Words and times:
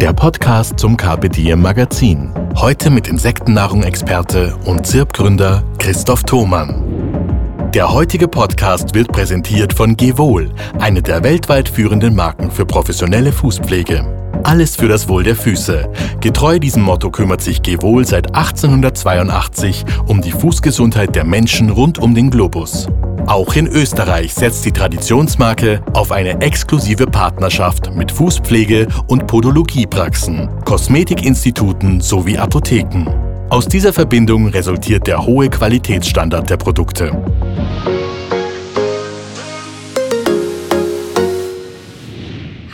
der 0.00 0.12
Podcast 0.12 0.78
zum 0.78 0.96
Diem 0.96 1.60
Magazin. 1.60 2.32
Heute 2.54 2.88
mit 2.88 3.08
Insektennahrung-Experte 3.08 4.56
und 4.64 4.86
ZIRP-Gründer 4.86 5.64
Christoph 5.78 6.22
Thomann. 6.22 7.70
Der 7.74 7.92
heutige 7.92 8.28
Podcast 8.28 8.94
wird 8.94 9.08
präsentiert 9.08 9.72
von 9.72 9.96
Gevol, 9.96 10.52
eine 10.78 11.02
der 11.02 11.24
weltweit 11.24 11.68
führenden 11.68 12.14
Marken 12.14 12.52
für 12.52 12.64
professionelle 12.64 13.32
Fußpflege. 13.32 14.27
Alles 14.42 14.76
für 14.76 14.88
das 14.88 15.08
Wohl 15.08 15.22
der 15.22 15.36
Füße. 15.36 15.90
Getreu 16.20 16.58
diesem 16.58 16.82
Motto 16.82 17.10
kümmert 17.10 17.42
sich 17.42 17.62
Gevol 17.62 18.06
seit 18.06 18.34
1882 18.34 19.84
um 20.06 20.20
die 20.20 20.32
Fußgesundheit 20.32 21.14
der 21.14 21.24
Menschen 21.24 21.70
rund 21.70 21.98
um 21.98 22.14
den 22.14 22.30
Globus. 22.30 22.88
Auch 23.26 23.54
in 23.54 23.66
Österreich 23.66 24.32
setzt 24.32 24.64
die 24.64 24.72
Traditionsmarke 24.72 25.82
auf 25.92 26.12
eine 26.12 26.40
exklusive 26.40 27.06
Partnerschaft 27.06 27.94
mit 27.94 28.10
Fußpflege- 28.10 28.88
und 29.06 29.26
Podologiepraxen, 29.26 30.48
Kosmetikinstituten 30.64 32.00
sowie 32.00 32.38
Apotheken. 32.38 33.06
Aus 33.50 33.66
dieser 33.66 33.92
Verbindung 33.92 34.48
resultiert 34.48 35.06
der 35.06 35.24
hohe 35.24 35.50
Qualitätsstandard 35.50 36.48
der 36.48 36.56
Produkte. 36.56 37.12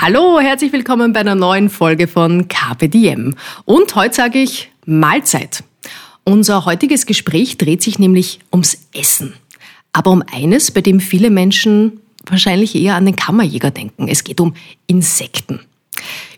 Hallo, 0.07 0.39
herzlich 0.39 0.71
willkommen 0.71 1.15
bei 1.15 1.21
einer 1.21 1.35
neuen 1.35 1.71
Folge 1.71 2.09
von 2.09 2.47
Diem. 2.83 3.35
Und 3.65 3.95
heute 3.95 4.15
sage 4.15 4.39
ich 4.39 4.71
Mahlzeit. 4.85 5.65
Unser 6.25 6.67
heutiges 6.67 7.07
Gespräch 7.07 7.57
dreht 7.57 7.83
sich 7.83 7.99
nämlich 7.99 8.41
ums 8.53 8.87
Essen. 8.93 9.33
Aber 9.95 10.11
um 10.11 10.23
eines, 10.31 10.73
bei 10.73 10.83
dem 10.83 11.01
viele 11.01 11.31
Menschen 11.31 12.01
wahrscheinlich 12.27 12.75
eher 12.75 12.97
an 12.97 13.07
den 13.07 13.17
Kammerjäger 13.17 13.71
denken. 13.71 14.07
Es 14.07 14.25
geht 14.25 14.41
um 14.43 14.53
Insekten. 14.87 15.61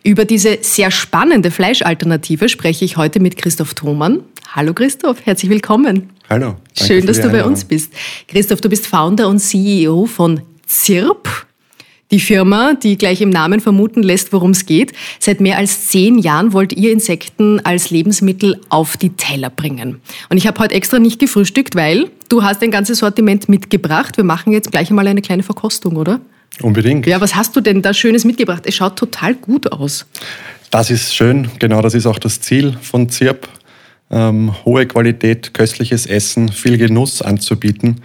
Über 0.05 0.27
diese 0.27 0.59
sehr 0.61 0.93
spannende 0.93 1.51
Fleischalternative 1.51 2.49
spreche 2.49 2.85
ich 2.85 2.97
heute 2.97 3.19
mit 3.19 3.37
Christoph 3.37 3.75
Thomann. 3.75 4.21
Hallo 4.55 4.75
Christoph, 4.75 5.27
herzlich 5.27 5.51
willkommen. 5.51 6.11
Hallo. 6.31 6.55
Schön, 6.81 7.05
dass 7.05 7.21
du 7.21 7.31
bei 7.31 7.43
uns 7.43 7.65
bist. 7.65 7.93
Christoph, 8.29 8.61
du 8.61 8.69
bist 8.69 8.87
Founder 8.87 9.27
und 9.27 9.41
CEO 9.41 10.07
von 10.07 10.41
ZIRP. 10.67 11.46
Die 12.13 12.21
Firma, 12.21 12.75
die 12.75 12.97
gleich 12.97 13.21
im 13.21 13.31
Namen 13.31 13.59
vermuten 13.59 14.03
lässt, 14.03 14.33
worum 14.33 14.53
es 14.53 14.65
geht. 14.65 14.93
Seit 15.19 15.41
mehr 15.41 15.59
als 15.59 15.89
zehn 15.89 16.19
Jahren 16.19 16.53
wollt 16.53 16.73
ihr 16.73 16.93
Insekten 16.93 17.59
als 17.65 17.91
Lebensmittel 17.91 18.61
auf 18.69 18.97
die 18.97 19.11
Teller 19.11 19.51
bringen. 19.51 20.01
Und 20.29 20.37
ich 20.37 20.47
habe 20.47 20.61
heute 20.61 20.75
extra 20.75 21.01
nicht 21.01 21.19
gefrühstückt, 21.19 21.75
weil 21.75 22.09
du 22.29 22.45
hast 22.45 22.63
ein 22.63 22.71
ganzes 22.71 22.99
Sortiment 22.99 23.49
mitgebracht. 23.49 24.17
Wir 24.17 24.25
machen 24.25 24.53
jetzt 24.53 24.71
gleich 24.71 24.91
einmal 24.91 25.09
eine 25.09 25.21
kleine 25.21 25.43
Verkostung, 25.43 25.97
oder? 25.97 26.21
Unbedingt. 26.63 27.07
Ja, 27.07 27.21
was 27.21 27.35
hast 27.35 27.57
du 27.57 27.61
denn 27.61 27.83
da 27.83 27.93
Schönes 27.93 28.25
mitgebracht? 28.25 28.63
Es 28.67 28.77
schaut 28.77 28.97
total 28.97 29.35
gut 29.35 29.71
aus. 29.73 30.07
Das 30.71 30.91
ist 30.91 31.15
schön, 31.15 31.49
genau 31.59 31.83
das 31.83 31.95
ist 31.95 32.07
auch 32.07 32.19
das 32.19 32.41
Ziel 32.41 32.77
von 32.81 33.09
ZIRP. 33.09 33.49
Ähm, 34.11 34.55
hohe 34.65 34.87
Qualität, 34.87 35.53
köstliches 35.55 36.07
Essen, 36.07 36.51
viel 36.51 36.79
Genuss 36.79 37.21
anzubieten. 37.23 38.01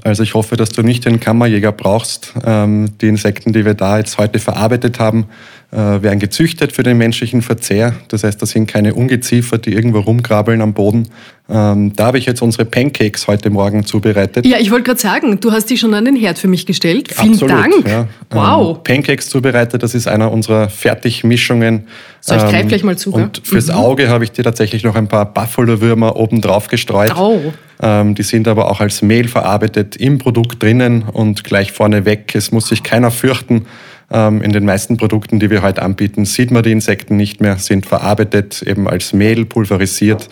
Also 0.00 0.22
ich 0.22 0.34
hoffe, 0.34 0.56
dass 0.56 0.70
du 0.70 0.82
nicht 0.82 1.04
den 1.04 1.20
Kammerjäger 1.20 1.72
brauchst. 1.72 2.34
Ähm, 2.44 2.96
die 3.00 3.08
Insekten, 3.08 3.52
die 3.52 3.64
wir 3.64 3.74
da 3.74 3.98
jetzt 3.98 4.18
heute 4.18 4.38
verarbeitet 4.38 4.98
haben, 4.98 5.26
werden 5.72 6.18
gezüchtet 6.18 6.72
für 6.72 6.82
den 6.82 6.98
menschlichen 6.98 7.40
Verzehr. 7.40 7.94
Das 8.08 8.24
heißt, 8.24 8.42
das 8.42 8.50
sind 8.50 8.66
keine 8.66 8.94
Ungeziefer, 8.94 9.56
die 9.56 9.72
irgendwo 9.72 10.00
rumkrabbeln 10.00 10.60
am 10.60 10.74
Boden. 10.74 11.08
Ähm, 11.48 11.92
da 11.96 12.06
habe 12.06 12.18
ich 12.18 12.26
jetzt 12.26 12.40
unsere 12.42 12.66
Pancakes 12.66 13.26
heute 13.26 13.50
Morgen 13.50 13.84
zubereitet. 13.84 14.46
Ja, 14.46 14.58
ich 14.58 14.70
wollte 14.70 14.84
gerade 14.84 15.00
sagen, 15.00 15.40
du 15.40 15.50
hast 15.50 15.70
die 15.70 15.78
schon 15.78 15.94
an 15.94 16.04
den 16.04 16.14
Herd 16.14 16.38
für 16.38 16.46
mich 16.46 16.66
gestellt. 16.66 17.12
Vielen 17.12 17.32
Absolut, 17.32 17.56
Dank. 17.56 17.88
Ja. 17.88 18.08
Wow. 18.30 18.76
Ähm, 18.76 18.84
Pancakes 18.84 19.28
zubereitet, 19.28 19.82
das 19.82 19.94
ist 19.94 20.06
einer 20.06 20.30
unserer 20.30 20.68
Fertigmischungen. 20.68 21.86
So, 22.20 22.36
ich 22.36 22.42
greif 22.42 22.68
gleich 22.68 22.84
mal 22.84 22.96
zu? 22.96 23.12
Und 23.12 23.40
fürs 23.42 23.70
Auge 23.70 24.08
habe 24.08 24.24
ich 24.24 24.32
dir 24.32 24.44
tatsächlich 24.44 24.84
noch 24.84 24.94
ein 24.94 25.08
paar 25.08 25.24
Buffalo-Würmer 25.32 26.16
oben 26.16 26.40
drauf 26.40 26.68
gestreut. 26.68 27.14
Oh. 27.16 27.40
Ähm, 27.82 28.14
die 28.14 28.22
sind 28.22 28.46
aber 28.46 28.70
auch 28.70 28.80
als 28.80 29.02
Mehl 29.02 29.26
verarbeitet 29.26 29.96
im 29.96 30.18
Produkt 30.18 30.62
drinnen 30.62 31.02
und 31.02 31.44
gleich 31.44 31.72
vorne 31.72 32.04
weg. 32.04 32.32
Es 32.34 32.52
muss 32.52 32.68
sich 32.68 32.82
keiner 32.82 33.10
fürchten. 33.10 33.66
Ähm, 34.12 34.42
in 34.42 34.52
den 34.52 34.64
meisten 34.64 34.96
Produkten, 34.96 35.40
die 35.40 35.48
wir 35.50 35.62
heute 35.62 35.82
anbieten, 35.82 36.24
sieht 36.24 36.50
man 36.50 36.62
die 36.62 36.72
Insekten 36.72 37.16
nicht 37.16 37.40
mehr, 37.40 37.56
sind 37.56 37.86
verarbeitet 37.86 38.62
eben 38.62 38.86
als 38.88 39.12
Mehl, 39.12 39.44
pulverisiert, 39.46 40.28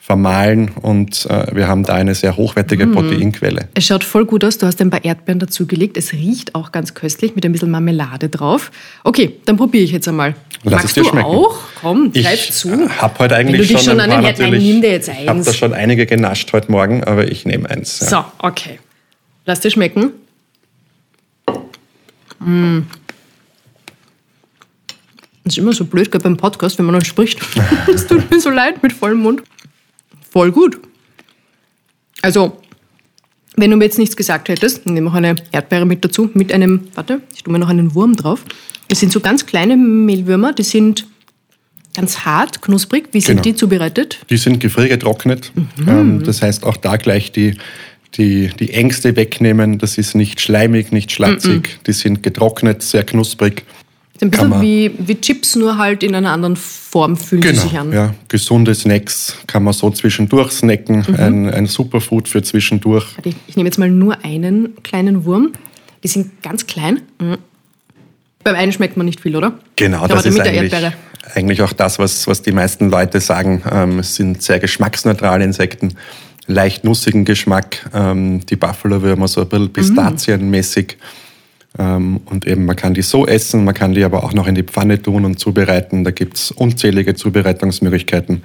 vermahlen 0.00 0.72
und 0.82 1.26
äh, 1.30 1.54
wir 1.54 1.68
haben 1.68 1.84
da 1.84 1.94
eine 1.94 2.14
sehr 2.16 2.36
hochwertige 2.36 2.86
Mhm. 2.86 2.92
Proteinquelle. 2.92 3.68
Es 3.74 3.86
schaut 3.86 4.02
voll 4.02 4.26
gut 4.26 4.44
aus. 4.44 4.58
Du 4.58 4.66
hast 4.66 4.80
ein 4.80 4.90
paar 4.90 5.04
Erdbeeren 5.04 5.38
dazugelegt. 5.38 5.96
Es 5.96 6.12
riecht 6.12 6.56
auch 6.56 6.72
ganz 6.72 6.92
köstlich 6.94 7.36
mit 7.36 7.46
ein 7.46 7.52
bisschen 7.52 7.70
Marmelade 7.70 8.28
drauf. 8.28 8.72
Okay, 9.04 9.36
dann 9.44 9.56
probiere 9.56 9.84
ich 9.84 9.92
jetzt 9.92 10.08
einmal. 10.08 10.34
Lass 10.64 10.72
Magst 10.74 10.86
es 10.88 10.94
dir 10.94 11.02
du 11.04 11.08
schmecken. 11.10 11.26
auch? 11.26 11.56
Komm, 11.80 12.12
greif 12.12 12.32
Ich 12.34 12.52
zu. 12.52 12.88
habe 13.00 13.18
heute 13.20 13.36
eigentlich 13.36 13.68
schon, 13.70 13.78
schon 13.80 14.00
ein 14.00 14.10
paar 14.10 14.22
natürlich, 14.22 14.62
nimm 14.64 14.82
dir 14.82 14.90
jetzt 14.90 15.08
Ich 15.08 15.14
habe 15.28 15.30
eins. 15.38 15.46
da 15.46 15.52
schon 15.52 15.72
einige 15.72 16.04
genascht 16.06 16.52
heute 16.52 16.70
Morgen, 16.70 17.04
aber 17.04 17.30
ich 17.30 17.44
nehme 17.46 17.70
eins. 17.70 18.00
Ja. 18.00 18.06
So, 18.08 18.24
okay. 18.46 18.78
Lass 19.46 19.60
dir 19.60 19.70
schmecken. 19.70 20.10
Mm. 22.40 22.80
Das 25.44 25.54
ist 25.54 25.58
immer 25.58 25.72
so 25.72 25.84
blöd, 25.84 26.10
gerade 26.10 26.22
beim 26.24 26.36
Podcast, 26.36 26.78
wenn 26.78 26.86
man 26.86 26.94
dann 26.94 27.04
spricht. 27.04 27.40
Es 27.92 28.06
tut 28.06 28.30
mir 28.30 28.40
so 28.40 28.50
leid 28.50 28.82
mit 28.82 28.92
vollem 28.92 29.18
Mund. 29.20 29.42
Voll 30.30 30.52
gut. 30.52 30.78
Also, 32.22 32.60
wenn 33.56 33.70
du 33.70 33.76
mir 33.76 33.84
jetzt 33.84 33.98
nichts 33.98 34.16
gesagt 34.16 34.48
hättest, 34.48 34.86
nehme 34.86 35.10
auch 35.10 35.14
eine 35.14 35.34
Erdbeere 35.50 35.84
mit 35.84 36.04
dazu, 36.04 36.30
mit 36.34 36.52
einem, 36.52 36.88
warte, 36.94 37.20
ich 37.34 37.42
tue 37.42 37.52
mir 37.52 37.58
noch 37.58 37.68
einen 37.68 37.94
Wurm 37.94 38.14
drauf. 38.16 38.44
Das 38.88 39.00
sind 39.00 39.12
so 39.12 39.20
ganz 39.20 39.44
kleine 39.46 39.76
Mehlwürmer, 39.76 40.52
die 40.52 40.62
sind 40.62 41.06
ganz 41.94 42.20
hart, 42.20 42.62
knusprig. 42.62 43.08
Wie 43.12 43.20
sind 43.20 43.36
Genau. 43.36 43.42
die 43.42 43.54
zubereitet? 43.56 44.18
Die 44.30 44.36
sind 44.36 44.60
gefriergetrocknet. 44.60 45.52
Mhm. 45.54 45.88
Ähm, 45.88 46.22
das 46.22 46.40
heißt 46.40 46.64
auch 46.64 46.76
da 46.76 46.96
gleich 46.96 47.32
die, 47.32 47.56
die, 48.14 48.48
die 48.58 48.70
Ängste 48.72 49.16
wegnehmen. 49.16 49.78
Das 49.78 49.98
ist 49.98 50.14
nicht 50.14 50.40
schleimig, 50.40 50.92
nicht 50.92 51.10
schlatzig. 51.12 51.80
Die 51.86 51.92
sind 51.92 52.22
getrocknet, 52.22 52.82
sehr 52.82 53.04
knusprig. 53.04 53.64
Ist 54.22 54.26
ein 54.26 54.30
bisschen 54.30 54.62
wie, 54.62 54.92
wie 54.98 55.20
Chips, 55.20 55.56
nur 55.56 55.78
halt 55.78 56.04
in 56.04 56.14
einer 56.14 56.30
anderen 56.30 56.54
Form 56.54 57.16
fühlen 57.16 57.42
sie 57.42 57.56
sich 57.56 57.76
an. 57.76 57.90
Genau, 57.90 58.02
ja. 58.02 58.14
Gesunde 58.28 58.72
Snacks 58.72 59.36
kann 59.48 59.64
man 59.64 59.72
so 59.72 59.90
zwischendurch 59.90 60.52
snacken. 60.52 61.04
Mhm. 61.08 61.14
Ein, 61.16 61.50
ein 61.50 61.66
Superfood 61.66 62.28
für 62.28 62.40
zwischendurch. 62.40 63.04
Ich, 63.24 63.34
ich 63.48 63.56
nehme 63.56 63.68
jetzt 63.68 63.78
mal 63.78 63.90
nur 63.90 64.24
einen 64.24 64.80
kleinen 64.84 65.24
Wurm. 65.24 65.50
Die 66.04 66.08
sind 66.08 66.40
ganz 66.42 66.66
klein. 66.66 67.00
Mhm. 67.20 67.38
Beim 68.44 68.54
einen 68.54 68.70
schmeckt 68.72 68.96
man 68.96 69.06
nicht 69.06 69.20
viel, 69.20 69.34
oder? 69.34 69.58
Genau, 69.74 70.06
das 70.06 70.24
ist 70.24 70.38
eigentlich, 70.38 70.72
eigentlich 71.34 71.62
auch 71.62 71.72
das, 71.72 71.98
was, 71.98 72.26
was 72.28 72.42
die 72.42 72.52
meisten 72.52 72.90
Leute 72.90 73.20
sagen. 73.20 73.62
Ähm, 73.70 73.98
es 73.98 74.14
sind 74.14 74.40
sehr 74.40 74.60
geschmacksneutrale 74.60 75.42
Insekten, 75.42 75.94
leicht 76.46 76.84
nussigen 76.84 77.24
Geschmack. 77.24 77.90
Ähm, 77.92 78.46
die 78.46 78.56
Buffalo-Würmer 78.56 79.26
so 79.26 79.40
ein 79.40 79.48
bisschen 79.48 79.66
Mm. 79.66 79.72
pistazienmäßig. 79.72 80.92
Ähm, 80.92 81.06
und 81.78 82.46
eben, 82.46 82.66
man 82.66 82.76
kann 82.76 82.92
die 82.94 83.02
so 83.02 83.26
essen, 83.26 83.64
man 83.64 83.74
kann 83.74 83.94
die 83.94 84.04
aber 84.04 84.24
auch 84.24 84.34
noch 84.34 84.46
in 84.46 84.54
die 84.54 84.62
Pfanne 84.62 85.00
tun 85.00 85.24
und 85.24 85.38
zubereiten. 85.38 86.04
Da 86.04 86.10
gibt 86.10 86.36
es 86.36 86.50
unzählige 86.50 87.14
Zubereitungsmöglichkeiten. 87.14 88.42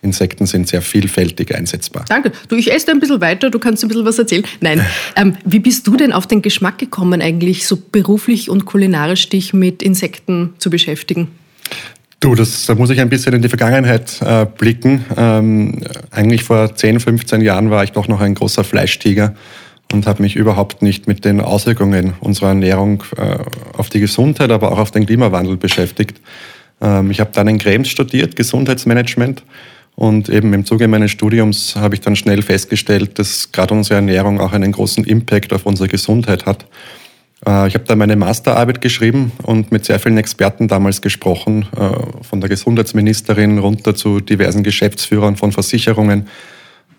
Insekten 0.00 0.46
sind 0.46 0.68
sehr 0.68 0.80
vielfältig 0.80 1.52
einsetzbar. 1.54 2.04
Danke. 2.08 2.30
Du, 2.46 2.54
ich 2.54 2.72
esse 2.72 2.92
ein 2.92 3.00
bisschen 3.00 3.20
weiter, 3.20 3.50
du 3.50 3.58
kannst 3.58 3.82
ein 3.82 3.88
bisschen 3.88 4.04
was 4.04 4.18
erzählen. 4.18 4.44
Nein. 4.60 4.84
Ähm, 5.16 5.36
wie 5.44 5.58
bist 5.58 5.86
du 5.88 5.96
denn 5.96 6.12
auf 6.12 6.28
den 6.28 6.42
Geschmack 6.42 6.78
gekommen, 6.78 7.20
eigentlich 7.20 7.66
so 7.66 7.76
beruflich 7.76 8.50
und 8.50 8.66
kulinarisch 8.66 9.28
dich 9.28 9.52
mit 9.52 9.82
Insekten 9.82 10.54
zu 10.58 10.70
beschäftigen? 10.70 11.28
Du, 12.20 12.36
das, 12.36 12.66
da 12.66 12.76
muss 12.76 12.90
ich 12.90 13.00
ein 13.00 13.08
bisschen 13.08 13.34
in 13.34 13.42
die 13.42 13.48
Vergangenheit 13.48 14.20
äh, 14.22 14.46
blicken. 14.46 15.04
Ähm, 15.16 15.82
eigentlich 16.12 16.44
vor 16.44 16.74
10, 16.74 17.00
15 17.00 17.40
Jahren 17.40 17.70
war 17.70 17.82
ich 17.82 17.90
doch 17.90 18.06
noch 18.06 18.20
ein 18.20 18.34
großer 18.34 18.62
Fleischtiger 18.62 19.34
und 19.92 20.06
habe 20.06 20.22
mich 20.22 20.36
überhaupt 20.36 20.82
nicht 20.82 21.06
mit 21.06 21.24
den 21.24 21.40
Auswirkungen 21.40 22.14
unserer 22.20 22.48
Ernährung 22.48 23.04
äh, 23.16 23.38
auf 23.76 23.88
die 23.88 24.00
Gesundheit, 24.00 24.50
aber 24.50 24.72
auch 24.72 24.78
auf 24.78 24.90
den 24.90 25.06
Klimawandel 25.06 25.56
beschäftigt. 25.56 26.20
Ähm, 26.80 27.10
ich 27.10 27.20
habe 27.20 27.30
dann 27.32 27.48
in 27.48 27.58
Krems 27.58 27.88
studiert, 27.88 28.36
Gesundheitsmanagement. 28.36 29.42
Und 29.94 30.28
eben 30.28 30.52
im 30.54 30.64
Zuge 30.64 30.86
meines 30.86 31.10
Studiums 31.10 31.74
habe 31.74 31.96
ich 31.96 32.00
dann 32.00 32.14
schnell 32.14 32.42
festgestellt, 32.42 33.18
dass 33.18 33.50
gerade 33.50 33.74
unsere 33.74 33.96
Ernährung 33.96 34.40
auch 34.40 34.52
einen 34.52 34.70
großen 34.70 35.02
Impact 35.02 35.52
auf 35.52 35.66
unsere 35.66 35.88
Gesundheit 35.88 36.46
hat. 36.46 36.66
Äh, 37.46 37.68
ich 37.68 37.74
habe 37.74 37.84
da 37.86 37.96
meine 37.96 38.16
Masterarbeit 38.16 38.80
geschrieben 38.80 39.32
und 39.42 39.72
mit 39.72 39.84
sehr 39.84 39.98
vielen 39.98 40.18
Experten 40.18 40.68
damals 40.68 41.00
gesprochen, 41.00 41.66
äh, 41.76 42.24
von 42.24 42.40
der 42.40 42.48
Gesundheitsministerin 42.48 43.58
runter 43.58 43.94
zu 43.94 44.20
diversen 44.20 44.62
Geschäftsführern 44.62 45.36
von 45.36 45.52
Versicherungen. 45.52 46.28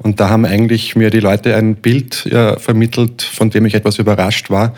Und 0.01 0.19
da 0.19 0.30
haben 0.30 0.46
eigentlich 0.46 0.96
mir 0.96 1.10
die 1.10 1.19
Leute 1.19 1.56
ein 1.56 1.75
Bild 1.75 2.28
vermittelt, 2.57 3.22
von 3.22 3.50
dem 3.50 3.66
ich 3.66 3.75
etwas 3.75 4.00
überrascht 4.00 4.50
war. 4.50 4.74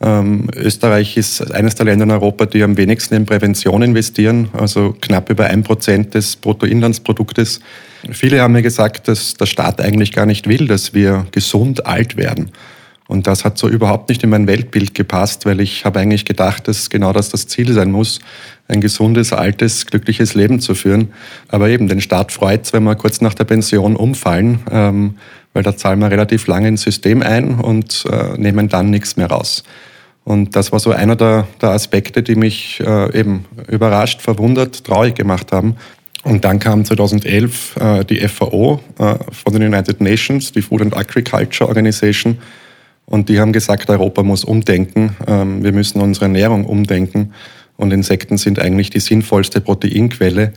Ähm, 0.00 0.50
Österreich 0.54 1.16
ist 1.16 1.52
eines 1.52 1.74
der 1.74 1.86
Länder 1.86 2.04
in 2.04 2.10
Europa, 2.10 2.44
die 2.44 2.62
am 2.62 2.76
wenigsten 2.76 3.14
in 3.14 3.24
Prävention 3.24 3.80
investieren, 3.80 4.48
also 4.52 4.94
knapp 5.00 5.30
über 5.30 5.46
ein 5.46 5.62
Prozent 5.62 6.14
des 6.14 6.36
Bruttoinlandsproduktes. 6.36 7.60
Viele 8.10 8.42
haben 8.42 8.52
mir 8.52 8.62
gesagt, 8.62 9.08
dass 9.08 9.34
der 9.34 9.46
Staat 9.46 9.80
eigentlich 9.80 10.12
gar 10.12 10.26
nicht 10.26 10.48
will, 10.48 10.66
dass 10.66 10.92
wir 10.92 11.26
gesund 11.32 11.86
alt 11.86 12.16
werden. 12.16 12.50
Und 13.08 13.26
das 13.26 13.44
hat 13.44 13.56
so 13.56 13.68
überhaupt 13.68 14.08
nicht 14.08 14.24
in 14.24 14.30
mein 14.30 14.46
Weltbild 14.46 14.94
gepasst, 14.94 15.46
weil 15.46 15.60
ich 15.60 15.84
habe 15.84 16.00
eigentlich 16.00 16.24
gedacht, 16.24 16.66
dass 16.66 16.90
genau 16.90 17.12
das 17.12 17.28
das 17.28 17.46
Ziel 17.46 17.72
sein 17.72 17.92
muss, 17.92 18.18
ein 18.68 18.80
gesundes, 18.80 19.32
altes, 19.32 19.86
glückliches 19.86 20.34
Leben 20.34 20.60
zu 20.60 20.74
führen. 20.74 21.12
Aber 21.48 21.68
eben, 21.68 21.86
den 21.86 22.00
Staat 22.00 22.32
freut 22.32 22.72
wenn 22.72 22.82
wir 22.84 22.96
kurz 22.96 23.20
nach 23.20 23.34
der 23.34 23.44
Pension 23.44 23.94
umfallen, 23.94 24.60
ähm, 24.70 25.16
weil 25.52 25.62
da 25.62 25.76
zahlen 25.76 26.00
wir 26.00 26.10
relativ 26.10 26.46
lange 26.48 26.68
ins 26.68 26.82
System 26.82 27.22
ein 27.22 27.60
und 27.60 28.04
äh, 28.10 28.36
nehmen 28.36 28.68
dann 28.68 28.90
nichts 28.90 29.16
mehr 29.16 29.28
raus. 29.28 29.62
Und 30.24 30.56
das 30.56 30.72
war 30.72 30.80
so 30.80 30.90
einer 30.90 31.14
der, 31.14 31.46
der 31.62 31.70
Aspekte, 31.70 32.24
die 32.24 32.34
mich 32.34 32.82
äh, 32.84 33.16
eben 33.16 33.44
überrascht, 33.68 34.20
verwundert, 34.20 34.84
traurig 34.84 35.14
gemacht 35.14 35.52
haben. 35.52 35.76
Und 36.24 36.44
dann 36.44 36.58
kam 36.58 36.84
2011 36.84 37.76
äh, 37.76 38.04
die 38.04 38.18
FAO 38.26 38.80
äh, 38.98 39.14
von 39.30 39.52
den 39.52 39.62
United 39.62 40.00
Nations, 40.00 40.50
die 40.50 40.62
Food 40.62 40.82
and 40.82 40.96
Agriculture 40.96 41.68
Organization, 41.68 42.38
und 43.06 43.28
die 43.28 43.40
haben 43.40 43.52
gesagt, 43.52 43.88
Europa 43.88 44.22
muss 44.22 44.44
umdenken, 44.44 45.16
ähm, 45.26 45.62
wir 45.62 45.72
müssen 45.72 46.00
unsere 46.00 46.26
Ernährung 46.26 46.64
umdenken 46.66 47.32
und 47.76 47.92
Insekten 47.92 48.36
sind 48.36 48.58
eigentlich 48.58 48.90
die 48.90 49.00
sinnvollste 49.00 49.60
Proteinquelle. 49.60 50.52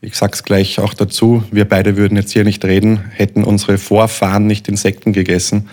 Ich 0.00 0.16
sag's 0.16 0.42
gleich 0.42 0.78
auch 0.80 0.92
dazu, 0.92 1.44
wir 1.50 1.66
beide 1.66 1.96
würden 1.96 2.16
jetzt 2.16 2.32
hier 2.32 2.44
nicht 2.44 2.64
reden, 2.64 2.98
hätten 3.14 3.44
unsere 3.44 3.78
Vorfahren 3.78 4.46
nicht 4.46 4.68
Insekten 4.68 5.12
gegessen. 5.12 5.68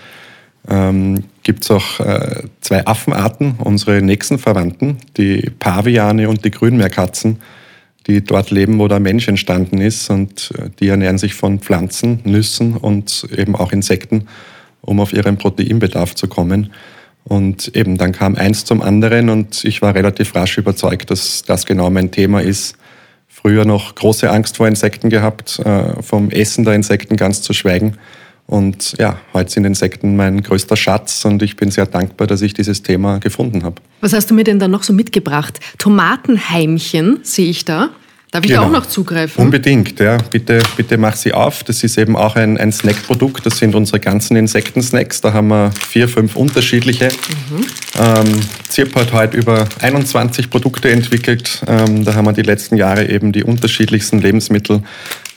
Ähm, 0.68 1.24
Gibt 1.42 1.64
es 1.64 1.70
auch 1.72 1.98
äh, 1.98 2.44
zwei 2.60 2.86
Affenarten, 2.86 3.56
unsere 3.58 4.00
nächsten 4.00 4.38
Verwandten, 4.38 4.98
die 5.16 5.50
Paviane 5.58 6.28
und 6.28 6.44
die 6.44 6.52
Grünmeerkatzen, 6.52 7.40
die 8.06 8.22
dort 8.22 8.52
leben, 8.52 8.78
wo 8.78 8.86
der 8.86 9.00
Mensch 9.00 9.26
entstanden 9.26 9.78
ist 9.80 10.08
und 10.08 10.52
äh, 10.56 10.70
die 10.78 10.88
ernähren 10.88 11.18
sich 11.18 11.34
von 11.34 11.58
Pflanzen, 11.58 12.20
Nüssen 12.24 12.76
und 12.76 13.26
eben 13.36 13.56
auch 13.56 13.72
Insekten 13.72 14.28
um 14.82 15.00
auf 15.00 15.12
ihren 15.12 15.38
Proteinbedarf 15.38 16.14
zu 16.14 16.28
kommen. 16.28 16.72
Und 17.24 17.74
eben 17.76 17.98
dann 17.98 18.12
kam 18.12 18.34
eins 18.34 18.64
zum 18.64 18.82
anderen 18.82 19.30
und 19.30 19.64
ich 19.64 19.80
war 19.80 19.94
relativ 19.94 20.34
rasch 20.34 20.58
überzeugt, 20.58 21.10
dass 21.10 21.42
das 21.44 21.66
genau 21.66 21.88
mein 21.88 22.10
Thema 22.10 22.42
ist. 22.42 22.76
Früher 23.28 23.64
noch 23.64 23.94
große 23.94 24.30
Angst 24.30 24.56
vor 24.56 24.68
Insekten 24.68 25.08
gehabt, 25.08 25.58
äh, 25.60 26.02
vom 26.02 26.30
Essen 26.30 26.64
der 26.64 26.74
Insekten 26.74 27.16
ganz 27.16 27.42
zu 27.42 27.52
schweigen. 27.52 27.96
Und 28.46 28.96
ja, 28.98 29.18
heute 29.32 29.50
sind 29.52 29.64
Insekten 29.64 30.16
mein 30.16 30.42
größter 30.42 30.76
Schatz 30.76 31.24
und 31.24 31.42
ich 31.42 31.56
bin 31.56 31.70
sehr 31.70 31.86
dankbar, 31.86 32.26
dass 32.26 32.42
ich 32.42 32.54
dieses 32.54 32.82
Thema 32.82 33.18
gefunden 33.18 33.62
habe. 33.62 33.76
Was 34.00 34.12
hast 34.12 34.30
du 34.30 34.34
mir 34.34 34.44
denn 34.44 34.58
da 34.58 34.68
noch 34.68 34.82
so 34.82 34.92
mitgebracht? 34.92 35.60
Tomatenheimchen 35.78 37.20
sehe 37.22 37.48
ich 37.48 37.64
da. 37.64 37.90
Darf 38.32 38.44
ich 38.44 38.50
genau. 38.50 38.62
da 38.62 38.68
auch 38.68 38.72
noch 38.72 38.86
zugreifen? 38.86 39.44
Unbedingt, 39.44 40.00
ja. 40.00 40.16
Bitte, 40.16 40.62
bitte 40.78 40.96
mach 40.96 41.16
sie 41.16 41.34
auf. 41.34 41.64
Das 41.64 41.84
ist 41.84 41.98
eben 41.98 42.16
auch 42.16 42.34
ein, 42.34 42.56
ein 42.56 42.72
Snackprodukt. 42.72 43.44
Das 43.44 43.58
sind 43.58 43.74
unsere 43.74 44.00
ganzen 44.00 44.36
Insektensnacks. 44.36 45.20
Da 45.20 45.34
haben 45.34 45.48
wir 45.48 45.70
vier, 45.86 46.08
fünf 46.08 46.34
unterschiedliche. 46.34 47.10
Mhm. 47.10 47.66
Ähm, 48.00 48.40
Zirp 48.70 48.94
hat 48.94 49.12
heute 49.12 49.36
über 49.36 49.68
21 49.82 50.48
Produkte 50.48 50.90
entwickelt. 50.90 51.60
Ähm, 51.66 52.06
da 52.06 52.14
haben 52.14 52.24
wir 52.24 52.32
die 52.32 52.40
letzten 52.40 52.78
Jahre 52.78 53.06
eben 53.06 53.32
die 53.32 53.44
unterschiedlichsten 53.44 54.18
Lebensmittel 54.22 54.82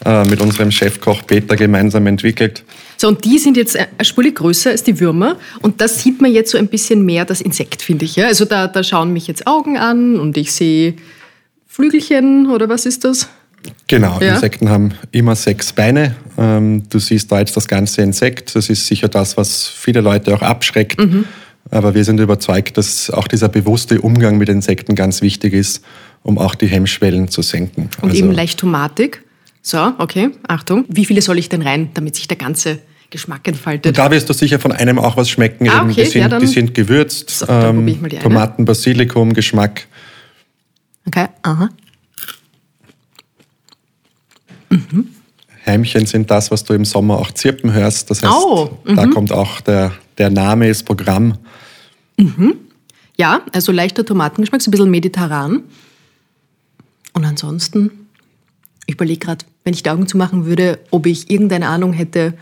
äh, 0.05 0.23
mit 0.29 0.39
unserem 0.39 0.71
Chefkoch 0.71 1.27
Peter 1.27 1.57
gemeinsam 1.57 2.07
entwickelt. 2.07 2.63
So, 2.95 3.09
und 3.09 3.25
die 3.25 3.39
sind 3.39 3.57
jetzt 3.57 3.75
eine 3.75 3.89
Spur 4.05 4.23
größer 4.23 4.69
als 4.69 4.83
die 4.83 5.01
Würmer. 5.01 5.35
Und 5.61 5.81
da 5.81 5.89
sieht 5.89 6.21
man 6.21 6.31
jetzt 6.31 6.51
so 6.51 6.57
ein 6.57 6.67
bisschen 6.67 7.03
mehr 7.03 7.25
das 7.25 7.41
Insekt, 7.41 7.81
finde 7.81 8.05
ich. 8.05 8.15
Ja? 8.15 8.27
Also 8.27 8.45
da, 8.45 8.67
da 8.67 8.83
schauen 8.83 9.11
mich 9.11 9.27
jetzt 9.27 9.47
Augen 9.47 9.77
an 9.77 10.17
und 10.17 10.37
ich 10.37 10.53
sehe 10.53 10.93
Flügelchen 11.75 12.49
oder 12.49 12.69
was 12.69 12.85
ist 12.85 13.03
das? 13.03 13.27
Genau, 13.89 14.17
ja. 14.21 14.35
Insekten 14.35 14.69
haben 14.69 14.93
immer 15.11 15.35
sechs 15.35 15.73
Beine. 15.73 16.15
Ähm, 16.37 16.83
du 16.89 16.99
siehst 16.99 17.29
da 17.33 17.39
jetzt 17.39 17.57
das 17.57 17.67
ganze 17.67 18.01
Insekt. 18.01 18.55
Das 18.55 18.69
ist 18.69 18.87
sicher 18.87 19.09
das, 19.09 19.35
was 19.35 19.67
viele 19.67 19.99
Leute 19.99 20.33
auch 20.33 20.41
abschreckt. 20.41 20.97
Mhm. 20.97 21.25
Aber 21.71 21.93
wir 21.93 22.05
sind 22.05 22.21
überzeugt, 22.21 22.77
dass 22.77 23.09
auch 23.09 23.27
dieser 23.27 23.49
bewusste 23.49 23.99
Umgang 23.99 24.37
mit 24.37 24.47
Insekten 24.47 24.95
ganz 24.95 25.21
wichtig 25.21 25.51
ist, 25.51 25.83
um 26.23 26.37
auch 26.37 26.55
die 26.55 26.67
Hemmschwellen 26.67 27.27
zu 27.27 27.41
senken. 27.41 27.89
Und 28.01 28.11
also, 28.11 28.23
eben 28.23 28.31
leicht 28.31 28.57
tomatig. 28.57 29.21
So, 29.61 29.91
okay, 29.97 30.29
Achtung. 30.47 30.85
Wie 30.87 31.03
viele 31.03 31.21
soll 31.21 31.39
ich 31.39 31.49
denn 31.49 31.61
rein, 31.61 31.89
damit 31.93 32.15
sich 32.15 32.29
der 32.29 32.37
ganze 32.37 32.79
Geschmack 33.09 33.45
entfaltet? 33.49 33.87
Und 33.87 33.97
da 33.97 34.11
wirst 34.11 34.29
du 34.29 34.33
sicher 34.33 34.59
von 34.59 34.71
einem 34.71 34.97
auch 34.97 35.17
was 35.17 35.29
schmecken. 35.29 35.67
Ah, 35.67 35.83
okay. 35.83 36.05
die, 36.05 36.09
sind, 36.09 36.31
ja, 36.31 36.39
die 36.39 36.47
sind 36.47 36.73
gewürzt. 36.73 37.31
So, 37.31 37.47
ähm, 37.49 37.99
Tomaten, 38.21 38.63
Basilikum, 38.63 39.33
Geschmack. 39.33 39.87
Okay, 41.07 41.27
aha. 41.43 41.69
Mhm. 44.69 45.09
Heimchen 45.65 46.05
sind 46.05 46.29
das, 46.29 46.51
was 46.51 46.63
du 46.63 46.73
im 46.73 46.85
Sommer 46.85 47.17
auch 47.17 47.31
zirpen 47.31 47.73
hörst. 47.73 48.09
Das 48.11 48.21
heißt, 48.21 48.33
oh, 48.33 48.77
da 48.85 49.05
mhm. 49.05 49.11
kommt 49.11 49.31
auch 49.31 49.61
der, 49.61 49.93
der 50.17 50.29
Name, 50.29 50.67
das 50.67 50.83
Programm. 50.83 51.37
Mhm. 52.17 52.55
Ja, 53.17 53.41
also 53.53 53.71
leichter 53.71 54.05
Tomatengeschmack, 54.05 54.61
so 54.61 54.69
ein 54.69 54.71
bisschen 54.71 54.91
mediterran. 54.91 55.63
Und 57.13 57.25
ansonsten, 57.25 58.07
ich 58.85 58.95
überlege 58.95 59.19
gerade, 59.19 59.45
wenn 59.63 59.73
ich 59.73 59.83
die 59.83 59.89
Augen 59.89 60.07
zumachen 60.07 60.45
würde, 60.45 60.79
ob 60.91 61.05
ich 61.05 61.29
irgendeine 61.29 61.67
Ahnung 61.67 61.93
hätte, 61.93 62.33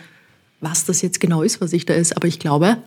was 0.60 0.86
das 0.86 1.02
jetzt 1.02 1.20
genau 1.20 1.44
ist, 1.44 1.62
was 1.62 1.74
ich 1.74 1.86
da 1.86 1.94
esse. 1.94 2.16
Aber 2.18 2.28
ich 2.28 2.40
glaube, 2.40 2.78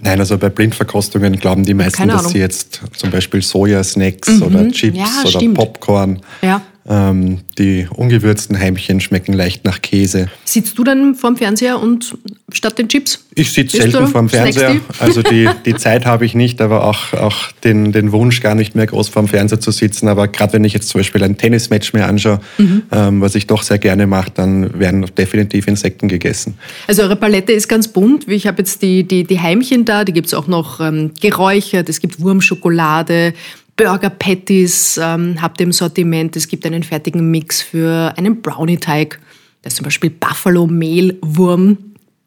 Nein, 0.00 0.20
also 0.20 0.38
bei 0.38 0.48
Blindverkostungen 0.48 1.38
glauben 1.38 1.64
die 1.64 1.74
meisten, 1.74 2.08
dass 2.08 2.30
sie 2.30 2.38
jetzt 2.38 2.80
zum 2.96 3.10
Beispiel 3.10 3.42
Sojasnacks 3.42 4.28
mhm. 4.28 4.42
oder 4.42 4.68
Chips 4.70 4.96
ja, 4.96 5.06
oder 5.22 5.30
stimmt. 5.30 5.54
Popcorn 5.54 6.20
ja. 6.42 6.62
Ähm, 6.90 7.40
die 7.58 7.86
ungewürzten 7.94 8.58
Heimchen 8.58 9.00
schmecken 9.00 9.34
leicht 9.34 9.64
nach 9.66 9.82
Käse. 9.82 10.30
Sitzt 10.46 10.78
du 10.78 10.84
dann 10.84 11.14
vorm 11.14 11.36
Fernseher 11.36 11.78
und 11.78 12.16
statt 12.50 12.78
den 12.78 12.88
Chips? 12.88 13.26
Ich 13.34 13.52
sitze 13.52 13.76
selten 13.76 14.06
vorm 14.06 14.30
Fernseher. 14.30 14.76
Also 14.98 15.20
die, 15.22 15.50
die 15.66 15.74
Zeit 15.74 16.06
habe 16.06 16.24
ich 16.24 16.34
nicht, 16.34 16.62
aber 16.62 16.84
auch, 16.84 17.12
auch 17.12 17.52
den, 17.62 17.92
den 17.92 18.10
Wunsch, 18.12 18.40
gar 18.40 18.54
nicht 18.54 18.74
mehr 18.74 18.86
groß 18.86 19.10
vorm 19.10 19.28
Fernseher 19.28 19.60
zu 19.60 19.70
sitzen. 19.70 20.08
Aber 20.08 20.28
gerade 20.28 20.54
wenn 20.54 20.64
ich 20.64 20.72
jetzt 20.72 20.88
zum 20.88 21.00
Beispiel 21.00 21.22
ein 21.22 21.36
Tennismatch 21.36 21.92
mir 21.92 22.06
anschaue, 22.06 22.40
mhm. 22.56 22.84
ähm, 22.90 23.20
was 23.20 23.34
ich 23.34 23.46
doch 23.46 23.62
sehr 23.62 23.78
gerne 23.78 24.06
mache, 24.06 24.30
dann 24.34 24.78
werden 24.78 25.04
definitiv 25.14 25.68
Insekten 25.68 26.08
gegessen. 26.08 26.56
Also 26.86 27.02
eure 27.02 27.16
Palette 27.16 27.52
ist 27.52 27.68
ganz 27.68 27.88
bunt. 27.88 28.26
Ich 28.28 28.46
habe 28.46 28.58
jetzt 28.58 28.80
die, 28.80 29.04
die, 29.04 29.24
die 29.24 29.40
Heimchen 29.40 29.84
da, 29.84 30.06
die 30.06 30.14
gibt 30.14 30.28
es 30.28 30.34
auch 30.34 30.46
noch 30.46 30.80
ähm, 30.80 31.10
geräuchert, 31.20 31.90
es 31.90 32.00
gibt 32.00 32.18
Wurmschokolade, 32.20 33.34
Burger 33.78 34.10
Patties 34.10 35.00
ähm, 35.02 35.40
habt 35.40 35.60
ihr 35.60 35.66
im 35.66 35.72
Sortiment. 35.72 36.36
Es 36.36 36.48
gibt 36.48 36.66
einen 36.66 36.82
fertigen 36.82 37.30
Mix 37.30 37.62
für 37.62 38.12
einen 38.18 38.42
Brownie-Teig. 38.42 39.18
Da 39.62 39.68
ist 39.68 39.76
zum 39.76 39.84
Beispiel 39.84 40.10
Buffalo-Mehlwurm 40.10 41.78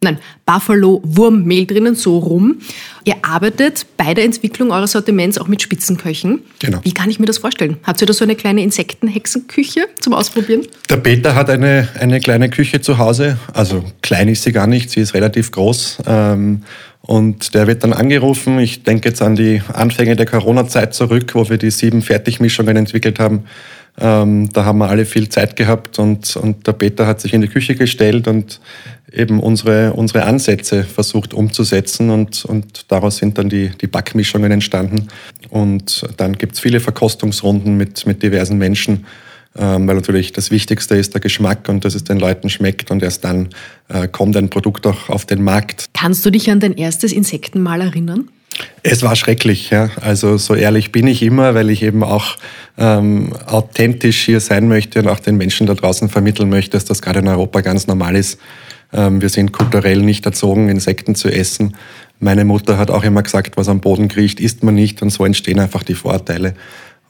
nein, 0.03 0.17
Buffalo-Wurmmehl 0.46 1.67
drinnen, 1.67 1.96
so 1.96 2.17
rum. 2.17 2.58
Ihr 3.03 3.15
arbeitet 3.22 3.86
bei 3.98 4.13
der 4.13 4.25
Entwicklung 4.25 4.72
eures 4.72 4.93
Sortiments 4.93 5.38
auch 5.38 5.48
mit 5.48 5.62
Spitzenköchen. 5.62 6.41
Genau. 6.60 6.79
Wie 6.84 6.91
kann 6.91 7.10
ich 7.10 7.20
mir 7.20 7.27
das 7.27 7.38
vorstellen? 7.38 7.77
Habt 7.84 8.01
ihr 8.01 8.08
da 8.08 8.13
so 8.13 8.24
eine 8.24 8.36
kleine 8.36 8.63
Insektenhexenküche 8.63 9.88
zum 10.00 10.13
Ausprobieren? 10.13 10.65
Der 10.89 10.98
Peter 10.98 11.36
hat 11.36 11.50
eine, 11.50 11.88
eine 12.00 12.20
kleine 12.20 12.50
Küche 12.50 12.81
zu 12.81 12.98
Hause. 12.98 13.38
Also 13.53 13.84
klein 14.01 14.27
ist 14.27 14.43
sie 14.43 14.51
gar 14.51 14.67
nicht, 14.67 14.89
sie 14.89 15.01
ist 15.01 15.13
relativ 15.13 15.51
groß. 15.51 16.00
Ähm, 16.08 16.63
und 17.12 17.56
der 17.56 17.68
wird 17.68 17.84
dann 17.84 17.91
angerufen. 17.91 18.58
Ich 18.60 18.84
denke 18.84 19.10
jetzt 19.10 19.22
an 19.22 19.36
die 19.36 19.62
Anfänge 19.74 20.15
der 20.15 20.25
Corona-Zeit 20.25 20.94
zurück, 20.94 21.36
wo 21.36 21.50
wir 21.50 21.58
die 21.58 21.70
sieben 21.70 22.01
Fertigmischungen 22.01 22.77
entwickelt 22.77 23.20
haben. 23.20 23.44
Ähm, 24.00 24.48
da 24.53 24.63
haben 24.63 24.77
wir 24.77 24.88
alle 24.88 25.03
viel 25.03 25.27
Zeit 25.27 25.58
gehabt 25.58 26.00
und, 26.00 26.38
und 26.38 26.65
der 26.65 26.72
Peter 26.72 27.06
hat 27.06 27.20
sich 27.20 27.34
in 27.34 27.41
die 27.41 27.50
Küche 27.50 27.75
gestellt 27.75 28.30
und 28.30 28.62
eben 29.12 29.41
unsere, 29.41 29.91
unsere 29.91 30.24
Ansätze 30.24 30.86
versucht 30.86 31.34
umzusetzen 31.34 32.12
und, 32.12 32.46
und 32.46 32.89
daraus 32.89 33.18
sind 33.18 33.38
dann 33.38 33.50
die, 33.50 33.72
die 33.82 33.88
Backmischungen 33.88 34.50
entstanden. 34.50 35.10
Und 35.50 36.06
dann 36.15 36.38
gibt 36.38 36.53
es 36.53 36.62
viele 36.62 36.80
Verkostungsrunden 36.80 37.75
mit, 37.75 38.08
mit 38.08 38.24
diversen 38.24 38.58
Menschen, 38.58 39.06
ähm, 39.58 39.88
weil 39.88 39.96
natürlich 39.96 40.31
das 40.31 40.51
Wichtigste 40.51 40.96
ist 40.96 41.13
der 41.13 41.22
Geschmack 41.22 41.67
und 41.67 41.84
dass 41.84 41.96
es 41.96 42.03
den 42.03 42.20
Leuten 42.20 42.50
schmeckt 42.50 42.91
und 42.91 43.03
erst 43.03 43.24
dann 43.24 43.50
äh, 43.89 44.08
kommt 44.08 44.38
ein 44.38 44.50
Produkt 44.50 44.88
auch 44.88 45.10
auf 45.10 45.25
den 45.25 45.43
Markt. 45.43 45.89
Kannst 45.93 46.25
du 46.25 46.29
dich 46.29 46.50
an 46.50 46.60
dein 46.60 46.74
erstes 46.74 47.12
Insektenmal 47.12 47.81
erinnern? 47.81 48.29
Es 48.84 49.01
war 49.01 49.15
schrecklich, 49.15 49.70
ja. 49.70 49.89
Also 50.01 50.38
so 50.38 50.55
ehrlich 50.55 50.91
bin 50.91 51.08
ich 51.08 51.22
immer, 51.24 51.53
weil 51.55 51.70
ich 51.70 51.84
eben 51.84 52.03
auch 52.03 52.38
ähm, 52.77 53.34
authentisch 53.46 54.24
hier 54.25 54.39
sein 54.39 54.67
möchte 54.67 55.00
und 55.00 55.08
auch 55.08 55.20
den 55.20 55.38
Menschen 55.38 55.67
da 55.67 55.74
draußen 55.74 56.10
vermitteln 56.10 56.50
möchte, 56.50 56.72
dass 56.72 56.86
das 56.86 57.01
gerade 57.01 57.20
in 57.20 57.27
Europa 57.27 57.62
ganz 57.62 57.88
normal 57.88 58.15
ist. 58.15 58.39
Ähm, 58.93 59.22
wir 59.22 59.29
sind 59.29 59.51
kulturell 59.51 60.01
nicht 60.01 60.25
erzogen, 60.25 60.70
Insekten 60.70 61.15
zu 61.15 61.29
essen. 61.29 61.75
Meine 62.20 62.46
Mutter 62.46 62.77
hat 62.77 62.91
auch 62.91 63.03
immer 63.03 63.24
gesagt, 63.24 63.58
was 63.58 63.67
am 63.67 63.81
Boden 63.81 64.08
kriecht, 64.08 64.39
isst 64.39 64.63
man 64.63 64.75
nicht 64.75 65.01
und 65.01 65.10
so 65.10 65.25
entstehen 65.25 65.60
einfach 65.60 65.84
die 65.84 65.96
Vorteile. 65.96 66.53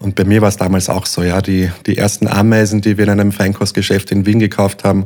Und 0.01 0.15
bei 0.15 0.23
mir 0.23 0.41
war 0.41 0.49
es 0.49 0.57
damals 0.57 0.89
auch 0.89 1.05
so, 1.05 1.21
ja, 1.21 1.41
die, 1.41 1.69
die 1.85 1.97
ersten 1.97 2.27
Ameisen, 2.27 2.81
die 2.81 2.97
wir 2.97 3.05
in 3.05 3.11
einem 3.11 3.31
Feinkostgeschäft 3.31 4.11
in 4.11 4.25
Wien 4.25 4.39
gekauft 4.39 4.83
haben, 4.83 5.05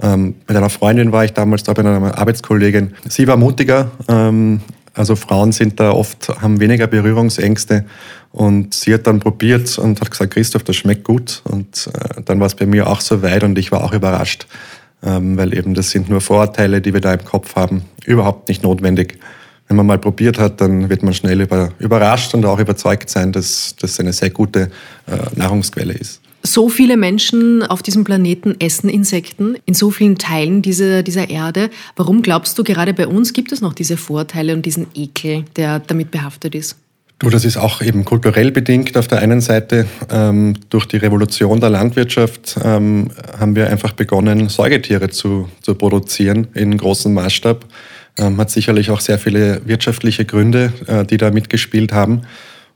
ähm, 0.00 0.36
mit 0.46 0.56
einer 0.56 0.70
Freundin 0.70 1.10
war 1.10 1.24
ich 1.24 1.32
damals 1.32 1.64
da, 1.64 1.72
bei 1.72 1.80
einer 1.80 2.16
Arbeitskollegin. 2.16 2.94
Sie 3.08 3.26
war 3.26 3.36
mutiger, 3.36 3.90
ähm, 4.08 4.60
also 4.94 5.16
Frauen 5.16 5.50
sind 5.50 5.80
da 5.80 5.90
oft, 5.90 6.28
haben 6.40 6.60
weniger 6.60 6.86
Berührungsängste 6.86 7.84
und 8.30 8.74
sie 8.74 8.94
hat 8.94 9.06
dann 9.08 9.18
probiert 9.18 9.76
und 9.78 10.00
hat 10.00 10.10
gesagt, 10.10 10.34
Christoph, 10.34 10.62
das 10.62 10.76
schmeckt 10.76 11.02
gut. 11.02 11.42
Und 11.44 11.90
äh, 11.94 12.22
dann 12.24 12.38
war 12.38 12.46
es 12.46 12.54
bei 12.54 12.66
mir 12.66 12.86
auch 12.88 13.00
so 13.00 13.22
weit 13.22 13.42
und 13.42 13.58
ich 13.58 13.72
war 13.72 13.82
auch 13.82 13.92
überrascht, 13.92 14.46
ähm, 15.02 15.36
weil 15.36 15.52
eben 15.56 15.74
das 15.74 15.90
sind 15.90 16.08
nur 16.08 16.20
Vorurteile, 16.20 16.80
die 16.80 16.94
wir 16.94 17.00
da 17.00 17.12
im 17.12 17.24
Kopf 17.24 17.56
haben, 17.56 17.82
überhaupt 18.04 18.48
nicht 18.48 18.62
notwendig 18.62 19.18
wenn 19.68 19.76
man 19.76 19.86
mal 19.86 19.98
probiert 19.98 20.38
hat, 20.38 20.60
dann 20.60 20.88
wird 20.88 21.02
man 21.02 21.14
schnell 21.14 21.42
über, 21.42 21.70
überrascht 21.78 22.34
und 22.34 22.44
auch 22.46 22.58
überzeugt 22.58 23.10
sein, 23.10 23.32
dass 23.32 23.76
das 23.78 24.00
eine 24.00 24.12
sehr 24.12 24.30
gute 24.30 24.70
äh, 25.06 25.16
Nahrungsquelle 25.36 25.92
ist. 25.92 26.20
So 26.42 26.68
viele 26.68 26.96
Menschen 26.96 27.62
auf 27.64 27.82
diesem 27.82 28.04
Planeten 28.04 28.56
essen 28.60 28.88
Insekten 28.88 29.56
in 29.66 29.74
so 29.74 29.90
vielen 29.90 30.16
Teilen 30.16 30.62
dieser, 30.62 31.02
dieser 31.02 31.28
Erde. 31.28 31.68
Warum 31.96 32.22
glaubst 32.22 32.58
du, 32.58 32.64
gerade 32.64 32.94
bei 32.94 33.06
uns 33.06 33.32
gibt 33.32 33.52
es 33.52 33.60
noch 33.60 33.74
diese 33.74 33.96
Vorteile 33.96 34.54
und 34.54 34.64
diesen 34.64 34.86
Ekel, 34.94 35.44
der 35.56 35.80
damit 35.80 36.10
behaftet 36.10 36.54
ist? 36.54 36.76
Du, 37.18 37.28
das 37.30 37.44
ist 37.44 37.56
auch 37.56 37.82
eben 37.82 38.04
kulturell 38.04 38.52
bedingt. 38.52 38.96
Auf 38.96 39.08
der 39.08 39.18
einen 39.18 39.40
Seite 39.40 39.86
ähm, 40.08 40.54
durch 40.70 40.86
die 40.86 40.98
Revolution 40.98 41.60
der 41.60 41.70
Landwirtschaft 41.70 42.56
ähm, 42.62 43.10
haben 43.36 43.56
wir 43.56 43.68
einfach 43.68 43.92
begonnen, 43.92 44.48
Säugetiere 44.48 45.10
zu, 45.10 45.48
zu 45.60 45.74
produzieren 45.74 46.46
in 46.54 46.78
großem 46.78 47.12
Maßstab. 47.12 47.66
Ähm, 48.18 48.36
hat 48.38 48.50
sicherlich 48.50 48.90
auch 48.90 49.00
sehr 49.00 49.18
viele 49.18 49.60
wirtschaftliche 49.64 50.24
Gründe, 50.24 50.72
äh, 50.86 51.04
die 51.04 51.16
da 51.16 51.30
mitgespielt 51.30 51.92
haben. 51.92 52.22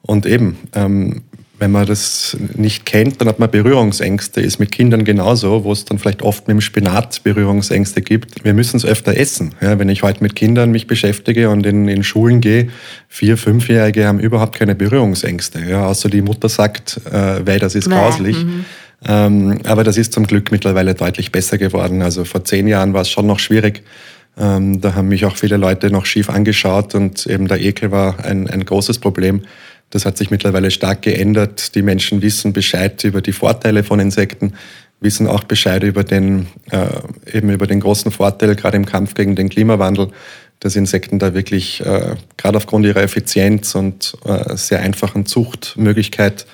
Und 0.02 0.26
eben, 0.26 0.56
ähm, 0.74 1.22
wenn 1.58 1.70
man 1.70 1.86
das 1.86 2.36
nicht 2.56 2.86
kennt, 2.86 3.20
dann 3.20 3.28
hat 3.28 3.38
man 3.38 3.48
Berührungsängste. 3.48 4.40
Ist 4.40 4.58
mit 4.58 4.72
Kindern 4.72 5.04
genauso, 5.04 5.62
wo 5.62 5.70
es 5.70 5.84
dann 5.84 6.00
vielleicht 6.00 6.22
oft 6.22 6.48
mit 6.48 6.56
dem 6.56 6.60
Spinat 6.60 7.22
Berührungsängste 7.22 8.02
gibt. 8.02 8.44
Wir 8.44 8.52
müssen 8.52 8.78
es 8.78 8.84
öfter 8.84 9.16
essen. 9.16 9.54
Ja, 9.60 9.78
wenn 9.78 9.88
ich 9.88 10.02
heute 10.02 10.24
mit 10.24 10.34
Kindern 10.34 10.72
mich 10.72 10.88
beschäftige 10.88 11.50
und 11.50 11.64
in, 11.64 11.86
in 11.86 12.02
Schulen 12.02 12.40
gehe, 12.40 12.68
vier, 13.06 13.36
fünfjährige 13.36 14.06
haben 14.08 14.18
überhaupt 14.18 14.58
keine 14.58 14.74
Berührungsängste. 14.74 15.60
Ja, 15.60 15.86
außer 15.86 16.08
die 16.08 16.22
Mutter 16.22 16.48
sagt, 16.48 17.00
äh, 17.06 17.46
weil 17.46 17.60
das 17.60 17.76
ist 17.76 17.88
grauslich. 17.88 18.44
Mhm. 18.44 18.64
Ähm, 19.06 19.58
aber 19.64 19.84
das 19.84 19.96
ist 19.96 20.12
zum 20.12 20.26
Glück 20.26 20.50
mittlerweile 20.50 20.94
deutlich 20.94 21.30
besser 21.30 21.58
geworden. 21.58 22.02
Also 22.02 22.24
vor 22.24 22.44
zehn 22.44 22.66
Jahren 22.66 22.92
war 22.92 23.02
es 23.02 23.10
schon 23.10 23.26
noch 23.26 23.38
schwierig. 23.38 23.84
Ähm, 24.36 24.80
da 24.80 24.94
haben 24.94 25.08
mich 25.08 25.24
auch 25.24 25.36
viele 25.36 25.56
Leute 25.56 25.90
noch 25.90 26.06
schief 26.06 26.30
angeschaut 26.30 26.94
und 26.94 27.26
eben 27.26 27.48
der 27.48 27.60
Ekel 27.60 27.90
war 27.90 28.24
ein, 28.24 28.48
ein 28.48 28.64
großes 28.64 28.98
Problem. 28.98 29.42
Das 29.90 30.06
hat 30.06 30.16
sich 30.16 30.30
mittlerweile 30.30 30.70
stark 30.70 31.02
geändert. 31.02 31.74
Die 31.74 31.82
Menschen 31.82 32.22
wissen 32.22 32.54
Bescheid 32.54 33.04
über 33.04 33.20
die 33.20 33.32
Vorteile 33.32 33.84
von 33.84 34.00
Insekten, 34.00 34.54
wissen 35.00 35.26
auch 35.26 35.44
Bescheid 35.44 35.82
über 35.82 36.02
den, 36.02 36.46
äh, 36.70 37.36
eben 37.36 37.50
über 37.50 37.66
den 37.66 37.80
großen 37.80 38.10
Vorteil, 38.10 38.56
gerade 38.56 38.76
im 38.78 38.86
Kampf 38.86 39.14
gegen 39.14 39.36
den 39.36 39.50
Klimawandel, 39.50 40.08
dass 40.60 40.76
Insekten 40.76 41.18
da 41.18 41.34
wirklich, 41.34 41.84
äh, 41.84 42.14
gerade 42.38 42.56
aufgrund 42.56 42.86
ihrer 42.86 43.02
Effizienz 43.02 43.74
und 43.74 44.16
äh, 44.24 44.56
sehr 44.56 44.80
einfachen 44.80 45.26
Zuchtmöglichkeit 45.26 46.46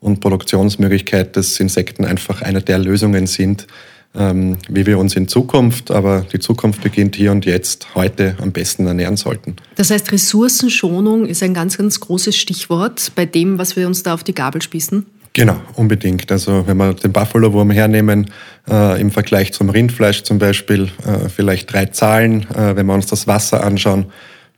und 0.00 0.20
Produktionsmöglichkeit, 0.20 1.36
dass 1.36 1.58
Insekten 1.60 2.04
einfach 2.04 2.42
eine 2.42 2.60
der 2.60 2.78
Lösungen 2.78 3.26
sind, 3.26 3.68
ähm, 4.14 4.58
wie 4.68 4.86
wir 4.86 4.98
uns 4.98 5.16
in 5.16 5.28
Zukunft, 5.28 5.90
aber 5.90 6.26
die 6.32 6.38
Zukunft 6.38 6.82
beginnt 6.82 7.16
hier 7.16 7.32
und 7.32 7.46
jetzt, 7.46 7.94
heute 7.94 8.36
am 8.40 8.52
besten 8.52 8.86
ernähren 8.86 9.16
sollten. 9.16 9.56
Das 9.76 9.90
heißt, 9.90 10.12
Ressourcenschonung 10.12 11.26
ist 11.26 11.42
ein 11.42 11.54
ganz, 11.54 11.78
ganz 11.78 12.00
großes 12.00 12.36
Stichwort 12.36 13.12
bei 13.14 13.24
dem, 13.24 13.58
was 13.58 13.76
wir 13.76 13.86
uns 13.86 14.02
da 14.02 14.14
auf 14.14 14.24
die 14.24 14.34
Gabel 14.34 14.60
spießen. 14.60 15.06
Genau, 15.34 15.56
unbedingt. 15.76 16.30
Also 16.30 16.66
wenn 16.66 16.76
wir 16.76 16.92
den 16.92 17.12
Buffalo-Wurm 17.12 17.70
hernehmen, 17.70 18.30
äh, 18.70 19.00
im 19.00 19.10
Vergleich 19.10 19.54
zum 19.54 19.70
Rindfleisch 19.70 20.24
zum 20.24 20.38
Beispiel, 20.38 20.90
äh, 21.06 21.30
vielleicht 21.30 21.72
drei 21.72 21.86
Zahlen. 21.86 22.46
Äh, 22.54 22.76
wenn 22.76 22.84
wir 22.84 22.94
uns 22.94 23.06
das 23.06 23.26
Wasser 23.26 23.64
anschauen, 23.64 24.06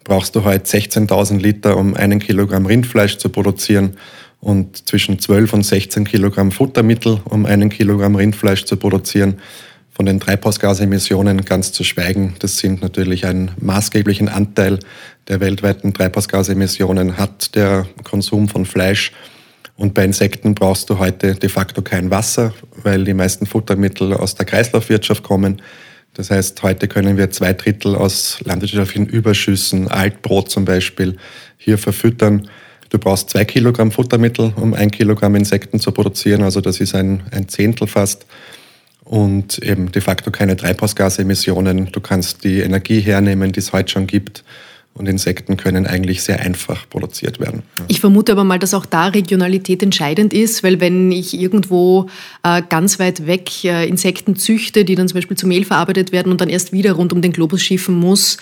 brauchst 0.03 0.35
du 0.35 0.43
heute 0.43 0.65
16.000 0.65 1.39
Liter, 1.39 1.77
um 1.77 1.95
einen 1.95 2.19
Kilogramm 2.19 2.67
Rindfleisch 2.67 3.19
zu 3.19 3.29
produzieren 3.29 3.97
und 4.45 4.87
zwischen 4.87 5.19
12 5.19 5.55
und 5.55 5.63
16 5.65 6.05
Kilogramm 6.05 6.53
Futtermittel, 6.53 7.21
um 7.25 7.47
einen 7.47 7.71
Kilogramm 7.71 8.15
Rindfleisch 8.15 8.65
zu 8.65 8.77
produzieren. 8.77 9.39
Von 9.91 10.07
den 10.07 10.21
Treibhausgasemissionen 10.21 11.45
ganz 11.45 11.73
zu 11.73 11.85
schweigen. 11.85 12.35
Das 12.41 12.59
sind 12.59 12.83
natürlich 12.83 13.27
einen 13.27 13.53
maßgeblichen 13.61 14.29
Anteil 14.29 14.81
der 15.29 15.41
weltweiten 15.41 15.95
Treibhausgasemissionen 15.95 17.17
hat 17.17 17.55
der 17.55 17.87
Konsum 18.03 18.49
von 18.49 18.67
Fleisch. 18.67 19.13
Und 19.77 19.95
bei 19.95 20.05
Insekten 20.05 20.55
brauchst 20.55 20.91
du 20.91 20.99
heute 20.99 21.35
de 21.35 21.49
facto 21.49 21.81
kein 21.81 22.11
Wasser, 22.11 22.53
weil 22.83 23.05
die 23.05 23.15
meisten 23.15 23.47
Futtermittel 23.47 24.13
aus 24.13 24.35
der 24.35 24.47
Kreislaufwirtschaft 24.47 25.23
kommen. 25.23 25.63
Das 26.13 26.31
heißt, 26.31 26.63
heute 26.63 26.87
können 26.87 27.17
wir 27.17 27.31
zwei 27.31 27.55
Drittel 27.55 27.97
aus 27.97 28.39
landwirtschaftlichen 28.45 29.07
Überschüssen, 29.07 29.89
Altbrot 29.89 30.51
zum 30.51 30.65
Beispiel, 30.65 31.17
hier 31.57 31.79
verfüttern. 31.79 32.49
Du 32.95 33.01
brauchst 33.01 33.31
zwei 33.31 33.45
Kilogramm 33.45 33.91
Futtermittel, 33.91 34.53
um 34.55 34.73
ein 34.73 34.89
Kilogramm 34.89 35.35
Insekten 35.35 35.81
zu 35.81 35.91
produzieren. 35.91 36.45
Also 36.45 36.61
das 36.61 36.79
ist 36.79 36.95
ein, 36.95 37.25
ein 37.33 37.49
Zehntel 37.49 37.89
fast. 37.89 38.25
Und 39.03 39.59
eben 39.59 39.91
de 39.91 40.01
facto 40.01 40.31
keine 40.31 40.57
Treibhausgasemissionen. 40.57 41.91
Du 41.91 42.01
kannst 42.01 42.45
die 42.45 42.61
Energie 42.61 43.01
hernehmen, 43.01 43.51
die 43.51 43.59
es 43.59 43.73
heute 43.73 43.91
schon 43.91 44.07
gibt. 44.07 44.45
Und 44.93 45.09
Insekten 45.09 45.57
können 45.57 45.89
eigentlich 45.89 46.23
sehr 46.23 46.39
einfach 46.39 46.89
produziert 46.89 47.41
werden. 47.41 47.65
Ich 47.89 47.99
vermute 47.99 48.31
aber 48.31 48.45
mal, 48.45 48.61
dass 48.61 48.75
auch 48.75 48.87
da 48.87 49.09
Regionalität 49.09 49.83
entscheidend 49.83 50.33
ist, 50.33 50.63
weil 50.63 50.79
wenn 50.79 51.11
ich 51.11 51.37
irgendwo 51.37 52.09
äh, 52.45 52.63
ganz 52.69 53.01
weit 53.01 53.27
weg 53.27 53.65
äh, 53.65 53.89
Insekten 53.89 54.37
züchte, 54.37 54.85
die 54.85 54.95
dann 54.95 55.09
zum 55.09 55.17
Beispiel 55.17 55.37
zu 55.37 55.49
Mehl 55.49 55.65
verarbeitet 55.65 56.13
werden 56.13 56.31
und 56.31 56.41
dann 56.41 56.49
erst 56.49 56.73
wieder 56.73 56.93
rund 56.93 57.13
um 57.13 57.23
den 57.23 57.33
Globus 57.33 57.61
schiffen 57.61 57.99
muss, 57.99 58.37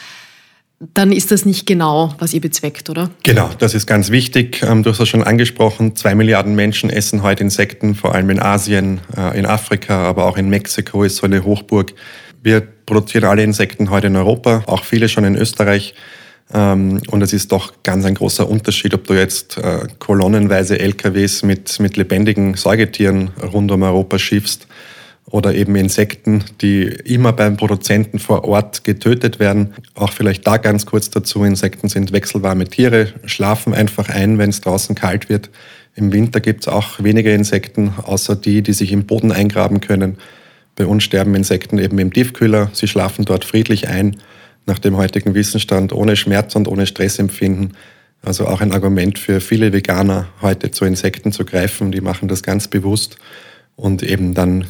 dann 0.95 1.13
ist 1.13 1.31
das 1.31 1.45
nicht 1.45 1.67
genau, 1.67 2.15
was 2.19 2.35
ihr 2.35 2.41
bezweckt, 2.41 2.91
oder? 2.91 3.11
Genau, 3.23 3.51
das 3.59 3.75
ist 3.75 3.87
ganz 3.87 4.11
wichtig. 4.11 4.63
Ähm, 4.63 4.83
du 4.83 4.91
hast 4.91 5.01
es 5.01 5.09
schon 5.09 5.23
angesprochen, 5.23 5.95
zwei 5.95 6.15
Milliarden 6.15 6.55
Menschen 6.55 6.91
essen 6.91 7.23
heute 7.23 7.45
Insekten, 7.45 7.95
vor 7.95 8.15
allem 8.15 8.31
in 8.31 8.41
Asien, 8.41 9.01
äh, 9.17 9.39
in 9.39 9.47
Afrika, 9.47 10.03
aber 10.03 10.27
auch 10.27 10.37
in 10.37 10.49
Mexiko 10.49 11.05
ist 11.05 11.17
so 11.17 11.27
eine 11.27 11.45
Hochburg. 11.45 11.95
Wir 12.43 12.61
produzieren 12.61 13.25
alle 13.25 13.45
Insekten 13.45 13.91
heute 13.91 14.09
in 14.09 14.17
Europa, 14.17 14.65
auch 14.67 14.85
viele 14.85 15.09
schon 15.09 15.25
in 15.25 15.37
Österreich. 15.37 15.95
Ähm, 16.53 17.01
und 17.09 17.23
es 17.23 17.33
ist 17.33 17.53
doch 17.53 17.75
ganz 17.85 18.05
ein 18.05 18.15
großer 18.15 18.49
Unterschied, 18.49 18.93
ob 18.95 19.07
du 19.07 19.15
jetzt 19.15 19.59
äh, 19.59 19.87
kolonnenweise 20.01 20.81
LKWs 20.81 21.45
mit, 21.45 21.79
mit 21.79 21.97
lebendigen 21.97 22.55
Säugetieren 22.55 23.31
rund 23.53 23.71
um 23.71 23.83
Europa 23.83 24.19
schiffst 24.19 24.67
oder 25.31 25.55
eben 25.55 25.77
Insekten, 25.77 26.45
die 26.61 26.83
immer 26.83 27.33
beim 27.33 27.57
Produzenten 27.57 28.19
vor 28.19 28.45
Ort 28.45 28.85
getötet 28.85 29.39
werden. 29.39 29.75
Auch 29.95 30.13
vielleicht 30.13 30.47
da 30.47 30.57
ganz 30.57 30.85
kurz 30.85 31.11
dazu, 31.11 31.45
Insekten 31.45 31.89
sind 31.89 32.13
wechselwarme 32.13 32.67
Tiere, 32.67 33.09
schlafen 33.25 33.73
einfach 33.73 34.09
ein, 34.09 34.39
wenn 34.39 34.51
es 34.51 34.61
draußen 34.61 34.95
kalt 34.95 35.29
wird. 35.29 35.51
Im 35.95 36.13
Winter 36.13 36.41
gibt 36.41 36.63
es 36.63 36.69
auch 36.69 37.03
weniger 37.03 37.33
Insekten, 37.33 37.95
außer 38.03 38.37
die, 38.37 38.63
die 38.63 38.73
sich 38.73 38.93
im 38.93 39.07
Boden 39.07 39.33
eingraben 39.33 39.81
können. 39.81 40.19
Bei 40.75 40.87
uns 40.87 41.05
sterben 41.05 41.35
Insekten 41.35 41.79
eben 41.79 41.99
im 41.99 42.13
Tiefkühler. 42.13 42.71
Sie 42.73 42.89
schlafen 42.89 43.25
dort 43.25 43.45
friedlich 43.45 43.89
ein, 43.89 44.17
nach 44.67 44.79
dem 44.79 44.97
heutigen 44.97 45.35
Wissensstand, 45.35 45.93
ohne 45.93 46.17
Schmerz 46.17 46.57
und 46.57 46.67
ohne 46.67 46.87
Stressempfinden. 46.87 47.77
Also 48.23 48.47
auch 48.47 48.61
ein 48.61 48.73
Argument 48.73 49.19
für 49.19 49.41
viele 49.41 49.73
Veganer, 49.73 50.29
heute 50.41 50.71
zu 50.71 50.85
Insekten 50.85 51.33
zu 51.33 51.45
greifen. 51.45 51.93
Die 51.93 52.01
machen 52.01 52.29
das 52.29 52.43
ganz 52.43 52.69
bewusst 52.69 53.19
und 53.77 54.03
eben 54.03 54.33
dann 54.33 54.67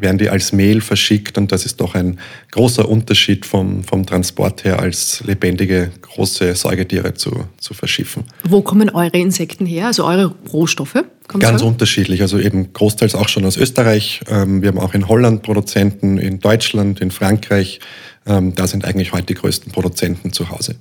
werden 0.00 0.18
die 0.18 0.30
als 0.30 0.52
Mehl 0.52 0.80
verschickt 0.80 1.38
und 1.38 1.52
das 1.52 1.64
ist 1.66 1.80
doch 1.80 1.94
ein 1.94 2.18
großer 2.52 2.88
Unterschied 2.88 3.46
vom, 3.46 3.84
vom 3.84 4.06
Transport 4.06 4.64
her, 4.64 4.80
als 4.80 5.22
lebendige 5.24 5.90
große 6.02 6.54
Säugetiere 6.54 7.14
zu, 7.14 7.44
zu 7.58 7.74
verschiffen. 7.74 8.24
Wo 8.44 8.62
kommen 8.62 8.90
eure 8.90 9.18
Insekten 9.18 9.66
her, 9.66 9.86
also 9.86 10.04
eure 10.04 10.34
Rohstoffe? 10.52 11.04
Ganz 11.28 11.44
sagen? 11.44 11.62
unterschiedlich, 11.62 12.22
also 12.22 12.38
eben 12.38 12.72
großteils 12.72 13.14
auch 13.14 13.28
schon 13.28 13.44
aus 13.44 13.56
Österreich. 13.56 14.22
Ähm, 14.28 14.62
wir 14.62 14.68
haben 14.68 14.78
auch 14.78 14.94
in 14.94 15.08
Holland 15.08 15.42
Produzenten, 15.42 16.16
in 16.16 16.40
Deutschland, 16.40 17.00
in 17.00 17.10
Frankreich. 17.10 17.80
Ähm, 18.26 18.54
da 18.54 18.66
sind 18.66 18.84
eigentlich 18.84 19.12
heute 19.12 19.26
die 19.26 19.34
größten 19.34 19.70
Produzenten 19.70 20.32
zu 20.32 20.48
Hause. 20.48 20.76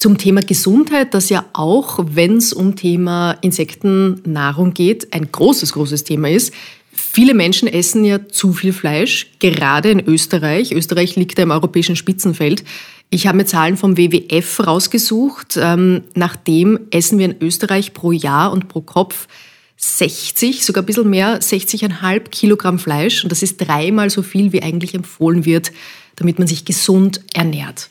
Zum 0.00 0.16
Thema 0.16 0.40
Gesundheit, 0.40 1.12
das 1.12 1.28
ja 1.28 1.44
auch, 1.52 1.98
wenn 2.12 2.38
es 2.38 2.54
um 2.54 2.74
Thema 2.74 3.32
Insektennahrung 3.42 4.72
geht, 4.72 5.12
ein 5.12 5.30
großes, 5.30 5.72
großes 5.72 6.04
Thema 6.04 6.30
ist. 6.30 6.54
Viele 6.92 7.34
Menschen 7.34 7.68
essen 7.68 8.04
ja 8.04 8.28
zu 8.28 8.52
viel 8.52 8.72
Fleisch, 8.72 9.30
gerade 9.38 9.90
in 9.90 10.00
Österreich. 10.06 10.72
Österreich 10.72 11.16
liegt 11.16 11.38
ja 11.38 11.44
im 11.44 11.50
europäischen 11.50 11.96
Spitzenfeld. 11.96 12.64
Ich 13.10 13.26
habe 13.26 13.36
mir 13.36 13.44
Zahlen 13.44 13.76
vom 13.76 13.96
WWF 13.96 14.66
rausgesucht. 14.66 15.58
Ähm, 15.60 16.02
nachdem 16.14 16.80
essen 16.90 17.18
wir 17.18 17.26
in 17.26 17.36
Österreich 17.40 17.92
pro 17.92 18.12
Jahr 18.12 18.52
und 18.52 18.68
pro 18.68 18.80
Kopf 18.80 19.28
60, 19.76 20.64
sogar 20.64 20.82
ein 20.82 20.86
bisschen 20.86 21.08
mehr, 21.08 21.40
60,5 21.40 22.28
Kilogramm 22.28 22.78
Fleisch. 22.78 23.24
Und 23.24 23.32
das 23.32 23.42
ist 23.42 23.56
dreimal 23.56 24.10
so 24.10 24.22
viel, 24.22 24.52
wie 24.52 24.62
eigentlich 24.62 24.94
empfohlen 24.94 25.44
wird, 25.44 25.72
damit 26.16 26.38
man 26.38 26.46
sich 26.46 26.64
gesund 26.64 27.20
ernährt. 27.32 27.88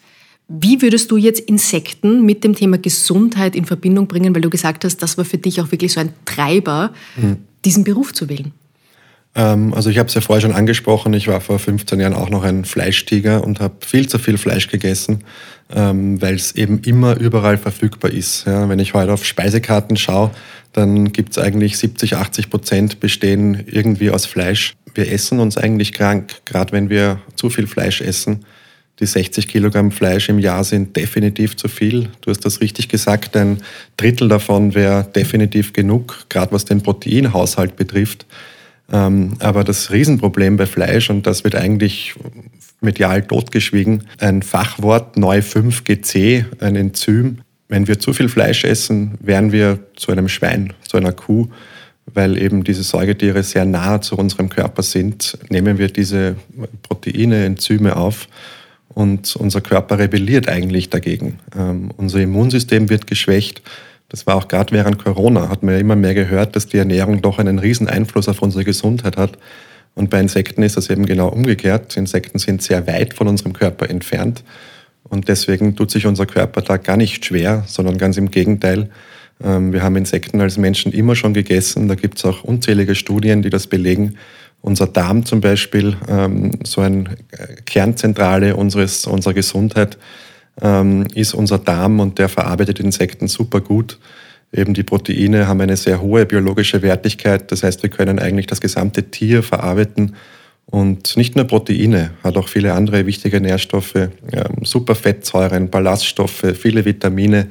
Wie 0.48 0.82
würdest 0.82 1.12
du 1.12 1.18
jetzt 1.18 1.42
Insekten 1.42 2.26
mit 2.26 2.44
dem 2.44 2.56
Thema 2.56 2.78
Gesundheit 2.78 3.56
in 3.56 3.66
Verbindung 3.66 4.08
bringen, 4.08 4.34
weil 4.34 4.42
du 4.42 4.50
gesagt 4.50 4.84
hast, 4.84 4.98
das 4.98 5.18
war 5.18 5.26
für 5.26 5.38
dich 5.38 5.62
auch 5.62 5.72
wirklich 5.72 5.94
so 5.94 6.00
ein 6.00 6.14
Treiber, 6.26 6.94
mhm. 7.16 7.38
diesen 7.66 7.84
Beruf 7.84 8.14
zu 8.14 8.30
wählen? 8.30 8.52
Ähm, 9.40 9.74
also 9.74 9.90
ich 9.90 9.98
habe 9.98 10.08
es 10.08 10.14
ja 10.14 10.22
vorher 10.22 10.42
schon 10.42 10.52
angesprochen, 10.52 11.14
ich 11.14 11.28
war 11.30 11.40
vor 11.40 11.60
15 11.60 12.00
Jahren 12.00 12.14
auch 12.14 12.30
noch 12.30 12.44
ein 12.44 12.66
Fleischtiger 12.66 13.44
und 13.44 13.62
habe 13.62 13.76
viel 13.86 14.08
zu 14.08 14.20
viel 14.20 14.38
Fleisch 14.38 14.68
gegessen, 14.68 15.24
ähm, 15.74 16.22
weil 16.22 16.36
es 16.36 16.56
eben 16.56 16.82
immer 16.82 17.18
überall 17.18 17.58
verfügbar 17.58 18.12
ist. 18.12 18.46
wenn 18.46 18.80
ich 18.80 18.94
heute 18.94 19.14
auf 19.14 19.26
Speisekarten 19.26 19.96
schaue, 19.96 20.32
dann 20.74 21.14
gibt 21.14 21.32
es 21.32 21.38
eigentlich 21.38 21.78
70, 21.78 22.18
80 22.18 22.50
Prozent 22.50 23.00
bestehen 23.00 23.64
irgendwie 23.66 24.12
aus 24.12 24.26
Fleisch. 24.26 24.76
Wir 24.94 25.10
essen 25.12 25.40
uns 25.40 25.58
eigentlich 25.58 25.94
krank, 25.94 26.36
gerade 26.46 26.74
wenn 26.74 26.90
wir 26.90 27.22
zu 27.36 27.50
viel 27.50 27.68
Fleisch 27.68 28.02
essen. 28.02 28.46
Die 29.00 29.06
60 29.06 29.48
Kilogramm 29.48 29.92
Fleisch 29.92 30.28
im 30.28 30.40
Jahr 30.40 30.66
sind 30.66 30.98
definitiv 30.98 31.56
zu 31.56 31.70
viel. 31.70 32.10
Du 32.20 32.32
hast 32.32 32.42
das 32.42 32.60
richtig 32.60 32.90
gesagt, 32.90 33.38
ein 33.38 33.60
Drittel 33.96 34.28
davon 34.28 34.76
wäre 34.76 35.08
definitiv 35.16 35.72
genug, 35.72 36.26
gerade 36.28 36.52
was 36.52 36.66
den 36.66 36.82
Proteinhaushalt 36.82 37.78
betrifft. 37.78 38.26
Ähm, 38.92 39.34
aber 39.40 39.64
das 39.64 39.92
Riesenproblem 39.92 40.58
bei 40.58 40.66
Fleisch, 40.66 41.10
und 41.10 41.28
das 41.28 41.44
wird 41.44 41.56
eigentlich 41.56 42.16
medial 42.82 43.22
totgeschwiegen, 43.24 44.04
ein 44.20 44.42
Fachwort 44.42 45.18
Neu5GC, 45.18 46.46
ein 46.60 46.76
Enzym. 46.76 47.40
Wenn 47.68 47.88
wir 47.88 48.00
zu 48.00 48.14
viel 48.14 48.30
Fleisch 48.30 48.64
essen, 48.64 49.16
werden 49.20 49.52
wir 49.52 49.80
zu 49.96 50.12
einem 50.12 50.28
Schwein, 50.28 50.74
zu 50.88 50.98
einer 50.98 51.12
Kuh, 51.12 51.48
weil 52.14 52.38
eben 52.38 52.64
diese 52.64 52.84
Säugetiere 52.84 53.44
sehr 53.44 53.66
nah 53.66 54.02
zu 54.02 54.18
unserem 54.18 54.50
Körper 54.50 54.82
sind, 54.82 55.38
nehmen 55.50 55.78
wir 55.78 55.90
diese 55.90 56.36
Proteine, 56.82 57.46
Enzyme 57.46 57.96
auf 57.96 58.28
und 58.88 59.36
unser 59.36 59.62
Körper 59.62 60.00
rebelliert 60.00 60.50
eigentlich 60.50 60.90
dagegen. 60.90 61.40
Ähm, 61.56 61.92
unser 61.98 62.20
Immunsystem 62.20 62.90
wird 62.90 63.06
geschwächt. 63.06 63.62
Das 64.10 64.26
war 64.26 64.36
auch 64.36 64.48
gerade 64.48 64.74
während 64.74 65.04
Corona, 65.04 65.50
hat 65.50 65.62
man 65.64 65.76
ja 65.76 65.80
immer 65.80 65.96
mehr 65.96 66.16
gehört, 66.16 66.56
dass 66.56 66.68
die 66.68 66.78
Ernährung 66.78 67.22
doch 67.22 67.38
einen 67.38 67.60
riesen 67.60 67.88
Einfluss 67.88 68.28
auf 68.28 68.42
unsere 68.42 68.66
Gesundheit 68.66 69.18
hat. 69.18 69.38
Und 69.94 70.10
bei 70.10 70.20
Insekten 70.20 70.64
ist 70.64 70.78
das 70.78 70.90
eben 70.90 71.06
genau 71.06 71.30
umgekehrt. 71.30 71.96
Insekten 71.96 72.40
sind 72.40 72.62
sehr 72.62 72.88
weit 72.88 73.14
von 73.14 73.28
unserem 73.28 73.54
Körper 73.54 73.90
entfernt. 73.90 74.44
Und 75.04 75.28
deswegen 75.28 75.76
tut 75.76 75.92
sich 75.92 76.06
unser 76.06 76.26
Körper 76.26 76.62
da 76.62 76.78
gar 76.78 76.98
nicht 76.98 77.26
schwer, 77.26 77.64
sondern 77.68 77.98
ganz 77.98 78.18
im 78.18 78.32
Gegenteil. 78.32 78.90
Ähm, 79.44 79.74
wir 79.74 79.84
haben 79.84 79.96
Insekten 79.96 80.42
als 80.42 80.58
Menschen 80.58 80.92
immer 80.92 81.16
schon 81.16 81.34
gegessen. 81.34 81.88
Da 81.88 81.96
gibt 81.96 82.18
es 82.18 82.26
auch 82.26 82.44
unzählige 82.44 82.96
Studien, 82.96 83.42
die 83.42 83.50
das 83.50 83.68
belegen. 83.68 84.16
Unser 84.62 84.88
Darm 84.88 85.26
zum 85.26 85.42
Beispiel, 85.42 85.96
ähm, 86.08 86.52
so 86.64 86.82
eine 86.82 87.06
Kernzentrale 87.66 88.56
unseres, 88.56 89.06
unserer 89.06 89.34
Gesundheit, 89.34 89.98
ähm, 90.62 91.08
ist 91.14 91.34
unser 91.34 91.58
Darm 91.58 92.00
und 92.00 92.20
der 92.20 92.30
verarbeitet 92.30 92.80
Insekten 92.80 93.28
super 93.28 93.62
gut. 93.62 94.00
Eben 94.52 94.74
die 94.74 94.84
Proteine 94.84 95.48
haben 95.48 95.62
eine 95.62 95.78
sehr 95.78 96.02
hohe 96.02 96.26
biologische 96.26 96.82
Wertigkeit. 96.82 97.52
Das 97.52 97.64
heißt, 97.64 97.84
wir 97.84 97.90
können 97.90 98.20
eigentlich 98.20 98.48
das 98.48 98.62
gesamte 98.62 99.04
Tier 99.04 99.44
verarbeiten. 99.44 100.16
Und 100.66 101.18
nicht 101.18 101.36
nur 101.36 101.46
Proteine, 101.46 102.12
hat 102.24 102.38
auch 102.38 102.48
viele 102.48 102.74
andere 102.74 103.06
wichtige 103.06 103.42
Nährstoffe, 103.42 103.96
ähm, 103.96 104.10
Superfettsäuren, 104.64 105.70
Ballaststoffe, 105.70 106.46
viele 106.60 106.86
Vitamine. 106.86 107.48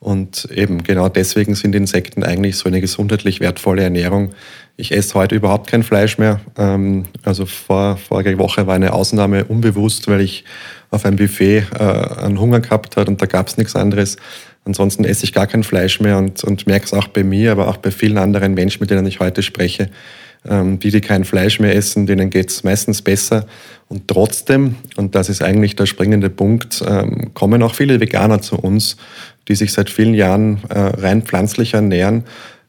Und 0.00 0.48
eben 0.54 0.82
genau 0.82 1.08
deswegen 1.08 1.54
sind 1.54 1.74
Insekten 1.74 2.22
eigentlich 2.22 2.56
so 2.56 2.68
eine 2.68 2.80
gesundheitlich 2.80 3.40
wertvolle 3.40 3.82
Ernährung. 3.82 4.34
Ich 4.76 4.90
esse 4.90 5.14
heute 5.14 5.36
überhaupt 5.36 5.68
kein 5.68 5.84
Fleisch 5.84 6.18
mehr. 6.18 6.40
Ähm, 6.58 7.04
also 7.22 7.46
vor, 7.46 7.96
vorige 7.96 8.38
Woche 8.38 8.66
war 8.66 8.74
eine 8.74 8.92
Ausnahme 8.92 9.44
unbewusst, 9.44 10.08
weil 10.08 10.20
ich 10.20 10.44
auf 10.90 11.04
einem 11.04 11.16
Buffet 11.16 11.66
äh, 11.78 11.82
einen 12.22 12.40
Hunger 12.40 12.60
gehabt 12.60 12.96
habe 12.96 13.10
und 13.10 13.22
da 13.22 13.26
gab 13.26 13.46
es 13.46 13.56
nichts 13.56 13.76
anderes. 13.76 14.16
Ansonsten 14.64 15.04
esse 15.04 15.24
ich 15.24 15.32
gar 15.32 15.46
kein 15.46 15.62
Fleisch 15.62 16.00
mehr 16.00 16.18
und, 16.18 16.42
und 16.42 16.66
merke 16.66 16.86
es 16.86 16.92
auch 16.92 17.06
bei 17.08 17.22
mir, 17.22 17.52
aber 17.52 17.68
auch 17.68 17.76
bei 17.76 17.92
vielen 17.92 18.18
anderen 18.18 18.54
Menschen, 18.54 18.80
mit 18.80 18.90
denen 18.90 19.06
ich 19.06 19.20
heute 19.20 19.42
spreche. 19.42 19.90
Ähm, 20.46 20.80
die, 20.80 20.90
die 20.90 21.00
kein 21.00 21.24
Fleisch 21.24 21.60
mehr 21.60 21.74
essen, 21.76 22.06
denen 22.06 22.28
geht 22.30 22.50
es 22.50 22.64
meistens 22.64 23.00
besser. 23.00 23.46
Und 23.88 24.08
trotzdem, 24.08 24.74
und 24.96 25.14
das 25.14 25.28
ist 25.28 25.42
eigentlich 25.42 25.76
der 25.76 25.86
springende 25.86 26.30
Punkt, 26.30 26.82
ähm, 26.86 27.32
kommen 27.32 27.62
auch 27.62 27.74
viele 27.74 28.00
Veganer 28.00 28.42
zu 28.42 28.56
uns, 28.56 28.96
die 29.48 29.54
sich 29.54 29.72
seit 29.72 29.88
vielen 29.88 30.14
Jahren 30.14 30.60
äh, 30.68 30.78
rein 30.78 31.22
pflanzlich 31.22 31.74
ernähren, 31.74 32.24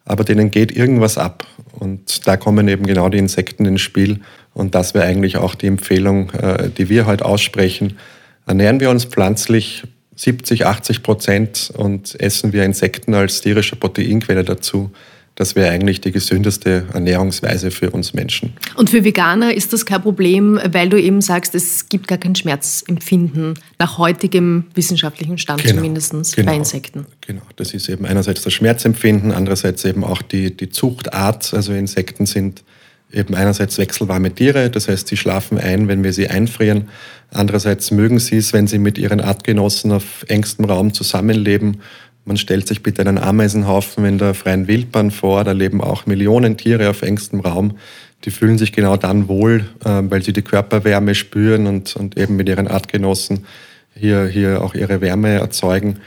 aber 0.06 0.24
denen 0.24 0.52
geht 0.52 0.72
irgendwas 0.72 1.18
ab. 1.18 1.46
Und 1.72 2.28
da 2.28 2.38
kommen 2.38 2.68
eben 2.68 2.86
genau 2.86 3.10
die 3.10 3.18
Insekten 3.18 3.66
ins 3.66 3.82
Spiel. 3.82 4.22
Und 4.54 4.76
das 4.76 4.94
wäre 4.94 5.06
eigentlich 5.06 5.38
auch 5.38 5.56
die 5.56 5.68
Empfehlung, 5.68 6.32
äh, 6.32 6.70
die 6.70 6.90
wir 6.90 7.06
heute 7.06 7.26
aussprechen. 7.26 7.98
Ernähren 8.46 8.80
wir 8.80 8.92
uns 8.92 9.06
pflanzlich 9.06 9.84
70, 10.16 10.66
80 10.66 11.04
Prozent 11.04 11.74
und 11.76 12.20
essen 12.20 12.54
wir 12.54 12.64
Insekten 12.64 13.14
als 13.14 13.42
tierische 13.42 13.76
Proteinquelle 13.76 14.46
dazu, 14.46 14.92
das 15.36 15.56
wäre 15.56 15.70
eigentlich 15.70 16.00
die 16.00 16.12
gesündeste 16.12 16.86
Ernährungsweise 16.94 17.70
für 17.70 17.92
uns 17.92 18.14
Menschen. 18.14 18.54
Und 18.76 18.90
für 18.90 19.04
Veganer 19.04 19.54
ist 19.54 19.74
das 19.74 19.86
kein 19.86 20.02
Problem, 20.02 20.60
weil 20.72 20.88
du 20.88 21.00
eben 21.00 21.20
sagst, 21.20 21.54
es 21.56 21.90
gibt 21.90 22.08
gar 22.08 22.18
kein 22.18 22.36
Schmerzempfinden 22.36 23.56
nach 23.78 23.98
heutigem 23.98 24.66
wissenschaftlichen 24.76 25.38
Stand 25.38 25.62
genau, 25.62 25.76
zumindest 25.76 26.36
genau, 26.36 26.52
bei 26.52 26.58
Insekten. 26.58 27.06
Genau, 27.28 27.42
das 27.58 27.74
ist 27.74 27.90
eben 27.90 28.06
einerseits 28.06 28.44
das 28.44 28.54
Schmerzempfinden, 28.54 29.34
andererseits 29.34 29.84
eben 29.84 30.06
auch 30.06 30.22
die, 30.22 30.56
die 30.56 30.70
Zuchtart. 30.70 31.54
Also 31.54 31.74
Insekten 31.74 32.26
sind 32.26 32.64
eben 33.12 33.36
einerseits 33.36 33.78
wechselwarme 33.78 34.34
Tiere, 34.34 34.70
das 34.70 34.88
heißt, 34.88 35.08
sie 35.08 35.18
schlafen 35.18 35.58
ein, 35.58 35.88
wenn 35.88 36.04
wir 36.04 36.14
sie 36.14 36.30
einfrieren. 36.30 36.90
Andererseits 37.32 37.92
mögen 37.92 38.20
sie 38.20 38.38
es, 38.38 38.54
wenn 38.54 38.68
sie 38.68 38.78
mit 38.78 38.98
ihren 38.98 39.20
Artgenossen 39.20 39.92
auf 39.92 40.26
engstem 40.28 40.66
Raum 40.66 40.94
zusammenleben 40.94 41.82
man 42.26 42.38
stellt 42.38 42.68
sich 42.68 42.82
bitte 42.82 43.02
einen 43.02 43.20
Ameisenhaufen 43.20 44.04
in 44.04 44.18
der 44.18 44.34
freien 44.34 44.68
Wildbahn 44.68 45.12
vor, 45.12 45.44
da 45.44 45.52
leben 45.52 45.82
auch 45.82 46.08
Millionen 46.08 46.58
Tiere 46.58 46.90
auf 46.90 47.04
engstem 47.04 47.40
Raum. 47.40 47.78
Die 48.26 48.32
fühlen 48.32 48.58
sich 48.58 48.74
genau 48.74 48.98
dann 48.98 49.28
wohl, 49.28 49.66
äh, 49.84 50.02
weil 50.04 50.24
sie 50.24 50.34
die 50.34 50.42
Körperwärme 50.42 51.14
spüren 51.14 51.68
und, 51.68 51.96
und 51.96 52.18
eben 52.18 52.36
mit 52.36 52.50
ihren 52.50 52.68
Artgenossen 52.68 53.46
hier, 53.94 54.26
hier 54.26 54.64
auch 54.64 54.74
ihre 54.74 55.02
Wärme 55.02 55.36
erzeugen. 55.36 56.00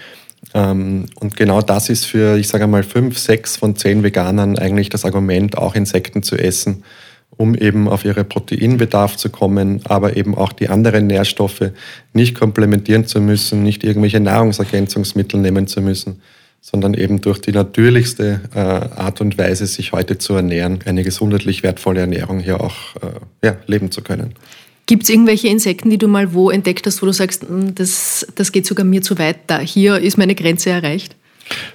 Ähm, 0.54 1.06
und 1.20 1.36
genau 1.36 1.62
das 1.62 1.88
ist 1.88 2.04
für, 2.06 2.36
ich 2.36 2.48
sage 2.48 2.66
mal, 2.66 2.82
fünf, 2.82 3.18
sechs 3.18 3.56
von 3.56 3.76
zehn 3.76 4.02
Veganern 4.02 4.58
eigentlich 4.58 4.88
das 4.88 5.04
Argument, 5.04 5.56
auch 5.56 5.74
Insekten 5.76 6.22
zu 6.22 6.36
essen 6.36 6.82
um 7.38 7.54
eben 7.54 7.88
auf 7.88 8.04
ihre 8.04 8.24
Proteinbedarf 8.24 9.16
zu 9.16 9.30
kommen, 9.30 9.80
aber 9.84 10.16
eben 10.16 10.34
auch 10.34 10.52
die 10.52 10.68
anderen 10.68 11.06
Nährstoffe 11.06 11.70
nicht 12.12 12.34
komplementieren 12.34 13.06
zu 13.06 13.20
müssen, 13.20 13.62
nicht 13.62 13.84
irgendwelche 13.84 14.20
Nahrungsergänzungsmittel 14.20 15.40
nehmen 15.40 15.68
zu 15.68 15.80
müssen, 15.80 16.20
sondern 16.60 16.94
eben 16.94 17.20
durch 17.20 17.38
die 17.38 17.52
natürlichste 17.52 18.40
äh, 18.54 18.58
Art 18.58 19.20
und 19.20 19.38
Weise, 19.38 19.66
sich 19.66 19.92
heute 19.92 20.18
zu 20.18 20.34
ernähren, 20.34 20.80
eine 20.84 21.04
gesundheitlich 21.04 21.62
wertvolle 21.62 22.00
Ernährung 22.00 22.40
hier 22.40 22.60
auch 22.60 22.96
äh, 22.96 23.46
ja, 23.46 23.56
leben 23.66 23.92
zu 23.92 24.02
können. 24.02 24.34
Gibt 24.86 25.04
es 25.04 25.10
irgendwelche 25.10 25.48
Insekten, 25.48 25.90
die 25.90 25.98
du 25.98 26.08
mal 26.08 26.34
wo 26.34 26.50
entdeckt 26.50 26.86
hast, 26.86 27.02
wo 27.02 27.06
du 27.06 27.12
sagst, 27.12 27.42
hm, 27.42 27.74
das, 27.76 28.26
das 28.34 28.50
geht 28.50 28.66
sogar 28.66 28.84
mir 28.84 29.00
zu 29.00 29.16
weit, 29.18 29.36
da 29.46 29.60
hier 29.60 29.98
ist 29.98 30.18
meine 30.18 30.34
Grenze 30.34 30.70
erreicht? 30.70 31.14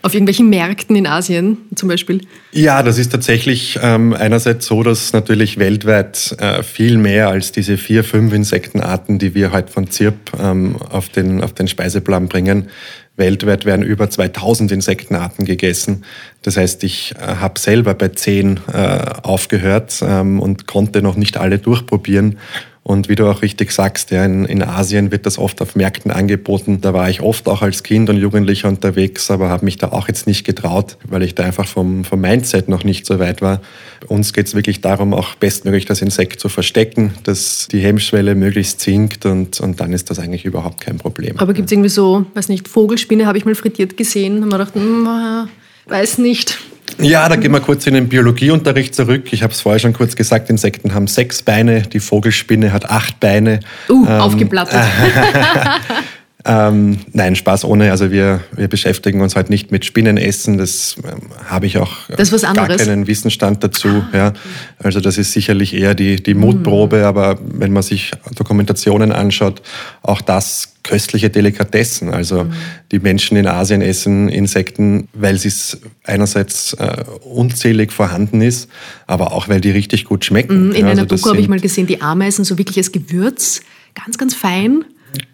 Auf 0.01 0.13
irgendwelchen 0.13 0.49
Märkten 0.49 0.95
in 0.95 1.07
Asien 1.07 1.57
zum 1.75 1.89
Beispiel? 1.89 2.21
Ja, 2.51 2.83
das 2.83 2.97
ist 2.97 3.11
tatsächlich 3.11 3.79
ähm, 3.81 4.13
einerseits 4.13 4.65
so, 4.65 4.83
dass 4.83 5.13
natürlich 5.13 5.57
weltweit 5.57 6.35
äh, 6.39 6.63
viel 6.63 6.97
mehr 6.97 7.29
als 7.29 7.51
diese 7.51 7.77
vier, 7.77 8.03
fünf 8.03 8.33
Insektenarten, 8.33 9.19
die 9.19 9.33
wir 9.33 9.51
heute 9.51 9.71
von 9.71 9.89
ZIRP 9.89 10.31
ähm, 10.39 10.75
auf, 10.89 11.09
den, 11.09 11.43
auf 11.43 11.53
den 11.53 11.67
Speiseplan 11.67 12.27
bringen, 12.27 12.69
Weltweit 13.15 13.65
werden 13.65 13.85
über 13.85 14.09
2000 14.09 14.71
Insektenarten 14.71 15.45
gegessen. 15.45 16.03
Das 16.41 16.57
heißt, 16.57 16.83
ich 16.83 17.13
äh, 17.15 17.35
habe 17.35 17.59
selber 17.59 17.93
bei 17.93 18.09
zehn 18.09 18.59
äh, 18.71 18.77
aufgehört 19.21 19.99
ähm, 20.01 20.39
und 20.39 20.65
konnte 20.65 21.01
noch 21.01 21.15
nicht 21.15 21.37
alle 21.37 21.59
durchprobieren 21.59 22.39
und 22.85 23.07
wie 23.07 23.15
du 23.15 23.25
auch 23.27 23.41
richtig 23.41 23.71
sagst, 23.71 24.11
ja, 24.11 24.25
in, 24.25 24.43
in 24.43 24.61
Asien 24.61 25.09
wird 25.09 25.25
das 25.25 25.37
oft 25.37 25.61
auf 25.61 25.75
Märkten 25.75 26.11
angeboten. 26.11 26.81
Da 26.81 26.93
war 26.93 27.09
ich 27.09 27.21
oft 27.21 27.47
auch 27.47 27.61
als 27.61 27.81
Kind 27.81 28.09
und 28.09 28.17
Jugendlicher 28.17 28.67
unterwegs, 28.67 29.31
aber 29.31 29.47
habe 29.47 29.63
mich 29.63 29.77
da 29.77 29.93
auch 29.93 30.09
jetzt 30.09 30.27
nicht 30.27 30.43
getraut, 30.43 30.97
weil 31.07 31.23
ich 31.23 31.33
da 31.33 31.43
einfach 31.43 31.65
vom, 31.65 32.03
vom 32.03 32.19
Mindset 32.19 32.67
noch 32.67 32.83
nicht 32.83 33.05
so 33.05 33.19
weit 33.19 33.41
war. 33.41 33.61
Uns 34.09 34.33
geht 34.33 34.47
es 34.47 34.55
wirklich 34.55 34.81
darum, 34.81 35.13
auch 35.13 35.35
bestmöglich 35.35 35.85
das 35.85 36.01
Insekt 36.01 36.41
zu 36.41 36.49
verstecken, 36.49 37.13
dass 37.23 37.69
die 37.71 37.79
Hemmschwelle 37.79 38.35
möglichst 38.35 38.81
sinkt 38.81 39.25
und, 39.25 39.61
und 39.61 39.79
dann 39.79 39.93
ist 39.93 40.09
das 40.09 40.19
eigentlich 40.19 40.43
überhaupt 40.43 40.81
kein 40.81 40.97
Problem. 40.97 41.39
Aber 41.39 41.53
gibt 41.53 41.67
es 41.67 41.71
irgendwie 41.71 41.89
so, 41.89 42.25
weiß 42.33 42.49
nicht, 42.49 42.67
Vogelspinne 42.67 43.25
habe 43.25 43.37
ich 43.37 43.45
mal 43.45 43.55
frittiert 43.55 43.95
gesehen, 43.95 44.41
haben 44.41 44.49
wir 44.49 44.57
gedacht, 44.57 44.75
mh, 44.75 45.47
weiß 45.87 46.17
nicht. 46.17 46.59
Ja, 46.99 47.27
da 47.29 47.35
gehen 47.35 47.51
wir 47.51 47.59
kurz 47.59 47.87
in 47.87 47.93
den 47.93 48.09
Biologieunterricht 48.09 48.95
zurück. 48.95 49.31
Ich 49.31 49.43
habe 49.43 49.53
es 49.53 49.61
vorher 49.61 49.79
schon 49.79 49.93
kurz 49.93 50.15
gesagt, 50.15 50.49
Insekten 50.49 50.93
haben 50.93 51.07
sechs 51.07 51.41
Beine, 51.41 51.81
die 51.81 51.99
Vogelspinne 51.99 52.71
hat 52.71 52.89
acht 52.89 53.19
Beine. 53.19 53.59
Uh, 53.89 54.05
ähm, 54.05 54.21
aufgeplattet. 54.21 54.79
Ähm, 56.45 56.97
nein, 57.13 57.35
Spaß 57.37 57.63
ohne. 57.63 57.91
Also 57.91 58.11
wir, 58.11 58.41
wir 58.55 58.67
beschäftigen 58.67 59.21
uns 59.21 59.35
halt 59.37 59.49
nicht 59.49 59.71
mit 59.71 59.85
Spinnenessen. 59.85 60.57
Das 60.57 60.95
ähm, 61.03 61.29
habe 61.45 61.65
ich 61.67 61.77
auch 61.77 62.09
das 62.09 62.27
ist 62.29 62.33
was 62.33 62.41
gar 62.41 62.57
anderes. 62.57 62.85
keinen 62.85 63.07
Wissensstand 63.07 63.63
dazu. 63.63 64.03
Ja. 64.11 64.33
Also 64.79 64.99
das 64.99 65.17
ist 65.17 65.31
sicherlich 65.31 65.73
eher 65.73 65.95
die, 65.95 66.21
die 66.21 66.33
Mutprobe, 66.33 66.97
Mhm. 66.97 67.03
aber 67.03 67.39
wenn 67.41 67.71
man 67.71 67.81
sich 67.83 68.11
Dokumentationen 68.35 69.13
anschaut, 69.13 69.61
auch 70.01 70.19
das 70.21 70.73
köstliche 70.83 71.29
Delikatessen. 71.29 72.13
Also 72.13 72.43
Mhm. 72.43 72.53
die 72.91 72.99
Menschen 72.99 73.37
in 73.37 73.47
Asien 73.47 73.81
essen 73.81 74.27
Insekten, 74.27 75.07
weil 75.13 75.35
es 75.35 75.77
einerseits 76.03 76.73
äh, 76.73 77.05
unzählig 77.23 77.93
vorhanden 77.93 78.41
ist, 78.41 78.69
aber 79.07 79.31
auch 79.31 79.47
weil 79.47 79.61
die 79.61 79.71
richtig 79.71 80.03
gut 80.03 80.25
schmecken. 80.25 80.67
Mhm, 80.67 80.71
In 80.71 80.85
Ja, 80.85 80.91
einer 80.91 81.01
also 81.03 81.15
Doku 81.15 81.29
habe 81.29 81.39
ich 81.39 81.47
mal 81.47 81.61
gesehen, 81.61 81.87
die 81.87 82.01
Ameisen 82.01 82.43
so 82.43 82.57
wirklich 82.57 82.75
als 82.77 82.91
Gewürz, 82.91 83.61
ganz, 83.95 84.17
ganz 84.17 84.33
fein. 84.35 84.83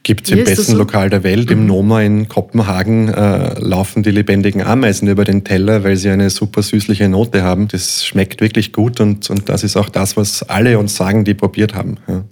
Gibt 0.03 0.25
es 0.25 0.31
im 0.31 0.43
besten 0.43 0.63
so? 0.63 0.71
Mhm. 0.73 0.77
Lokal 0.79 1.09
der 1.09 1.23
Welt, 1.23 1.51
im 1.51 1.65
Noma 1.65 2.01
in 2.01 2.27
Kopenhagen, 2.27 3.09
äh, 3.09 3.59
laufen 3.59 4.03
die 4.03 4.11
lebendigen 4.11 4.61
Ameisen 4.61 5.07
über 5.07 5.23
den 5.23 5.43
Teller, 5.43 5.83
weil 5.83 5.95
sie 5.97 6.09
eine 6.09 6.29
super 6.29 6.63
süßliche 6.63 7.07
Note 7.09 7.43
haben. 7.43 7.67
Das 7.67 8.05
schmeckt 8.05 8.41
wirklich 8.41 8.73
gut 8.73 8.99
und, 8.99 9.29
und 9.29 9.49
das 9.49 9.63
ist 9.63 9.77
auch 9.77 9.89
das, 9.89 10.17
was 10.17 10.43
alle 10.43 10.79
uns 10.79 10.95
sagen, 10.95 11.25
die 11.25 11.33
probiert 11.33 11.75
haben. 11.75 11.97
Ja. 12.07 12.23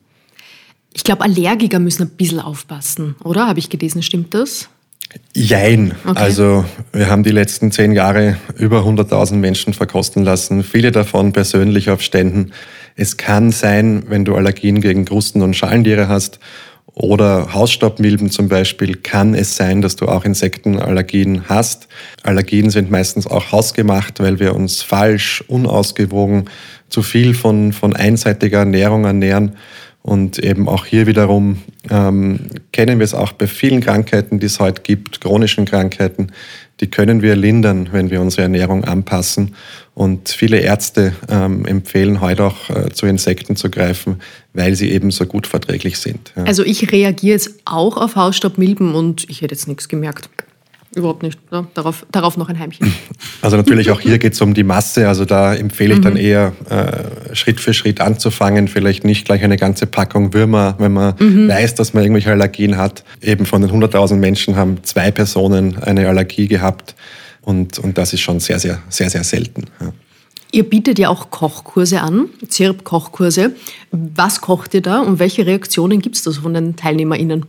Ich 0.94 1.04
glaube, 1.04 1.24
Allergiker 1.24 1.80
müssen 1.80 2.04
ein 2.04 2.10
bisschen 2.10 2.40
aufpassen, 2.40 3.16
oder? 3.24 3.48
Habe 3.48 3.60
ich 3.60 3.70
gelesen, 3.70 4.02
stimmt 4.02 4.34
das? 4.34 4.70
Jein. 5.34 5.94
Okay. 6.06 6.20
Also 6.20 6.66
wir 6.92 7.10
haben 7.10 7.24
die 7.24 7.32
letzten 7.32 7.72
zehn 7.72 7.92
Jahre 7.92 8.38
über 8.58 8.82
100.000 8.82 9.36
Menschen 9.36 9.74
verkosten 9.74 10.24
lassen, 10.24 10.64
viele 10.64 10.92
davon 10.92 11.34
persönlich 11.34 11.90
auf 11.90 12.02
Ständen. 12.02 12.52
Es 12.96 13.18
kann 13.18 13.52
sein, 13.52 14.06
wenn 14.08 14.26
du 14.26 14.36
Allergien 14.36 14.82
gegen 14.82 15.06
Krusten 15.06 15.44
und 15.44 15.56
Schalentiere 15.56 16.08
hast 16.08 16.40
oder 16.98 17.54
Hausstaubmilben 17.54 18.32
zum 18.32 18.50
Beispiel, 18.50 18.96
kann 18.96 19.36
es 19.36 19.56
sein, 19.56 19.82
dass 19.84 19.96
du 19.96 20.08
auch 20.08 20.26
Insektenallergien 20.26 21.44
hast. 21.48 21.88
Allergien 22.24 22.72
sind 22.72 22.90
meistens 22.90 23.28
auch 23.28 23.52
hausgemacht, 23.52 24.20
weil 24.20 24.40
wir 24.40 24.56
uns 24.56 24.82
falsch, 24.82 25.44
unausgewogen, 25.48 26.46
zu 26.90 27.04
viel 27.04 27.36
von, 27.36 27.72
von 27.72 27.96
einseitiger 27.96 28.60
Ernährung 28.60 29.06
ernähren. 29.06 29.58
Und 30.08 30.40
eben 30.40 30.70
auch 30.70 30.86
hier 30.86 31.06
wiederum 31.06 31.58
ähm, 31.90 32.40
kennen 32.72 32.98
wir 32.98 33.04
es 33.04 33.14
auch 33.14 33.34
bei 33.34 33.46
vielen 33.46 33.82
Krankheiten, 33.82 34.40
die 34.40 34.46
es 34.46 34.58
heute 34.62 34.82
gibt, 34.82 35.20
chronischen 35.20 35.66
Krankheiten, 35.66 36.32
die 36.80 36.88
können 36.88 37.22
wir 37.22 37.36
lindern, 37.36 37.90
wenn 37.92 38.10
wir 38.10 38.22
unsere 38.22 38.44
Ernährung 38.44 38.86
anpassen. 38.86 39.54
Und 39.96 40.30
viele 40.30 40.60
Ärzte 40.60 41.14
ähm, 41.28 41.66
empfehlen 41.66 42.22
heute 42.22 42.46
auch 42.46 42.70
äh, 42.70 42.90
zu 42.94 43.06
Insekten 43.06 43.58
zu 43.58 43.70
greifen, 43.70 44.22
weil 44.54 44.76
sie 44.76 44.92
eben 44.92 45.12
so 45.12 45.26
gut 45.26 45.46
verträglich 45.46 45.98
sind. 45.98 46.32
Ja. 46.38 46.44
Also 46.46 46.64
ich 46.64 46.90
reagiere 46.90 47.34
jetzt 47.34 47.56
auch 47.66 47.98
auf 47.98 48.16
Hausstaubmilben 48.16 48.96
und 48.96 49.30
ich 49.30 49.42
hätte 49.42 49.56
jetzt 49.56 49.68
nichts 49.68 49.90
gemerkt. 49.90 50.30
Überhaupt 50.98 51.22
nicht. 51.22 51.40
Ja, 51.52 51.68
darauf, 51.76 52.08
darauf 52.12 52.38
noch 52.38 52.50
ein 52.50 52.60
Heimchen. 52.60 52.92
Also 53.40 53.56
natürlich 53.56 53.92
auch 53.92 54.00
hier 54.02 54.18
geht 54.18 54.34
es 54.34 54.42
um 54.42 54.56
die 54.56 54.64
Masse. 54.64 55.08
Also 55.08 55.24
da 55.24 55.54
empfehle 55.54 55.94
ich 55.94 56.02
dann 56.02 56.18
eher 56.18 56.54
äh, 56.70 57.36
Schritt 57.36 57.62
für 57.62 57.72
Schritt 57.72 58.02
anzufangen. 58.02 58.68
Vielleicht 58.68 59.04
nicht 59.04 59.26
gleich 59.26 59.44
eine 59.44 59.58
ganze 59.58 59.86
Packung 59.86 60.34
Würmer, 60.34 60.76
wenn 60.80 60.92
man 60.92 61.14
weiß, 61.20 61.76
dass 61.76 61.94
man 61.94 62.04
irgendwelche 62.04 62.32
Allergien 62.32 62.78
hat. 62.78 63.04
Eben 63.22 63.46
von 63.46 63.62
den 63.62 63.70
100.000 63.70 64.16
Menschen 64.16 64.56
haben 64.56 64.84
zwei 64.84 65.12
Personen 65.12 65.78
eine 65.78 66.10
Allergie 66.10 66.48
gehabt. 66.48 66.96
Und, 67.42 67.78
und 67.78 67.98
das 68.00 68.12
ist 68.12 68.22
schon 68.22 68.40
sehr, 68.40 68.58
sehr, 68.58 68.80
sehr, 68.90 69.12
sehr 69.12 69.24
selten. 69.24 69.66
Ja. 69.80 69.94
Ihr 70.52 70.64
bietet 70.64 70.98
ja 70.98 71.10
auch 71.10 71.30
Kochkurse 71.30 72.02
an, 72.02 72.30
ZIRP-Kochkurse. 72.48 73.52
Was 73.92 74.42
kocht 74.42 74.74
ihr 74.74 74.82
da 74.82 75.02
und 75.02 75.20
welche 75.20 75.46
Reaktionen 75.46 76.02
gibt 76.02 76.16
es 76.16 76.24
da 76.24 76.32
von 76.32 76.54
den 76.54 76.76
TeilnehmerInnen? 76.76 77.46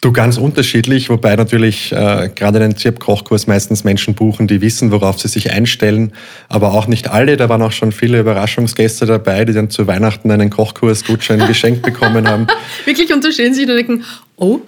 Du 0.00 0.12
ganz 0.12 0.38
unterschiedlich, 0.38 1.10
wobei 1.10 1.34
natürlich 1.34 1.90
äh, 1.90 2.30
gerade 2.32 2.60
einen 2.60 2.76
ZIRP-Kochkurs 2.76 3.48
meistens 3.48 3.82
Menschen 3.82 4.14
buchen, 4.14 4.46
die 4.46 4.60
wissen, 4.60 4.92
worauf 4.92 5.18
sie 5.18 5.26
sich 5.26 5.50
einstellen, 5.50 6.12
aber 6.48 6.72
auch 6.72 6.86
nicht 6.86 7.10
alle. 7.10 7.36
Da 7.36 7.48
waren 7.48 7.62
auch 7.62 7.72
schon 7.72 7.90
viele 7.90 8.20
Überraschungsgäste 8.20 9.06
dabei, 9.06 9.44
die 9.44 9.52
dann 9.52 9.70
zu 9.70 9.88
Weihnachten 9.88 10.30
einen 10.30 10.50
Kochkurs-Gutschein 10.50 11.44
geschenkt 11.48 11.82
bekommen 11.82 12.28
haben. 12.28 12.46
Wirklich 12.84 13.12
unterstehen 13.12 13.54
sich 13.54 13.68
und 13.68 13.74
denken, 13.74 14.04
oh, 14.36 14.60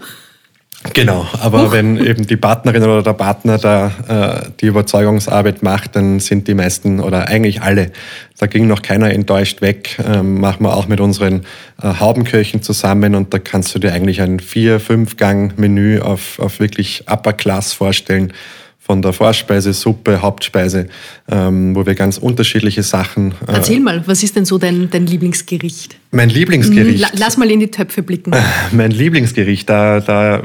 Genau, 0.94 1.26
aber 1.38 1.72
wenn 1.72 1.98
eben 1.98 2.26
die 2.26 2.38
Partnerin 2.38 2.82
oder 2.82 3.02
der 3.02 3.12
Partner 3.12 3.58
da 3.58 3.92
äh, 4.08 4.50
die 4.62 4.66
Überzeugungsarbeit 4.66 5.62
macht, 5.62 5.94
dann 5.94 6.20
sind 6.20 6.48
die 6.48 6.54
meisten 6.54 7.00
oder 7.00 7.28
eigentlich 7.28 7.60
alle, 7.60 7.92
da 8.38 8.46
ging 8.46 8.66
noch 8.66 8.80
keiner 8.80 9.10
enttäuscht 9.10 9.60
weg, 9.60 9.98
ähm, 10.02 10.40
machen 10.40 10.64
wir 10.64 10.74
auch 10.74 10.88
mit 10.88 11.00
unseren 11.00 11.42
äh, 11.82 12.00
Haubenköchen 12.00 12.62
zusammen 12.62 13.14
und 13.14 13.34
da 13.34 13.38
kannst 13.38 13.74
du 13.74 13.78
dir 13.78 13.92
eigentlich 13.92 14.22
ein 14.22 14.40
Vier-, 14.40 14.80
Fünf-Gang-Menü 14.80 16.00
auf, 16.00 16.38
auf 16.38 16.60
wirklich 16.60 17.04
Upper 17.10 17.34
Class 17.34 17.74
vorstellen, 17.74 18.32
von 18.78 19.02
der 19.02 19.12
Vorspeise, 19.12 19.74
Suppe, 19.74 20.22
Hauptspeise, 20.22 20.88
ähm, 21.30 21.76
wo 21.76 21.84
wir 21.84 21.94
ganz 21.94 22.16
unterschiedliche 22.16 22.82
Sachen. 22.82 23.32
Äh, 23.46 23.52
erzähl 23.52 23.80
mal, 23.80 24.02
was 24.06 24.22
ist 24.22 24.34
denn 24.34 24.46
so 24.46 24.56
dein, 24.56 24.88
dein 24.90 25.06
Lieblingsgericht? 25.06 25.99
Mein 26.12 26.28
Lieblingsgericht. 26.28 27.00
La 27.00 27.08
lass 27.14 27.36
mal 27.36 27.50
in 27.50 27.60
die 27.60 27.70
Töpfe 27.70 28.02
blicken. 28.02 28.32
Mein 28.72 28.90
Lieblingsgericht, 28.90 29.68
da, 29.68 30.00
da 30.00 30.38
äh, 30.38 30.42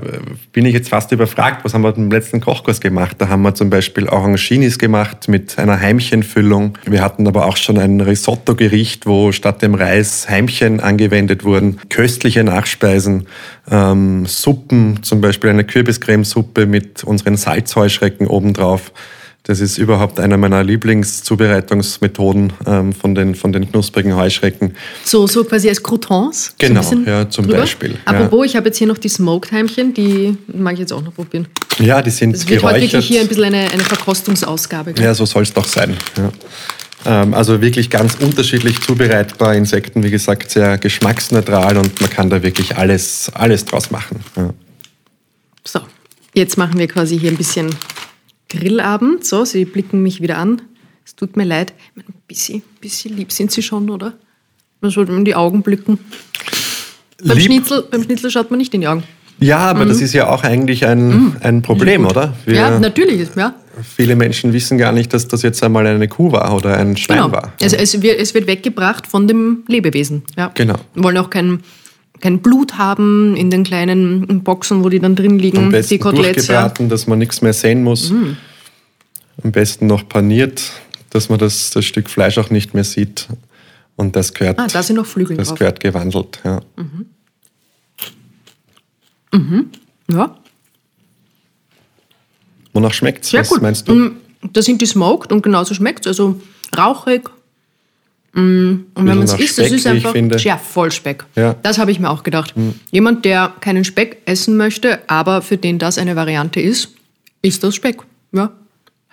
bin 0.52 0.66
ich 0.66 0.74
jetzt 0.74 0.90
fast 0.90 1.12
überfragt. 1.12 1.66
Was 1.66 1.74
haben 1.74 1.82
wir 1.82 1.92
beim 1.92 2.12
letzten 2.12 2.40
Kochkurs 2.40 2.80
gemacht? 2.80 3.16
Da 3.20 3.30
haben 3.30 3.42
wir 3.42 3.56
zum 3.56 3.70
Beispiel 3.70 4.08
Oranginis 4.08 4.78
gemacht 4.78 5.28
mit 5.28 5.58
einer 5.58 5.80
Heimchenfüllung. 5.80 6.78
Wir 6.86 7.02
hatten 7.02 7.28
aber 7.28 7.46
auch 7.46 7.58
schon 7.58 7.80
ein 7.80 8.00
Risotto-Gericht, 8.00 9.08
wo 9.08 9.32
statt 9.32 9.62
dem 9.62 9.74
Reis 9.74 10.30
Heimchen 10.30 10.80
angewendet 10.80 11.44
wurden. 11.44 11.80
Köstliche 11.90 12.44
Nachspeisen, 12.44 13.28
ähm, 13.72 14.26
Suppen, 14.28 15.02
zum 15.02 15.22
Beispiel 15.22 15.50
eine 15.50 15.64
Kürbiscremesuppe 15.64 16.68
mit 16.68 17.04
unseren 17.04 17.38
Salzheuschrecken 17.38 18.28
obendrauf. 18.28 18.92
Das 19.48 19.60
ist 19.60 19.78
überhaupt 19.78 20.20
einer 20.20 20.38
meiner 20.38 20.64
Lieblingszubereitungsmethoden 20.64 22.54
ähm, 22.66 22.94
von, 22.94 23.14
den, 23.14 23.36
von 23.36 23.54
den 23.54 23.70
knusprigen 23.70 24.16
Heuschrecken. 24.16 24.76
So, 25.04 25.28
so 25.28 25.44
quasi 25.44 25.70
als 25.70 25.84
Croutons? 25.84 26.56
Genau, 26.58 26.82
so 26.82 26.96
ja, 27.06 27.30
zum 27.30 27.46
drüber. 27.46 27.60
Beispiel, 27.60 27.92
ja. 27.92 27.98
Apropos, 28.06 28.48
ich 28.48 28.56
habe 28.56 28.68
jetzt 28.68 28.78
hier 28.80 28.88
noch 28.88 28.98
die 28.98 29.10
Smoked 29.10 29.52
Heimchen, 29.52 29.94
die 29.94 30.36
mag 30.48 30.74
ich 30.74 30.80
jetzt 30.80 30.94
auch 30.94 31.04
noch 31.04 31.14
probieren. 31.14 31.48
Ja, 31.78 32.02
die 32.02 32.10
sind 32.10 32.36
Es 32.36 32.50
wird 32.50 32.64
heute 32.64 32.80
geräuchert. 32.80 32.94
wirklich 32.94 33.08
hier 33.08 33.22
ein 33.22 33.28
bisschen 33.28 33.44
eine, 33.44 33.70
eine 33.72 33.84
Verkostungsausgabe. 33.84 34.94
gell? 34.94 35.06
Ja, 35.06 35.14
so 35.14 35.26
soll 35.26 35.44
es 35.44 35.54
doch 35.54 35.66
sein. 35.66 35.96
Ja. 36.18 36.32
Ähm, 37.22 37.36
also 37.36 37.62
wirklich 37.62 37.92
ganz 37.92 38.16
unterschiedlich 38.16 38.82
zubereitbar. 38.82 39.54
Insekten, 39.54 40.02
wie 40.02 40.10
gesagt, 40.10 40.50
sehr 40.50 40.80
geschmacksneutral 40.80 41.78
und 41.78 42.02
man 42.02 42.10
kann 42.10 42.32
da 42.32 42.42
wirklich 42.42 42.78
alles, 42.78 43.30
alles 43.36 43.64
draus 43.66 43.92
machen. 43.92 44.22
Ja. 44.36 44.50
So, 45.64 45.82
jetzt 46.34 46.58
machen 46.58 46.80
wir 46.80 46.88
quasi 46.88 47.20
hier 47.20 47.30
ein 47.30 47.38
bisschen 47.38 47.70
Grillabend. 48.50 49.26
So, 49.26 49.46
Sie 49.46 49.66
blicken 49.66 50.02
mich 50.04 50.22
wieder 50.22 50.38
an. 50.38 50.62
Es 51.06 51.16
tut 51.16 51.38
mir 51.38 51.44
leid. 51.44 51.74
Ein 51.96 52.04
bisschen, 52.28 52.64
bisschen 52.82 53.16
lieb 53.16 53.32
sind 53.32 53.52
Sie 53.52 53.62
schon, 53.62 53.90
oder? 53.90 54.14
Man 54.82 54.92
sollte 54.92 55.12
in 55.14 55.26
die 55.26 55.36
Augen 55.36 55.62
blicken. 55.62 56.00
Beim 57.24 57.40
Schnitzel, 57.40 57.84
beim 57.90 58.04
Schnitzel 58.04 58.30
schaut 58.30 58.50
man 58.52 58.58
nicht 58.58 58.74
in 58.74 58.82
die 58.82 58.88
Augen. 58.88 59.04
Ja, 59.40 59.58
aber 59.60 59.86
das 59.86 60.00
ist 60.02 60.14
ja 60.14 60.30
auch 60.30 60.44
eigentlich 60.44 60.86
ein, 60.86 61.36
ein 61.42 61.62
Problem, 61.62 62.06
oder? 62.06 62.34
Wir, 62.46 62.54
Mhm. 62.54 62.60
ja, 62.60 62.80
natürlich. 62.80 63.28
Ja, 63.36 63.54
viele 63.84 64.16
Menschen 64.16 64.54
wissen 64.54 64.78
gar 64.78 64.92
nicht, 64.94 65.14
dass 65.14 65.28
das 65.28 65.42
jetzt 65.42 65.62
einmal 65.64 65.86
eine 65.88 66.08
Kuh 66.08 66.32
war 66.32 66.56
oder 66.56 66.78
ein 66.78 66.96
Schwein 66.96 67.18
genau. 67.18 67.32
war. 67.32 67.52
Also 67.62 67.76
es 67.76 68.02
wird, 68.02 68.20
es 68.20 68.34
wird 68.34 68.48
weggebracht 68.48 69.08
von 69.08 69.28
dem 69.28 69.64
Lebewesen. 69.68 70.24
Ja. 70.38 70.52
Genau. 70.54 70.76
Wir 70.94 71.04
wollen 71.04 71.18
auch 71.18 71.30
kein, 71.30 71.60
kein 72.26 72.40
Blut 72.42 72.80
haben 72.80 73.36
in 73.36 73.52
den 73.52 73.64
kleinen 73.64 74.44
Boxen, 74.44 74.84
wo 74.84 74.90
die 74.90 75.00
dann 75.00 75.16
drin 75.16 75.38
liegen. 75.38 75.60
Am 75.60 75.70
besten 75.70 75.94
die 75.94 76.00
Koteletts. 76.00 76.48
Ja. 76.48 76.62
durchgebraten, 76.62 76.90
dass 76.90 77.06
man 77.06 77.20
nichts 77.20 77.44
mehr 77.44 77.54
sehen 77.54 77.84
muss. 77.84 78.10
Mhm. 78.10 78.36
Am 79.44 79.52
besten 79.52 79.86
noch 79.86 80.10
paniert, 80.10 80.72
dass 81.12 81.30
man 81.30 81.38
das, 81.38 81.70
das 81.70 81.86
Stück 81.86 82.10
Fleisch 82.10 82.40
auch 82.40 82.50
nicht 82.50 82.74
mehr 82.74 82.84
sieht. 82.84 83.28
Und 83.96 84.16
das 84.16 84.34
gehört, 84.34 84.58
Ah, 84.58 84.66
da 84.68 84.82
sind 84.82 84.96
noch 84.96 85.06
Flügel 85.06 85.38
das 85.38 85.50
drauf. 85.50 85.60
gehört 85.60 85.80
gewandelt. 85.80 86.40
Ja. 86.44 86.62
Ja, 90.12 90.36
Wonach 92.74 92.94
schmeckt's? 92.94 93.30
sehr 93.30 93.42
Was 93.42 93.50
gut. 93.50 93.62
meinst 93.62 93.88
du? 93.88 93.94
Mm, 93.94 94.16
Da 94.52 94.62
sind 94.62 94.82
die 94.82 94.86
smoked 94.86 95.32
und 95.32 95.42
genauso 95.44 95.74
schmeckt 95.76 96.08
Also 96.08 96.42
rauchig. 96.78 97.30
Mm, 98.36 98.88
Und 98.94 99.08
wenn 99.08 99.18
man 99.18 99.24
es 99.24 99.34
isst, 99.34 99.58
das 99.58 99.72
ist 99.72 99.88
einfach 99.88 100.14
ja, 100.14 100.58
voll 100.58 100.92
Speck. 100.92 101.24
Ja. 101.36 101.56
Das 101.64 101.78
habe 101.78 101.92
ich 101.92 102.00
mir 102.00 102.10
auch 102.10 102.24
gedacht. 102.24 102.54
Jemand, 102.92 103.24
der 103.24 103.54
keinen 103.62 103.86
Speck 103.86 104.18
essen 104.26 104.58
möchte, 104.58 105.00
aber 105.08 105.42
für 105.42 105.56
den 105.58 105.80
das 105.80 105.98
eine 105.98 106.18
Variante 106.18 106.60
ist, 106.60 106.90
ist 107.42 107.64
das 107.64 107.76
Speck. 107.76 107.98
Ja, 108.34 108.52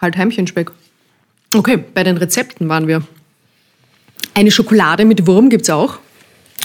halt 0.01 0.17
Heimchenspeck. 0.17 0.73
Okay, 1.55 1.79
bei 1.95 2.03
den 2.03 2.17
Rezepten 2.17 2.69
waren 2.69 2.89
wir. 2.89 3.03
Eine 4.35 4.51
Schokolade 4.51 5.05
mit 5.05 5.27
Wurm 5.27 5.51
gibt 5.51 5.63
es 5.63 5.71
auch. 5.71 5.99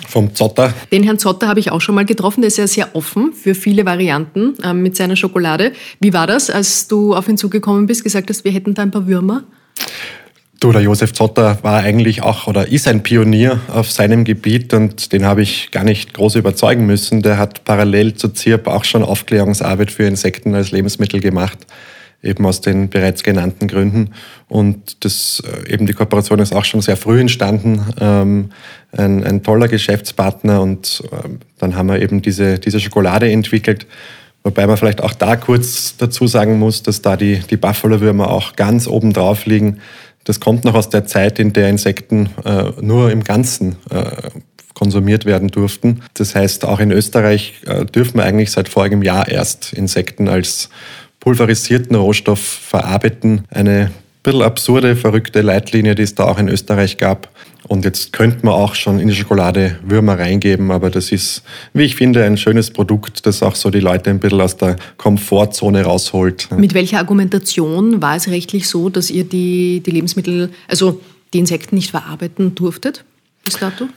Vom 0.08 0.34
Zotter. 0.34 0.74
Den 0.92 1.04
Herrn 1.04 1.20
Zotter 1.20 1.48
habe 1.48 1.60
ich 1.60 1.72
auch 1.72 1.82
schon 1.82 1.94
mal 1.94 2.06
getroffen. 2.06 2.42
Der 2.42 2.48
ist 2.48 2.58
ja 2.58 2.66
sehr 2.66 2.96
offen 2.96 3.34
für 3.34 3.54
viele 3.54 3.86
Varianten 3.86 4.56
ähm, 4.64 4.82
mit 4.82 4.96
seiner 4.96 5.16
Schokolade. 5.16 5.74
Wie 6.00 6.14
war 6.14 6.26
das, 6.26 6.50
als 6.50 6.88
du 6.88 7.14
auf 7.14 7.28
ihn 7.28 7.38
zugekommen 7.38 7.86
bist, 7.86 8.04
gesagt 8.04 8.30
hast, 8.30 8.44
wir 8.46 8.52
hätten 8.52 8.74
da 8.74 8.84
ein 8.84 8.92
paar 8.92 9.06
Würmer? 9.06 9.44
Du, 10.60 10.72
der 10.72 10.82
Josef 10.82 11.14
Zotter 11.14 11.60
war 11.62 11.84
eigentlich 11.84 12.24
auch 12.24 12.48
oder 12.48 12.68
ist 12.68 12.88
ein 12.88 13.04
Pionier 13.04 13.60
auf 13.68 13.92
seinem 13.92 14.24
Gebiet 14.24 14.74
und 14.74 15.14
den 15.14 15.24
habe 15.24 15.44
ich 15.44 15.70
gar 15.70 15.84
nicht 15.84 16.16
groß 16.16 16.34
überzeugen 16.36 16.88
müssen. 16.88 17.22
Der 17.22 17.38
hat 17.38 17.64
parallel 17.64 18.16
zu 18.16 18.30
ZIRP 18.30 18.66
auch 18.66 18.84
schon 18.84 19.04
Aufklärungsarbeit 19.04 19.92
für 19.92 20.06
Insekten 20.06 20.56
als 20.56 20.72
Lebensmittel 20.72 21.20
gemacht, 21.20 21.60
eben 22.24 22.44
aus 22.44 22.62
den 22.62 22.90
bereits 22.90 23.22
genannten 23.22 23.68
Gründen. 23.68 24.16
Und 24.48 25.06
das, 25.06 25.44
äh, 25.46 25.72
eben 25.72 25.86
die 25.86 25.94
Kooperation 25.94 26.40
ist 26.40 26.56
auch 26.56 26.66
schon 26.66 26.82
sehr 26.82 26.98
früh 26.98 27.20
entstanden. 27.20 27.86
Ähm, 28.02 28.50
ein, 28.94 29.24
ein 29.24 29.44
toller 29.44 29.68
Geschäftspartner 29.68 30.62
und 30.62 31.04
äh, 31.12 31.30
dann 31.60 31.76
haben 31.76 31.90
wir 31.90 32.02
eben 32.02 32.24
diese, 32.24 32.58
diese 32.58 32.80
Schokolade 32.80 33.30
entwickelt. 33.30 33.86
Wobei 34.44 34.66
man 34.66 34.78
vielleicht 34.78 35.02
auch 35.02 35.14
da 35.14 35.36
kurz 35.36 35.98
dazu 35.98 36.26
sagen 36.26 36.58
muss, 36.58 36.82
dass 36.82 37.04
da 37.04 37.16
die, 37.16 37.42
die 37.42 37.58
Buffalo-Würmer 37.58 38.32
auch 38.32 38.56
ganz 38.56 38.88
oben 38.88 39.14
drauf 39.14 39.46
liegen 39.46 39.82
das 40.28 40.40
kommt 40.40 40.66
noch 40.66 40.76
aus 40.76 40.90
der 40.90 41.06
Zeit, 41.06 41.40
in 41.40 41.54
der 41.54 41.70
Insekten 41.70 42.30
äh, 42.44 42.72
nur 42.82 43.12
im 43.12 43.24
Ganzen 43.24 43.78
äh, 43.90 44.30
konsumiert 44.74 45.26
werden 45.26 45.48
durften. 45.48 46.02
Das 46.16 46.36
heißt, 46.36 46.66
auch 46.66 46.80
in 46.80 46.92
Österreich 46.92 47.62
äh, 47.66 47.86
dürfen 47.86 48.18
wir 48.18 48.26
eigentlich 48.26 48.52
seit 48.52 48.68
vorigem 48.68 49.02
Jahr 49.04 49.28
erst 49.28 49.74
Insekten 49.74 50.28
als 50.28 50.70
pulverisierten 51.22 51.96
Rohstoff 51.96 52.40
verarbeiten. 52.40 53.46
Eine 53.50 53.92
bisschen 54.22 54.42
absurde, 54.42 54.98
verrückte 54.98 55.42
Leitlinie, 55.42 55.96
die 55.96 56.04
es 56.04 56.14
da 56.14 56.26
auch 56.26 56.38
in 56.38 56.50
Österreich 56.50 56.98
gab. 56.98 57.30
Und 57.68 57.86
jetzt 57.86 58.14
könnte 58.14 58.46
man 58.46 58.54
auch 58.54 58.76
schon 58.76 59.00
in 59.00 59.08
die 59.08 59.16
Schokolade 59.16 59.78
Würmer 59.84 60.18
reingeben, 60.18 60.72
aber 60.72 60.90
das 60.90 61.12
ist, 61.12 61.44
wie 61.74 61.84
ich 61.84 61.96
finde, 61.96 62.24
ein 62.24 62.38
schönes 62.38 62.72
Produkt, 62.72 63.26
das 63.26 63.44
auch 63.44 63.56
so 63.56 63.70
die 63.70 63.80
Leute 63.80 64.10
ein 64.10 64.20
bisschen 64.20 64.42
aus 64.42 64.58
der 64.58 64.78
Komfortzone 64.98 65.84
rausholt. 65.84 66.50
Mit 66.58 66.74
welcher 66.74 67.00
Argumentation 67.00 68.02
war 68.02 68.16
es 68.16 68.28
rechtlich 68.28 68.68
so, 68.68 68.90
dass 68.90 69.10
ihr 69.10 69.24
die, 69.24 69.82
die 69.86 69.92
Lebensmittel, 69.92 70.52
also 70.68 71.02
die 71.34 71.40
Insekten 71.40 71.76
nicht 71.76 71.92
verarbeiten 71.92 72.56
durftet 72.56 73.04
bis 73.44 73.58
dato? 73.60 73.88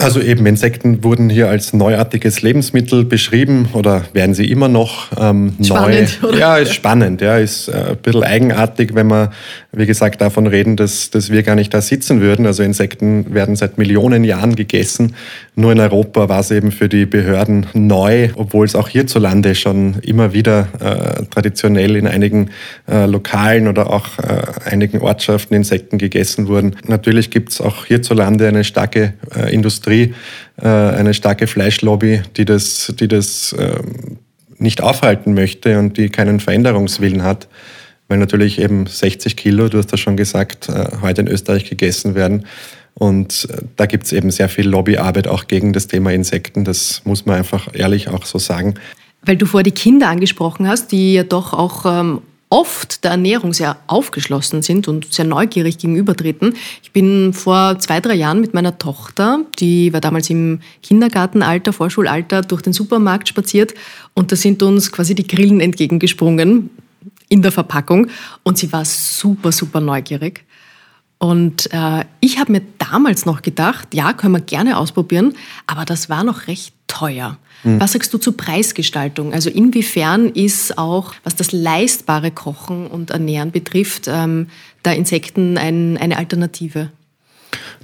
Also 0.00 0.20
eben 0.20 0.46
Insekten 0.46 1.04
wurden 1.04 1.28
hier 1.28 1.50
als 1.50 1.74
neuartiges 1.74 2.40
Lebensmittel 2.40 3.04
beschrieben 3.04 3.68
oder 3.74 4.04
werden 4.14 4.34
sie 4.34 4.50
immer 4.50 4.68
noch 4.68 5.08
ähm, 5.20 5.52
spannend, 5.62 6.18
neu. 6.22 6.28
Oder? 6.28 6.38
Ja, 6.38 6.56
ist 6.56 6.72
spannend. 6.72 7.20
Ja, 7.20 7.36
ist 7.36 7.68
äh, 7.68 7.90
ein 7.90 7.96
bisschen 7.98 8.22
eigenartig, 8.22 8.94
wenn 8.94 9.08
wir, 9.08 9.30
wie 9.72 9.84
gesagt, 9.84 10.22
davon 10.22 10.46
reden, 10.46 10.76
dass, 10.76 11.10
dass 11.10 11.30
wir 11.30 11.42
gar 11.42 11.54
nicht 11.54 11.74
da 11.74 11.82
sitzen 11.82 12.22
würden. 12.22 12.46
Also 12.46 12.62
Insekten 12.62 13.34
werden 13.34 13.56
seit 13.56 13.76
Millionen 13.76 14.24
Jahren 14.24 14.56
gegessen. 14.56 15.14
Nur 15.54 15.72
in 15.72 15.80
Europa 15.80 16.30
war 16.30 16.40
es 16.40 16.50
eben 16.50 16.72
für 16.72 16.88
die 16.88 17.04
Behörden 17.04 17.66
neu, 17.74 18.30
obwohl 18.36 18.64
es 18.64 18.74
auch 18.74 18.88
hierzulande 18.88 19.54
schon 19.54 19.96
immer 20.00 20.32
wieder 20.32 20.68
äh, 20.80 21.26
traditionell 21.26 21.96
in 21.96 22.06
einigen 22.06 22.50
äh, 22.90 23.04
Lokalen 23.04 23.68
oder 23.68 23.90
auch 23.90 24.18
äh, 24.18 24.70
einigen 24.70 25.00
Ortschaften 25.00 25.54
Insekten 25.54 25.98
gegessen 25.98 26.48
wurden. 26.48 26.76
Natürlich 26.86 27.30
gibt 27.30 27.50
es 27.50 27.60
auch 27.60 27.84
hierzulande 27.84 28.48
eine 28.48 28.64
starke 28.64 29.12
äh, 29.36 29.52
Industrie 29.52 29.89
Industrie 29.90 30.14
äh, 30.60 30.66
eine 30.66 31.14
starke 31.14 31.46
Fleischlobby, 31.46 32.22
die 32.36 32.44
das, 32.44 32.94
die 32.98 33.08
das 33.08 33.54
ähm, 33.58 34.18
nicht 34.58 34.82
aufhalten 34.82 35.34
möchte 35.34 35.78
und 35.78 35.96
die 35.96 36.08
keinen 36.08 36.40
Veränderungswillen 36.40 37.22
hat, 37.22 37.48
weil 38.08 38.18
natürlich 38.18 38.60
eben 38.60 38.86
60 38.86 39.36
Kilo, 39.36 39.68
du 39.68 39.78
hast 39.78 39.92
das 39.92 40.00
schon 40.00 40.16
gesagt, 40.16 40.68
äh, 40.68 40.88
heute 41.00 41.22
in 41.22 41.28
Österreich 41.28 41.68
gegessen 41.68 42.14
werden. 42.14 42.46
Und 42.94 43.48
äh, 43.50 43.62
da 43.76 43.86
gibt 43.86 44.04
es 44.04 44.12
eben 44.12 44.30
sehr 44.30 44.48
viel 44.48 44.68
Lobbyarbeit 44.68 45.28
auch 45.28 45.46
gegen 45.46 45.72
das 45.72 45.86
Thema 45.86 46.12
Insekten. 46.12 46.64
Das 46.64 47.02
muss 47.04 47.24
man 47.24 47.36
einfach 47.36 47.68
ehrlich 47.72 48.08
auch 48.08 48.26
so 48.26 48.38
sagen. 48.38 48.74
Weil 49.24 49.36
du 49.36 49.46
vor 49.46 49.62
die 49.62 49.70
Kinder 49.70 50.08
angesprochen 50.08 50.66
hast, 50.66 50.92
die 50.92 51.14
ja 51.14 51.22
doch 51.22 51.52
auch 51.52 51.84
ähm, 51.86 52.22
oft 52.50 53.04
der 53.04 53.12
Ernährung 53.12 53.52
sehr 53.54 53.78
aufgeschlossen 53.86 54.62
sind 54.62 54.88
und 54.88 55.12
sehr 55.14 55.24
neugierig 55.24 55.78
gegenübertreten. 55.78 56.54
Ich 56.82 56.92
bin 56.92 57.32
vor 57.32 57.78
zwei, 57.78 58.00
drei 58.00 58.14
Jahren 58.14 58.40
mit 58.40 58.52
meiner 58.54 58.76
Tochter, 58.76 59.40
die 59.58 59.92
war 59.92 60.00
damals 60.00 60.28
im 60.28 60.60
Kindergartenalter, 60.82 61.72
Vorschulalter, 61.72 62.42
durch 62.42 62.62
den 62.62 62.72
Supermarkt 62.72 63.28
spaziert 63.28 63.74
und 64.14 64.32
da 64.32 64.36
sind 64.36 64.62
uns 64.62 64.90
quasi 64.90 65.14
die 65.14 65.26
Grillen 65.26 65.60
entgegengesprungen 65.60 66.70
in 67.28 67.40
der 67.42 67.52
Verpackung 67.52 68.08
und 68.42 68.58
sie 68.58 68.72
war 68.72 68.84
super, 68.84 69.52
super 69.52 69.80
neugierig. 69.80 70.44
Und 71.18 71.72
äh, 71.72 72.04
ich 72.20 72.38
habe 72.38 72.52
mir 72.52 72.62
damals 72.78 73.26
noch 73.26 73.42
gedacht, 73.42 73.88
ja, 73.94 74.14
können 74.14 74.32
wir 74.32 74.40
gerne 74.40 74.78
ausprobieren, 74.78 75.34
aber 75.66 75.84
das 75.84 76.08
war 76.08 76.24
noch 76.24 76.48
recht 76.48 76.74
teuer. 77.00 77.38
Mhm. 77.64 77.80
Was 77.80 77.92
sagst 77.92 78.12
du 78.12 78.18
zur 78.18 78.36
Preisgestaltung? 78.36 79.32
Also 79.32 79.50
inwiefern 79.50 80.28
ist 80.28 80.76
auch, 80.78 81.14
was 81.24 81.34
das 81.34 81.52
leistbare 81.52 82.30
Kochen 82.30 82.86
und 82.86 83.10
Ernähren 83.10 83.50
betrifft, 83.50 84.06
ähm, 84.08 84.48
da 84.82 84.92
Insekten 84.92 85.56
ein, 85.58 85.96
eine 85.96 86.18
Alternative? 86.18 86.90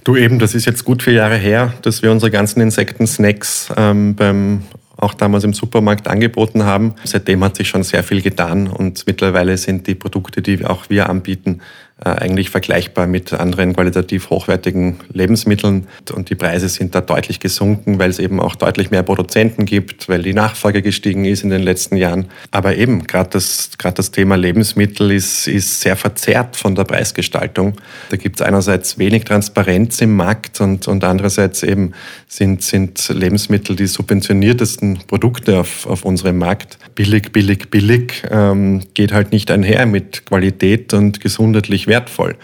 Du 0.04 0.16
eben, 0.16 0.38
das 0.38 0.54
ist 0.54 0.66
jetzt 0.66 0.84
gut 0.84 1.02
vier 1.02 1.14
Jahre 1.14 1.36
her, 1.36 1.72
dass 1.82 2.02
wir 2.02 2.12
unsere 2.12 2.30
ganzen 2.30 2.60
Insekten-Snacks 2.60 3.70
ähm, 3.76 4.14
beim 4.14 4.62
auch 4.98 5.12
damals 5.12 5.44
im 5.44 5.52
Supermarkt 5.52 6.08
angeboten 6.08 6.64
haben. 6.64 6.94
Seitdem 7.04 7.44
hat 7.44 7.56
sich 7.56 7.68
schon 7.68 7.82
sehr 7.82 8.02
viel 8.02 8.22
getan 8.22 8.66
und 8.66 9.06
mittlerweile 9.06 9.58
sind 9.58 9.86
die 9.86 9.94
Produkte, 9.94 10.40
die 10.40 10.64
auch 10.64 10.88
wir 10.88 11.10
anbieten, 11.10 11.60
eigentlich 11.98 12.50
vergleichbar 12.50 13.06
mit 13.06 13.32
anderen 13.32 13.72
qualitativ 13.72 14.28
hochwertigen 14.28 14.96
Lebensmitteln. 15.14 15.86
Und 16.12 16.28
die 16.28 16.34
Preise 16.34 16.68
sind 16.68 16.94
da 16.94 17.00
deutlich 17.00 17.40
gesunken, 17.40 17.98
weil 17.98 18.10
es 18.10 18.18
eben 18.18 18.38
auch 18.38 18.54
deutlich 18.54 18.90
mehr 18.90 19.02
Produzenten 19.02 19.64
gibt, 19.64 20.06
weil 20.06 20.22
die 20.22 20.34
Nachfrage 20.34 20.82
gestiegen 20.82 21.24
ist 21.24 21.42
in 21.42 21.48
den 21.48 21.62
letzten 21.62 21.96
Jahren. 21.96 22.26
Aber 22.50 22.76
eben, 22.76 23.06
gerade 23.06 23.30
das, 23.30 23.70
gerade 23.78 23.94
das 23.94 24.10
Thema 24.10 24.36
Lebensmittel 24.36 25.10
ist, 25.10 25.48
ist 25.48 25.80
sehr 25.80 25.96
verzerrt 25.96 26.56
von 26.56 26.74
der 26.74 26.84
Preisgestaltung. 26.84 27.76
Da 28.10 28.18
gibt 28.18 28.40
es 28.40 28.46
einerseits 28.46 28.98
wenig 28.98 29.24
Transparenz 29.24 29.98
im 30.02 30.16
Markt 30.16 30.60
und, 30.60 30.88
und 30.88 31.02
andererseits 31.02 31.62
eben 31.62 31.92
sind, 32.28 32.62
sind 32.62 33.08
Lebensmittel 33.08 33.74
die 33.74 33.86
subventioniertesten 33.86 34.98
Produkte 35.06 35.60
auf, 35.60 35.86
auf 35.86 36.04
unserem 36.04 36.36
Markt. 36.36 36.78
Billig, 36.94 37.32
billig, 37.32 37.70
billig 37.70 38.22
ähm, 38.30 38.82
geht 38.92 39.12
halt 39.12 39.32
nicht 39.32 39.50
einher 39.50 39.86
mit 39.86 40.26
Qualität 40.26 40.92
und 40.92 41.20
gesundheitlich 41.20 41.85
wertvoll. 41.86 42.36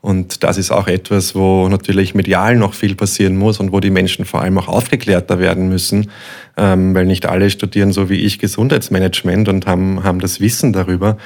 Und 0.00 0.44
das 0.44 0.58
ist 0.58 0.70
auch 0.70 0.86
etwas, 0.86 1.34
wo 1.34 1.68
natürlich 1.68 2.14
medial 2.14 2.54
noch 2.54 2.74
viel 2.74 2.94
passieren 2.94 3.36
muss 3.36 3.58
und 3.58 3.72
wo 3.72 3.80
die 3.80 3.90
Menschen 3.90 4.24
vor 4.24 4.42
allem 4.42 4.56
auch 4.58 4.68
aufgeklärter 4.68 5.40
werden 5.40 5.68
müssen, 5.68 6.10
ähm, 6.56 6.94
weil 6.94 7.04
nicht 7.04 7.26
alle 7.26 7.50
studieren 7.50 7.92
so 7.92 8.08
wie 8.08 8.20
ich 8.20 8.38
Gesundheitsmanagement 8.38 9.48
und 9.48 9.66
haben, 9.66 10.04
haben 10.04 10.20
das 10.20 10.40
Wissen 10.40 10.72
darüber. 10.72 11.18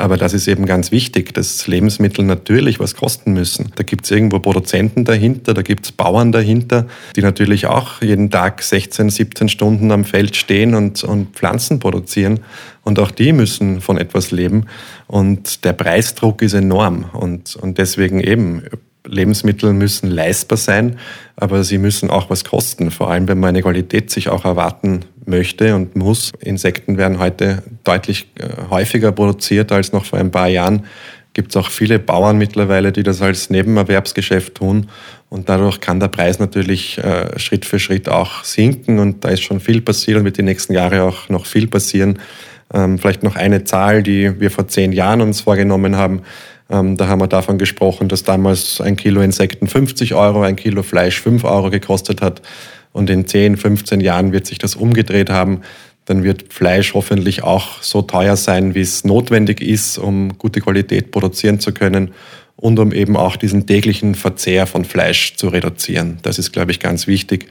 Aber 0.00 0.16
das 0.16 0.32
ist 0.32 0.48
eben 0.48 0.64
ganz 0.64 0.92
wichtig, 0.92 1.34
dass 1.34 1.66
Lebensmittel 1.66 2.24
natürlich 2.24 2.80
was 2.80 2.96
kosten 2.96 3.34
müssen. 3.34 3.70
Da 3.76 3.82
gibt 3.82 4.06
es 4.06 4.10
irgendwo 4.10 4.38
Produzenten 4.38 5.04
dahinter, 5.04 5.52
da 5.52 5.60
gibt 5.60 5.84
es 5.84 5.92
Bauern 5.92 6.32
dahinter, 6.32 6.86
die 7.16 7.20
natürlich 7.20 7.66
auch 7.66 8.00
jeden 8.00 8.30
Tag 8.30 8.62
16, 8.62 9.10
17 9.10 9.48
Stunden 9.50 9.92
am 9.92 10.04
Feld 10.04 10.36
stehen 10.36 10.74
und, 10.74 11.04
und 11.04 11.36
Pflanzen 11.36 11.80
produzieren. 11.80 12.40
Und 12.82 12.98
auch 12.98 13.10
die 13.10 13.34
müssen 13.34 13.82
von 13.82 13.98
etwas 13.98 14.30
leben. 14.30 14.64
Und 15.06 15.66
der 15.66 15.74
Preisdruck 15.74 16.40
ist 16.40 16.54
enorm. 16.54 17.04
Und, 17.12 17.56
und 17.56 17.76
deswegen 17.76 18.20
eben 18.20 18.62
Lebensmittel 19.06 19.72
müssen 19.72 20.10
leistbar 20.10 20.58
sein, 20.58 20.98
aber 21.36 21.64
sie 21.64 21.78
müssen 21.78 22.10
auch 22.10 22.30
was 22.30 22.44
kosten, 22.44 22.90
vor 22.90 23.10
allem 23.10 23.28
wenn 23.28 23.40
man 23.40 23.50
eine 23.50 23.62
Qualität 23.62 24.10
sich 24.10 24.28
auch 24.28 24.44
erwarten 24.44 25.04
möchte 25.24 25.74
und 25.74 25.96
muss. 25.96 26.32
Insekten 26.40 26.98
werden 26.98 27.18
heute 27.18 27.62
deutlich 27.84 28.26
äh, 28.36 28.68
häufiger 28.68 29.12
produziert 29.12 29.72
als 29.72 29.92
noch 29.92 30.04
vor 30.04 30.18
ein 30.18 30.30
paar 30.30 30.48
Jahren. 30.48 30.84
Gibt 31.32 31.50
es 31.50 31.56
auch 31.56 31.70
viele 31.70 31.98
Bauern 31.98 32.38
mittlerweile, 32.38 32.90
die 32.90 33.04
das 33.04 33.22
als 33.22 33.50
Nebenerwerbsgeschäft 33.50 34.56
tun 34.56 34.88
und 35.28 35.48
dadurch 35.48 35.80
kann 35.80 36.00
der 36.00 36.08
Preis 36.08 36.40
natürlich 36.40 36.98
äh, 36.98 37.38
Schritt 37.38 37.64
für 37.64 37.78
Schritt 37.78 38.08
auch 38.08 38.42
sinken 38.42 38.98
und 38.98 39.24
da 39.24 39.28
ist 39.28 39.42
schon 39.42 39.60
viel 39.60 39.80
passiert 39.80 40.18
und 40.18 40.24
wird 40.24 40.38
die 40.38 40.42
nächsten 40.42 40.74
Jahre 40.74 41.04
auch 41.04 41.28
noch 41.28 41.46
viel 41.46 41.68
passieren. 41.68 42.18
Ähm, 42.74 42.98
vielleicht 42.98 43.22
noch 43.22 43.36
eine 43.36 43.64
Zahl, 43.64 44.02
die 44.02 44.40
wir 44.40 44.50
vor 44.50 44.66
zehn 44.66 44.92
Jahren 44.92 45.20
uns 45.20 45.40
vorgenommen 45.40 45.96
haben. 45.96 46.22
Ähm, 46.70 46.96
da 46.96 47.08
haben 47.08 47.20
wir 47.20 47.26
davon 47.26 47.58
gesprochen, 47.58 48.08
dass 48.08 48.22
damals 48.22 48.80
ein 48.80 48.96
Kilo 48.96 49.20
Insekten 49.20 49.66
50 49.66 50.14
Euro, 50.14 50.42
ein 50.42 50.56
Kilo 50.56 50.82
Fleisch 50.82 51.20
5 51.20 51.44
Euro 51.44 51.70
gekostet 51.70 52.22
hat. 52.22 52.40
Und 52.92 53.10
in 53.10 53.26
10, 53.26 53.56
15 53.56 54.00
Jahren 54.00 54.32
wird 54.32 54.46
sich 54.46 54.58
das 54.58 54.76
umgedreht 54.76 55.30
haben. 55.30 55.62
Dann 56.04 56.24
wird 56.24 56.52
Fleisch 56.52 56.94
hoffentlich 56.94 57.42
auch 57.42 57.82
so 57.82 58.02
teuer 58.02 58.36
sein, 58.36 58.74
wie 58.74 58.80
es 58.80 59.04
notwendig 59.04 59.60
ist, 59.60 59.98
um 59.98 60.38
gute 60.38 60.60
Qualität 60.60 61.10
produzieren 61.10 61.60
zu 61.60 61.72
können 61.72 62.12
und 62.56 62.78
um 62.78 62.92
eben 62.92 63.16
auch 63.16 63.36
diesen 63.36 63.66
täglichen 63.66 64.14
Verzehr 64.14 64.66
von 64.66 64.84
Fleisch 64.84 65.36
zu 65.36 65.48
reduzieren. 65.48 66.18
Das 66.22 66.38
ist, 66.38 66.52
glaube 66.52 66.72
ich, 66.72 66.80
ganz 66.80 67.06
wichtig, 67.06 67.48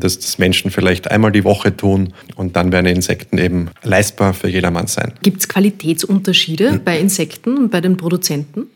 dass 0.00 0.18
das 0.18 0.38
Menschen 0.38 0.70
vielleicht 0.70 1.10
einmal 1.10 1.32
die 1.32 1.44
Woche 1.44 1.76
tun 1.76 2.12
und 2.36 2.56
dann 2.56 2.72
werden 2.72 2.86
Insekten 2.86 3.38
eben 3.38 3.70
leistbar 3.82 4.32
für 4.32 4.48
jedermann 4.48 4.86
sein. 4.86 5.12
Gibt 5.22 5.40
es 5.40 5.48
Qualitätsunterschiede 5.48 6.72
hm. 6.72 6.84
bei 6.84 6.98
Insekten 6.98 7.58
und 7.58 7.70
bei 7.70 7.80
den 7.80 7.96
Produzenten? 7.96 8.66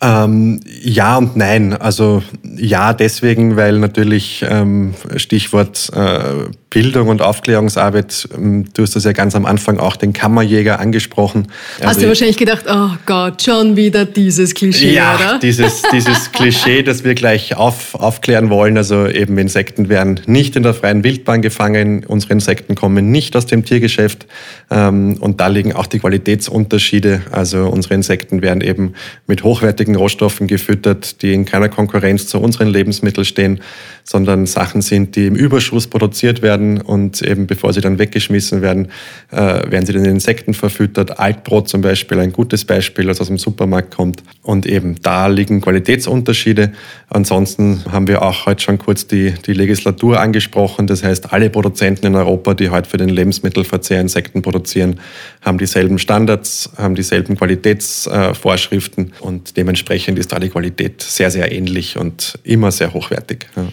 Ähm, 0.00 0.60
ja 0.82 1.16
und 1.16 1.36
nein. 1.36 1.72
Also 1.72 2.22
ja, 2.56 2.92
deswegen, 2.92 3.56
weil 3.56 3.78
natürlich 3.78 4.44
ähm, 4.48 4.94
Stichwort 5.16 5.90
äh, 5.94 6.50
Bildung 6.68 7.08
und 7.08 7.22
Aufklärungsarbeit. 7.22 8.28
Ähm, 8.36 8.64
du 8.74 8.82
hast 8.82 8.96
das 8.96 9.04
ja 9.04 9.12
ganz 9.12 9.36
am 9.36 9.46
Anfang 9.46 9.78
auch 9.78 9.94
den 9.96 10.12
Kammerjäger 10.12 10.80
angesprochen. 10.80 11.46
Hast 11.78 11.86
also 11.86 12.00
du 12.02 12.08
wahrscheinlich 12.08 12.36
gedacht, 12.36 12.64
oh 12.68 12.90
Gott, 13.06 13.42
schon 13.42 13.76
wieder 13.76 14.04
dieses 14.04 14.54
Klischee, 14.54 14.94
ja, 14.94 15.14
oder? 15.14 15.38
Dieses, 15.46 15.82
dieses 15.92 16.32
Klischee, 16.32 16.82
das 16.82 17.04
wir 17.04 17.14
gleich 17.14 17.56
auf, 17.56 17.94
aufklären 17.94 18.50
wollen. 18.50 18.76
Also 18.76 19.06
eben 19.06 19.38
Insekten 19.38 19.88
werden 19.88 20.20
nicht 20.26 20.56
in 20.56 20.64
der 20.64 20.74
freien 20.74 21.04
Wildbahn 21.04 21.40
gefangen. 21.40 22.04
Unsere 22.04 22.32
Insekten 22.32 22.74
kommen 22.74 23.10
nicht 23.10 23.36
aus 23.36 23.46
dem 23.46 23.64
Tiergeschäft. 23.64 24.26
Ähm, 24.70 25.18
und 25.20 25.40
da 25.40 25.46
liegen 25.46 25.72
auch 25.72 25.86
die 25.86 26.00
Qualitätsunterschiede. 26.00 27.22
Also 27.30 27.68
unsere 27.68 27.94
Insekten 27.94 28.42
werden 28.42 28.60
eben 28.60 28.94
mit 29.26 29.44
hochwertigen 29.44 29.94
Rohstoffen 29.94 30.48
gefüttert, 30.48 31.22
die 31.22 31.32
in 31.32 31.44
keiner 31.44 31.68
Konkurrenz 31.68 32.26
zu 32.26 32.40
unseren 32.40 32.68
Lebensmitteln 32.68 33.24
stehen, 33.24 33.60
sondern 34.02 34.46
Sachen 34.46 34.82
sind, 34.82 35.14
die 35.16 35.26
im 35.26 35.36
Überschuss 35.36 35.86
produziert 35.86 36.42
werden 36.42 36.55
werden 36.56 36.80
und 36.80 37.22
eben 37.22 37.46
bevor 37.46 37.72
sie 37.72 37.80
dann 37.80 37.98
weggeschmissen 37.98 38.62
werden, 38.62 38.88
äh, 39.30 39.36
werden 39.36 39.86
sie 39.86 39.92
den 39.92 40.04
Insekten 40.04 40.54
verfüttert. 40.54 41.18
Altbrot 41.18 41.68
zum 41.68 41.82
Beispiel, 41.82 42.18
ein 42.18 42.32
gutes 42.32 42.64
Beispiel, 42.64 43.06
das 43.06 43.20
aus 43.20 43.28
dem 43.28 43.38
Supermarkt 43.38 43.94
kommt. 43.94 44.22
Und 44.42 44.66
eben 44.66 44.96
da 45.02 45.26
liegen 45.26 45.60
Qualitätsunterschiede. 45.60 46.72
Ansonsten 47.10 47.84
haben 47.90 48.08
wir 48.08 48.22
auch 48.22 48.46
heute 48.46 48.62
schon 48.62 48.78
kurz 48.78 49.06
die, 49.06 49.34
die 49.46 49.52
Legislatur 49.52 50.20
angesprochen. 50.20 50.86
Das 50.86 51.02
heißt, 51.02 51.32
alle 51.32 51.50
Produzenten 51.50 52.06
in 52.06 52.14
Europa, 52.14 52.54
die 52.54 52.70
heute 52.70 52.88
für 52.88 52.96
den 52.96 53.08
Lebensmittelverzehr 53.08 54.00
Insekten 54.00 54.42
produzieren, 54.42 55.00
haben 55.42 55.58
dieselben 55.58 55.98
Standards, 55.98 56.70
haben 56.76 56.94
dieselben 56.94 57.36
Qualitätsvorschriften 57.36 59.12
und 59.20 59.56
dementsprechend 59.56 60.18
ist 60.18 60.32
da 60.32 60.38
die 60.38 60.48
Qualität 60.48 61.02
sehr, 61.02 61.30
sehr 61.30 61.52
ähnlich 61.52 61.96
und 61.98 62.38
immer 62.44 62.70
sehr 62.70 62.92
hochwertig. 62.92 63.46
Ja. 63.56 63.64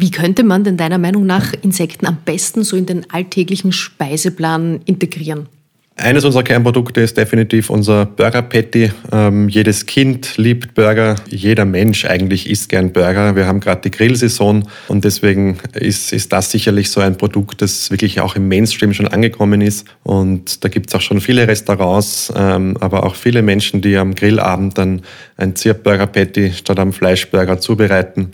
Wie 0.00 0.12
könnte 0.12 0.44
man 0.44 0.62
denn 0.62 0.76
deiner 0.76 0.98
Meinung 0.98 1.26
nach 1.26 1.52
Insekten 1.60 2.06
am 2.06 2.18
besten 2.24 2.62
so 2.62 2.76
in 2.76 2.86
den 2.86 3.10
alltäglichen 3.10 3.72
Speiseplan 3.72 4.80
integrieren? 4.84 5.48
Eines 5.96 6.24
unserer 6.24 6.44
Kernprodukte 6.44 7.00
ist 7.00 7.16
definitiv 7.16 7.68
unser 7.68 8.06
Burger 8.06 8.42
Patty. 8.42 8.92
Ähm, 9.10 9.48
jedes 9.48 9.86
Kind 9.86 10.36
liebt 10.36 10.74
Burger, 10.74 11.16
jeder 11.28 11.64
Mensch 11.64 12.04
eigentlich 12.04 12.48
isst 12.48 12.68
gern 12.68 12.92
Burger. 12.92 13.34
Wir 13.34 13.48
haben 13.48 13.58
gerade 13.58 13.80
die 13.80 13.90
Grillsaison 13.90 14.68
und 14.86 15.04
deswegen 15.04 15.58
ist, 15.74 16.12
ist 16.12 16.32
das 16.32 16.52
sicherlich 16.52 16.90
so 16.90 17.00
ein 17.00 17.16
Produkt, 17.16 17.60
das 17.60 17.90
wirklich 17.90 18.20
auch 18.20 18.36
im 18.36 18.46
Mainstream 18.46 18.94
schon 18.94 19.08
angekommen 19.08 19.60
ist. 19.60 19.84
Und 20.04 20.62
da 20.62 20.68
gibt 20.68 20.90
es 20.90 20.94
auch 20.94 21.00
schon 21.00 21.20
viele 21.20 21.48
Restaurants, 21.48 22.32
ähm, 22.36 22.76
aber 22.78 23.02
auch 23.02 23.16
viele 23.16 23.42
Menschen, 23.42 23.80
die 23.80 23.96
am 23.96 24.14
Grillabend 24.14 24.78
dann 24.78 25.02
ein 25.36 25.56
Zirp-Burger 25.56 26.06
Patty 26.06 26.52
statt 26.52 26.78
am 26.78 26.92
Fleischburger 26.92 27.58
zubereiten 27.58 28.30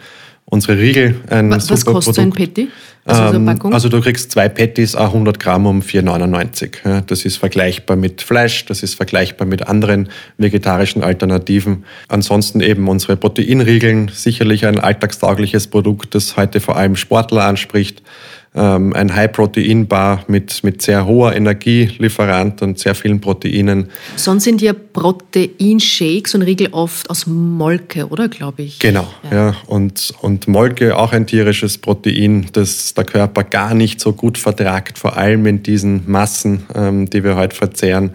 unsere 0.46 0.78
Riegel. 0.78 1.20
Ein 1.30 1.50
Was 1.50 1.66
super 1.66 1.92
kostet 1.92 2.18
ein 2.18 2.30
Patty? 2.30 2.68
Also, 3.06 3.36
ähm, 3.36 3.48
also, 3.72 3.90
du 3.90 4.00
kriegst 4.00 4.30
zwei 4.30 4.48
Patties, 4.48 4.94
100 4.94 5.38
Gramm 5.38 5.66
um 5.66 5.82
4,99. 5.82 7.02
das 7.06 7.26
ist 7.26 7.36
vergleichbar 7.36 7.96
mit 7.96 8.22
Fleisch, 8.22 8.64
das 8.64 8.82
ist 8.82 8.94
vergleichbar 8.94 9.46
mit 9.46 9.68
anderen 9.68 10.08
vegetarischen 10.38 11.02
Alternativen. 11.02 11.84
Ansonsten 12.08 12.60
eben 12.60 12.88
unsere 12.88 13.16
Proteinriegeln, 13.16 14.10
sicherlich 14.12 14.64
ein 14.64 14.80
alltagstaugliches 14.80 15.66
Produkt, 15.66 16.14
das 16.14 16.38
heute 16.38 16.60
vor 16.60 16.76
allem 16.76 16.96
Sportler 16.96 17.44
anspricht 17.44 18.02
ähm, 18.54 18.92
ein 18.92 19.14
High-Protein-Bar 19.14 20.24
mit, 20.28 20.62
mit 20.62 20.80
sehr 20.80 21.06
hoher 21.06 21.34
Energielieferant 21.34 22.62
und 22.62 22.78
sehr 22.78 22.94
vielen 22.94 23.20
Proteinen. 23.20 23.88
Sonst 24.16 24.44
sind 24.44 24.62
ja 24.62 24.72
Proteinshakes 24.72 26.34
und 26.34 26.42
Riegel 26.42 26.68
oft 26.70 27.10
aus 27.10 27.26
Molke, 27.26 28.06
oder 28.08 28.28
glaube 28.28 28.62
ich? 28.62 28.78
Genau, 28.78 29.08
ja. 29.30 29.48
ja. 29.48 29.56
Und, 29.66 30.14
und 30.20 30.46
Molke, 30.46 30.96
auch 30.96 31.12
ein 31.12 31.26
tierisches 31.26 31.78
Protein, 31.78 32.46
das 32.52 32.94
der 32.94 33.04
Körper 33.04 33.42
gar 33.42 33.74
nicht 33.74 34.00
so 34.00 34.12
gut 34.12 34.38
vertragt, 34.38 34.98
vor 34.98 35.16
allem 35.16 35.46
in 35.46 35.62
diesen 35.62 36.08
Massen, 36.08 36.64
ähm, 36.74 37.10
die 37.10 37.24
wir 37.24 37.34
heute 37.36 37.56
verzehren. 37.56 38.12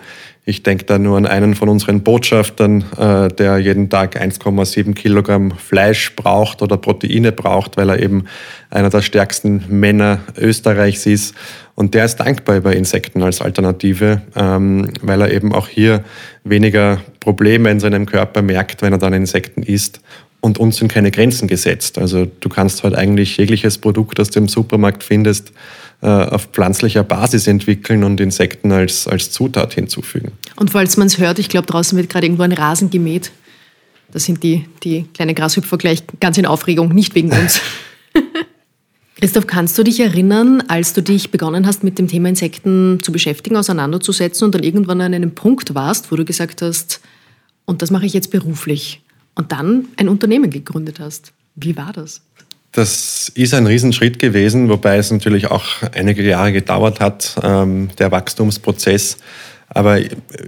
Ich 0.50 0.64
denke 0.64 0.84
da 0.86 0.98
nur 0.98 1.16
an 1.16 1.28
einen 1.28 1.54
von 1.54 1.70
unseren 1.70 2.02
Botschaftern, 2.02 2.84
äh, 2.98 3.28
der 3.28 3.60
jeden 3.60 3.88
Tag 3.88 4.20
1,7 4.20 4.96
Kilogramm 4.96 5.52
Fleisch 5.52 6.16
braucht 6.16 6.64
oder 6.64 6.76
Proteine 6.76 7.32
braucht, 7.32 7.78
weil 7.78 7.90
er 7.90 8.00
eben 8.00 8.26
einer 8.72 8.90
der 8.90 9.04
stärksten 9.04 9.64
Männer 9.70 10.22
Österreichs 10.36 11.06
ist. 11.06 11.36
Und 11.76 11.94
der 11.94 12.06
ist 12.06 12.16
dankbar 12.16 12.58
über 12.58 12.76
Insekten 12.76 13.22
als 13.22 13.42
Alternative, 13.42 14.24
ähm, 14.36 14.90
weil 15.04 15.22
er 15.22 15.32
eben 15.32 15.54
auch 15.54 15.68
hier 15.68 16.04
weniger 16.44 17.00
Probleme 17.20 17.70
in 17.70 17.80
seinem 17.80 18.08
Körper 18.08 18.42
merkt, 18.42 18.82
wenn 18.82 18.92
er 18.92 18.98
dann 18.98 19.14
Insekten 19.14 19.62
isst. 19.62 20.02
Und 20.42 20.58
uns 20.58 20.78
sind 20.78 20.92
keine 20.92 21.12
Grenzen 21.12 21.48
gesetzt. 21.48 22.00
Also 22.00 22.26
du 22.26 22.50
kannst 22.50 22.84
halt 22.84 22.96
eigentlich 22.96 23.38
jegliches 23.38 23.78
Produkt, 23.78 24.18
das 24.18 24.32
du 24.32 24.40
im 24.40 24.48
Supermarkt 24.48 25.04
findest, 25.04 25.54
auf 26.08 26.46
pflanzlicher 26.52 27.04
Basis 27.04 27.48
entwickeln 27.48 28.04
und 28.04 28.22
Insekten 28.22 28.72
als, 28.72 29.08
als 29.08 29.32
Zutat 29.32 29.74
hinzufügen. 29.74 30.32
Und 30.56 30.72
falls 30.72 30.96
man 30.98 31.08
es 31.08 31.18
hört, 31.18 31.40
ich 31.40 31.50
glaube, 31.50 31.68
draußen 31.68 31.98
wird 31.98 32.10
gerade 32.10 32.26
irgendwo 32.26 32.44
ein 32.44 32.54
Rasen 32.54 32.90
gemäht. 32.90 33.32
Da 34.12 34.20
sind 34.20 34.42
die, 34.42 34.66
die 34.84 35.06
kleinen 35.14 35.36
Grashüpfer 35.36 35.78
gleich 35.78 36.04
ganz 36.20 36.38
in 36.38 36.46
Aufregung, 36.46 36.90
nicht 36.90 37.16
wegen 37.16 37.32
uns. 37.32 37.62
Christoph, 39.20 39.48
kannst 39.48 39.78
du 39.78 39.84
dich 39.84 40.00
erinnern, 40.00 40.64
als 40.70 40.94
du 40.94 41.04
dich 41.04 41.30
begonnen 41.30 41.68
hast, 41.68 41.84
mit 41.84 42.00
dem 42.00 42.08
Thema 42.08 42.30
Insekten 42.30 43.00
zu 43.04 43.12
beschäftigen, 43.12 43.58
auseinanderzusetzen 43.58 44.46
und 44.46 44.56
dann 44.56 44.64
irgendwann 44.64 45.02
an 45.02 45.14
einem 45.14 45.32
Punkt 45.32 45.76
warst, 45.76 46.12
wo 46.12 46.16
du 46.16 46.24
gesagt 46.24 46.62
hast, 46.62 47.02
und 47.66 47.82
das 47.82 47.92
mache 47.92 48.06
ich 48.06 48.14
jetzt 48.14 48.32
beruflich 48.32 49.02
und 49.36 49.52
dann 49.52 49.90
ein 49.98 50.08
Unternehmen 50.08 50.50
gegründet 50.50 51.00
hast? 51.00 51.34
Wie 51.56 51.76
war 51.76 51.92
das? 51.92 52.22
Das 52.72 53.30
ist 53.30 53.54
ein 53.54 53.66
Riesenschritt 53.66 54.20
gewesen, 54.20 54.70
wobei 54.70 54.98
es 54.98 55.12
natürlich 55.12 55.48
auch 55.48 55.66
einige 55.96 56.24
Jahre 56.24 56.54
gedauert 56.54 57.00
hat, 57.00 57.36
ähm, 57.44 57.90
der 57.98 58.12
Wachstumsprozess. 58.12 59.18
Aber 59.72 60.00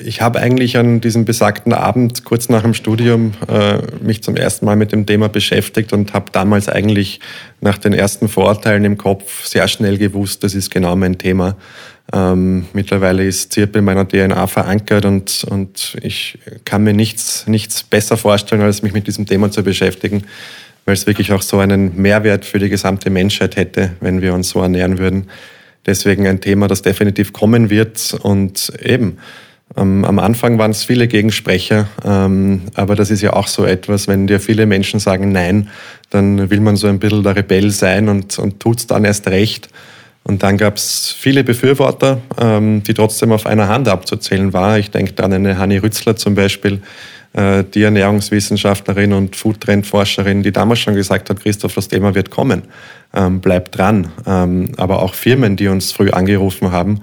ich 0.04 0.22
habe 0.22 0.40
eigentlich 0.40 0.78
an 0.78 1.00
diesem 1.00 1.26
besagten 1.26 1.74
Abend 1.74 2.26
kurz 2.26 2.50
nach 2.50 2.64
dem 2.64 2.74
Studium 2.74 3.34
äh, 3.48 3.78
mich 4.02 4.24
zum 4.24 4.36
ersten 4.36 4.66
Mal 4.66 4.76
mit 4.76 4.92
dem 4.92 5.06
Thema 5.06 5.30
beschäftigt 5.30 5.94
und 5.94 6.14
habe 6.14 6.32
damals 6.32 6.68
eigentlich 6.68 7.20
nach 7.60 7.78
den 7.78 7.94
ersten 7.94 8.28
Vorurteilen 8.28 8.84
im 8.84 8.98
Kopf 8.98 9.46
sehr 9.46 9.68
schnell 9.68 10.00
gewusst, 10.00 10.44
das 10.44 10.56
ist 10.56 10.72
genau 10.72 10.96
mein 10.96 11.20
Thema. 11.20 11.56
Ähm, 12.14 12.66
mittlerweile 12.74 13.24
ist 13.24 13.54
Zirpe 13.54 13.80
in 13.80 13.86
meiner 13.86 14.08
DNA 14.08 14.48
verankert 14.48 15.06
und, 15.06 15.46
und 15.50 15.98
ich 16.02 16.40
kann 16.66 16.84
mir 16.84 16.94
nichts, 16.94 17.46
nichts 17.48 17.84
besser 17.84 18.18
vorstellen, 18.18 18.62
als 18.62 18.82
mich 18.82 18.92
mit 18.92 19.06
diesem 19.06 19.28
Thema 19.28 19.52
zu 19.52 19.64
beschäftigen 19.64 20.24
weil 20.92 20.98
es 20.98 21.08
wirklich 21.08 21.32
auch 21.32 21.42
so 21.42 21.60
einen 21.60 21.96
Mehrwert 22.02 22.44
für 22.44 22.60
die 22.60 22.68
gesamte 22.68 23.10
Menschheit 23.10 23.56
hätte, 23.56 23.94
wenn 24.02 24.22
wir 24.22 24.34
uns 24.34 24.50
so 24.50 24.62
ernähren 24.62 24.98
würden. 24.98 25.30
Deswegen 25.86 26.28
ein 26.28 26.42
Thema, 26.42 26.68
das 26.68 26.82
definitiv 26.82 27.32
kommen 27.32 27.70
wird 27.70 28.14
und 28.22 28.74
eben. 28.84 29.18
Ähm, 29.78 30.04
am 30.04 30.20
Anfang 30.20 30.58
waren 30.58 30.72
es 30.72 30.84
viele 30.84 31.08
Gegensprecher, 31.08 31.88
ähm, 32.04 32.64
aber 32.74 32.96
das 32.96 33.10
ist 33.10 33.22
ja 33.22 33.32
auch 33.32 33.48
so 33.48 33.64
etwas, 33.64 34.10
wenn 34.10 34.28
dir 34.28 34.42
viele 34.42 34.66
Menschen 34.66 35.00
sagen 35.00 35.32
Nein, 35.32 35.70
dann 36.10 36.50
will 36.50 36.60
man 36.60 36.76
so 36.76 36.88
ein 36.88 37.00
bisschen 37.00 37.24
der 37.24 37.38
Rebell 37.38 37.72
sein 37.72 38.10
und, 38.10 38.38
und 38.38 38.60
tut 38.60 38.80
es 38.80 38.88
dann 38.88 39.06
erst 39.06 39.30
recht. 39.30 39.70
Und 40.24 40.44
dann 40.44 40.58
gab 40.58 40.76
es 40.76 41.16
viele 41.18 41.46
Befürworter, 41.46 42.20
ähm, 42.38 42.84
die 42.84 42.94
trotzdem 42.94 43.32
auf 43.32 43.46
einer 43.46 43.70
Hand 43.70 43.88
abzuzählen 43.88 44.52
waren. 44.52 44.78
Ich 44.82 44.92
denke 44.92 45.24
an 45.24 45.32
eine 45.32 45.58
Hanni 45.58 45.78
Rützler 45.78 46.18
zum 46.18 46.36
Beispiel, 46.36 46.82
die 47.34 47.84
Ernährungswissenschaftlerin 47.84 49.14
und 49.14 49.38
Foodtrendforscherin, 49.38 50.44
die 50.44 50.52
damals 50.52 50.80
schon 50.80 50.96
gesagt 50.96 51.30
hat, 51.30 51.40
Christoph, 51.42 51.76
das 51.76 51.88
Thema 51.88 52.14
wird 52.14 52.30
kommen, 52.30 52.64
ähm, 53.14 53.40
bleibt 53.40 53.78
dran. 53.78 54.12
Ähm, 54.26 54.72
aber 54.76 55.02
auch 55.02 55.14
Firmen, 55.14 55.56
die 55.56 55.70
uns 55.70 55.94
früh 55.94 56.10
angerufen 56.10 56.72
haben, 56.72 57.02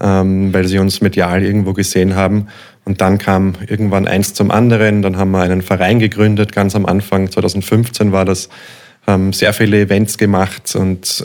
ähm, 0.00 0.52
weil 0.52 0.66
sie 0.66 0.78
uns 0.78 1.00
medial 1.00 1.44
irgendwo 1.44 1.74
gesehen 1.74 2.16
haben. 2.16 2.48
Und 2.84 3.00
dann 3.00 3.18
kam 3.18 3.54
irgendwann 3.66 4.08
eins 4.08 4.34
zum 4.34 4.50
anderen. 4.50 5.02
Dann 5.02 5.16
haben 5.16 5.30
wir 5.30 5.42
einen 5.42 5.62
Verein 5.62 5.98
gegründet, 5.98 6.52
ganz 6.52 6.74
am 6.74 6.86
Anfang, 6.86 7.30
2015 7.30 8.12
war 8.12 8.24
das, 8.24 8.48
haben 9.08 9.32
sehr 9.32 9.52
viele 9.52 9.80
Events 9.80 10.18
gemacht 10.18 10.74
und 10.76 11.24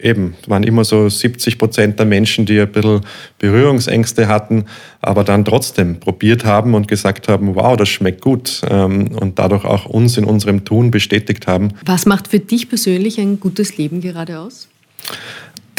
äh, 0.00 0.08
eben 0.08 0.36
waren 0.46 0.62
immer 0.62 0.84
so 0.84 1.08
70 1.08 1.58
Prozent 1.58 1.98
der 1.98 2.06
Menschen, 2.06 2.46
die 2.46 2.60
ein 2.60 2.70
bisschen 2.70 3.00
Berührungsängste 3.38 4.28
hatten, 4.28 4.66
aber 5.00 5.24
dann 5.24 5.44
trotzdem 5.44 6.00
probiert 6.00 6.44
haben 6.44 6.74
und 6.74 6.88
gesagt 6.88 7.28
haben, 7.28 7.54
wow, 7.54 7.76
das 7.76 7.88
schmeckt 7.88 8.20
gut 8.20 8.62
ähm, 8.70 9.08
und 9.16 9.38
dadurch 9.38 9.64
auch 9.64 9.86
uns 9.86 10.16
in 10.16 10.24
unserem 10.24 10.64
Tun 10.64 10.90
bestätigt 10.90 11.46
haben. 11.46 11.72
Was 11.84 12.06
macht 12.06 12.28
für 12.28 12.38
dich 12.38 12.68
persönlich 12.68 13.18
ein 13.18 13.40
gutes 13.40 13.76
Leben 13.76 14.00
gerade 14.00 14.38
aus? 14.38 14.68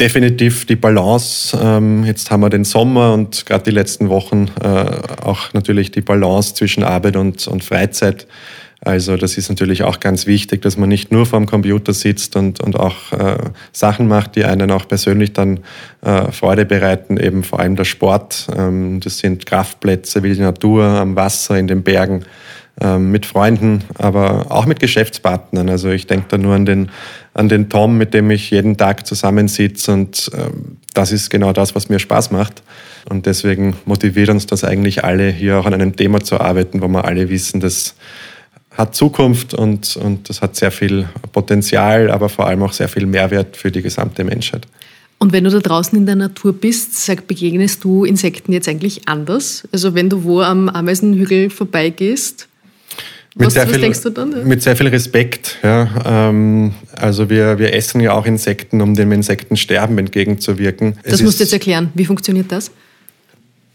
Definitiv 0.00 0.64
die 0.64 0.76
Balance. 0.76 1.58
Ähm, 1.60 2.04
jetzt 2.04 2.30
haben 2.30 2.40
wir 2.40 2.50
den 2.50 2.64
Sommer 2.64 3.14
und 3.14 3.46
gerade 3.46 3.64
die 3.64 3.72
letzten 3.72 4.10
Wochen 4.10 4.48
äh, 4.62 4.68
auch 4.68 5.52
natürlich 5.54 5.90
die 5.90 6.02
Balance 6.02 6.54
zwischen 6.54 6.84
Arbeit 6.84 7.16
und, 7.16 7.48
und 7.48 7.64
Freizeit 7.64 8.28
also 8.80 9.16
das 9.16 9.36
ist 9.36 9.48
natürlich 9.48 9.82
auch 9.82 9.98
ganz 9.98 10.26
wichtig, 10.26 10.62
dass 10.62 10.76
man 10.76 10.88
nicht 10.88 11.10
nur 11.10 11.26
vorm 11.26 11.46
Computer 11.46 11.92
sitzt 11.92 12.36
und, 12.36 12.60
und 12.60 12.78
auch 12.78 13.12
äh, 13.12 13.38
Sachen 13.72 14.06
macht, 14.06 14.36
die 14.36 14.44
einen 14.44 14.70
auch 14.70 14.86
persönlich 14.86 15.32
dann 15.32 15.60
äh, 16.02 16.30
Freude 16.30 16.64
bereiten, 16.64 17.16
eben 17.16 17.42
vor 17.42 17.58
allem 17.58 17.74
der 17.74 17.84
Sport. 17.84 18.46
Ähm, 18.56 19.00
das 19.00 19.18
sind 19.18 19.46
Kraftplätze 19.46 20.22
wie 20.22 20.32
die 20.32 20.40
Natur 20.40 20.84
am 20.84 21.16
Wasser, 21.16 21.58
in 21.58 21.66
den 21.66 21.82
Bergen, 21.82 22.24
ähm, 22.80 23.10
mit 23.10 23.26
Freunden, 23.26 23.82
aber 23.96 24.46
auch 24.50 24.64
mit 24.64 24.78
Geschäftspartnern. 24.78 25.68
Also 25.68 25.90
ich 25.90 26.06
denke 26.06 26.26
da 26.28 26.38
nur 26.38 26.54
an 26.54 26.64
den 26.64 26.90
an 27.38 27.48
den 27.48 27.68
Tom, 27.68 27.96
mit 27.96 28.14
dem 28.14 28.30
ich 28.32 28.50
jeden 28.50 28.76
Tag 28.76 29.06
zusammensitze. 29.06 29.92
Und 29.92 30.28
ähm, 30.34 30.78
das 30.92 31.12
ist 31.12 31.30
genau 31.30 31.52
das, 31.52 31.76
was 31.76 31.88
mir 31.88 32.00
Spaß 32.00 32.32
macht. 32.32 32.64
Und 33.08 33.26
deswegen 33.26 33.76
motiviert 33.84 34.28
uns 34.28 34.46
das 34.46 34.64
eigentlich 34.64 35.04
alle, 35.04 35.30
hier 35.30 35.58
auch 35.58 35.66
an 35.66 35.74
einem 35.74 35.94
Thema 35.94 36.20
zu 36.20 36.40
arbeiten, 36.40 36.82
wo 36.82 36.88
wir 36.88 37.04
alle 37.04 37.30
wissen, 37.30 37.60
das 37.60 37.94
hat 38.78 38.94
Zukunft 38.94 39.54
und, 39.54 39.96
und 39.96 40.28
das 40.28 40.40
hat 40.40 40.54
sehr 40.54 40.70
viel 40.70 41.08
Potenzial, 41.32 42.10
aber 42.10 42.28
vor 42.28 42.46
allem 42.46 42.62
auch 42.62 42.72
sehr 42.72 42.88
viel 42.88 43.06
Mehrwert 43.06 43.56
für 43.56 43.72
die 43.72 43.82
gesamte 43.82 44.22
Menschheit. 44.22 44.66
Und 45.18 45.32
wenn 45.32 45.42
du 45.42 45.50
da 45.50 45.58
draußen 45.58 45.98
in 45.98 46.06
der 46.06 46.14
Natur 46.14 46.52
bist, 46.52 46.94
sag, 47.04 47.26
begegnest 47.26 47.82
du 47.82 48.04
Insekten 48.04 48.52
jetzt 48.52 48.68
eigentlich 48.68 49.08
anders? 49.08 49.66
Also 49.72 49.96
wenn 49.96 50.08
du 50.08 50.22
wo 50.22 50.42
am 50.42 50.68
Ameisenhügel 50.68 51.50
vorbeigehst, 51.50 52.46
was, 53.34 53.56
was 53.56 53.68
viel, 53.68 53.80
denkst 53.80 54.02
du 54.02 54.10
dann? 54.10 54.32
Ja? 54.32 54.44
Mit 54.44 54.62
sehr 54.62 54.76
viel 54.76 54.88
Respekt. 54.88 55.58
Ja. 55.62 56.28
Ähm, 56.28 56.74
also 56.96 57.28
wir, 57.28 57.58
wir 57.58 57.72
essen 57.74 58.00
ja 58.00 58.12
auch 58.12 58.26
Insekten, 58.26 58.80
um 58.80 58.94
dem 58.94 59.10
Insektensterben 59.10 59.98
entgegenzuwirken. 59.98 60.98
Das 61.02 61.14
es 61.14 61.22
musst 61.22 61.40
du 61.40 61.44
jetzt 61.44 61.52
erklären. 61.52 61.90
Wie 61.94 62.04
funktioniert 62.04 62.50
das? 62.50 62.70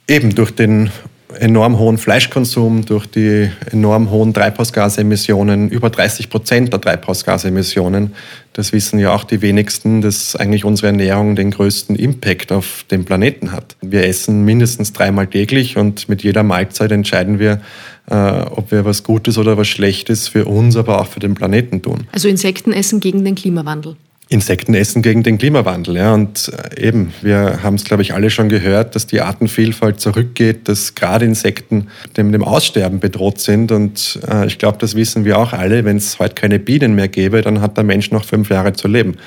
Eben 0.08 0.36
durch 0.36 0.51
den 0.51 0.91
enorm 1.40 1.80
hohen 1.80 1.98
Fleischkonsum, 1.98 2.86
durch 2.86 3.06
die 3.06 3.50
enorm 3.72 4.10
hohen 4.12 4.34
Treibhausgasemissionen, 4.34 5.70
über 5.70 5.90
30 5.90 6.30
Prozent 6.30 6.74
der 6.74 6.82
Treibhausgasemissionen. 6.82 8.14
Das 8.54 8.72
wissen 8.72 9.00
ja 9.00 9.14
auch 9.14 9.24
die 9.24 9.42
wenigsten, 9.42 10.02
dass 10.02 10.36
eigentlich 10.36 10.66
unsere 10.66 10.88
Ernährung 10.88 11.36
den 11.36 11.52
größten 11.52 11.96
Impact 11.96 12.52
auf 12.52 12.86
den 12.90 13.06
Planeten 13.06 13.52
hat. 13.52 13.76
Wir 13.82 14.06
essen 14.06 14.46
mindestens 14.46 14.94
dreimal 14.94 15.28
täglich 15.28 15.78
und 15.78 16.08
mit 16.08 16.24
jeder 16.24 16.44
Mahlzeit 16.44 16.92
entscheiden 16.92 17.40
wir, 17.40 17.62
äh, 18.10 18.16
ob 18.16 18.72
wir 18.72 18.86
was 18.86 19.04
Gutes 19.04 19.38
oder 19.38 19.58
was 19.58 19.68
Schlechtes 19.68 20.28
für 20.28 20.46
uns, 20.46 20.76
aber 20.76 21.02
auch 21.02 21.08
für 21.08 21.20
den 21.20 21.34
Planeten 21.34 21.82
tun. 21.82 22.08
Also 22.12 22.28
Insekten 22.28 22.74
essen 22.74 23.00
gegen 23.00 23.26
den 23.26 23.36
Klimawandel. 23.36 23.96
Insekten 24.34 24.74
essen 24.74 25.04
gegen 25.04 25.22
den 25.22 25.38
Klimawandel. 25.38 25.96
Ja. 25.96 26.14
Und 26.14 26.52
äh, 26.76 26.88
eben, 26.88 27.14
wir 27.22 27.62
haben 27.62 27.76
es, 27.76 27.84
glaube 27.84 28.02
ich, 28.02 28.14
alle 28.14 28.30
schon 28.30 28.50
gehört, 28.50 28.96
dass 28.96 29.06
die 29.06 29.22
Artenvielfalt 29.22 30.00
zurückgeht, 30.00 30.68
dass 30.68 30.96
gerade 30.96 31.26
Insekten 31.26 31.88
dem, 32.18 32.32
dem 32.32 32.44
Aussterben 32.44 33.00
bedroht 33.00 33.40
sind. 33.40 33.72
Und 33.72 34.20
äh, 34.28 34.48
ich 34.48 34.58
glaube, 34.58 34.80
das 34.80 34.96
wissen 34.96 35.24
wir 35.24 35.38
auch 35.38 35.54
alle. 35.54 35.86
Wenn 35.86 35.98
es 35.98 36.18
heute 36.18 36.34
keine 36.34 36.60
Bienen 36.60 36.96
mehr 36.96 37.08
gäbe, 37.08 37.42
dann 37.42 37.62
hat 37.62 37.78
der 37.78 37.84
Mensch 37.84 38.12
noch 38.12 38.26
fünf 38.26 38.50
Jahre 38.50 38.74
zu 38.74 38.88
leben. 38.88 39.18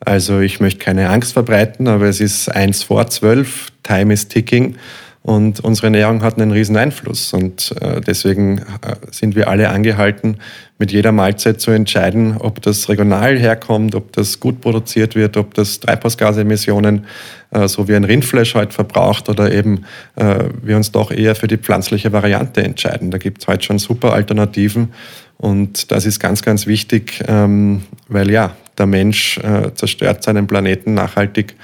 Also 0.00 0.40
ich 0.40 0.60
möchte 0.60 0.80
keine 0.80 1.10
Angst 1.10 1.32
verbreiten, 1.32 1.88
aber 1.88 2.06
es 2.06 2.20
ist 2.20 2.48
eins 2.48 2.82
vor 2.82 3.06
zwölf, 3.08 3.68
Time 3.82 4.12
is 4.12 4.28
ticking. 4.28 4.76
Und 5.22 5.60
unsere 5.60 5.86
Ernährung 5.86 6.22
hat 6.22 6.38
einen 6.38 6.50
riesen 6.50 6.76
Einfluss. 6.76 7.32
Und 7.32 7.74
äh, 7.80 8.02
deswegen 8.02 8.58
äh, 8.58 8.96
sind 9.10 9.34
wir 9.34 9.48
alle 9.48 9.70
angehalten, 9.70 10.36
mit 10.78 10.92
jeder 10.92 11.12
Mahlzeit 11.12 11.60
zu 11.60 11.70
entscheiden, 11.70 12.36
ob 12.38 12.60
das 12.60 12.88
regional 12.88 13.38
herkommt, 13.38 13.94
ob 13.94 14.12
das 14.12 14.40
gut 14.40 14.60
produziert 14.60 15.14
wird, 15.14 15.36
ob 15.36 15.54
das 15.54 15.80
Treibhausgasemissionen, 15.80 17.06
äh, 17.52 17.68
so 17.68 17.86
wie 17.88 17.94
ein 17.94 18.04
Rindfleisch 18.04 18.54
heute 18.54 18.72
verbraucht, 18.72 19.28
oder 19.28 19.52
eben 19.52 19.84
wir 20.16 20.76
uns 20.76 20.92
doch 20.92 21.10
eher 21.10 21.34
für 21.34 21.48
die 21.48 21.56
pflanzliche 21.56 22.12
Variante 22.12 22.62
entscheiden. 22.62 23.10
Da 23.10 23.18
gibt 23.18 23.42
es 23.42 23.48
heute 23.48 23.64
schon 23.64 23.78
super 23.78 24.12
Alternativen. 24.12 24.92
Und 25.36 25.90
das 25.90 26.06
ist 26.06 26.20
ganz, 26.20 26.42
ganz 26.42 26.66
wichtig, 26.66 27.22
ähm, 27.26 27.82
weil 28.08 28.30
ja, 28.30 28.54
der 28.78 28.86
Mensch 28.86 29.40
zerstört 29.74 30.22
seinen 30.24 30.46
Planeten 30.46 30.94
nachhaltig 30.94 31.54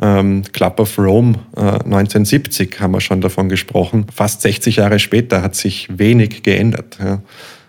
ähm, 0.00 0.42
Club 0.52 0.80
of 0.80 0.98
Rome 0.98 1.38
äh, 1.56 1.60
1970 1.60 2.80
haben 2.80 2.92
wir 2.92 3.00
schon 3.00 3.20
davon 3.20 3.48
gesprochen. 3.48 4.06
Fast 4.12 4.42
60 4.42 4.76
Jahre 4.76 4.98
später 4.98 5.42
hat 5.42 5.54
sich 5.54 5.88
wenig 5.90 6.42
geändert. 6.42 6.98
Ja. 7.02 7.22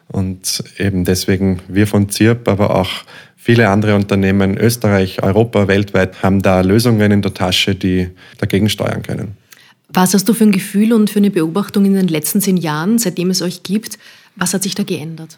Und 0.07 0.63
eben 0.77 1.03
deswegen 1.03 1.59
wir 1.67 1.87
von 1.87 2.09
ZIRP, 2.09 2.47
aber 2.47 2.75
auch 2.75 2.89
viele 3.35 3.69
andere 3.69 3.95
Unternehmen, 3.95 4.57
Österreich, 4.57 5.23
Europa, 5.23 5.67
weltweit, 5.67 6.21
haben 6.23 6.41
da 6.41 6.61
Lösungen 6.61 7.11
in 7.11 7.21
der 7.21 7.33
Tasche, 7.33 7.75
die 7.75 8.09
dagegen 8.37 8.69
steuern 8.69 9.01
können. 9.01 9.37
Was 9.89 10.13
hast 10.13 10.27
du 10.27 10.33
für 10.33 10.43
ein 10.43 10.51
Gefühl 10.51 10.93
und 10.93 11.09
für 11.09 11.19
eine 11.19 11.31
Beobachtung 11.31 11.85
in 11.85 11.93
den 11.93 12.07
letzten 12.07 12.41
zehn 12.41 12.57
Jahren, 12.57 12.97
seitdem 12.97 13.29
es 13.29 13.41
euch 13.41 13.63
gibt? 13.63 13.97
Was 14.35 14.53
hat 14.53 14.63
sich 14.63 14.75
da 14.75 14.83
geändert? 14.83 15.37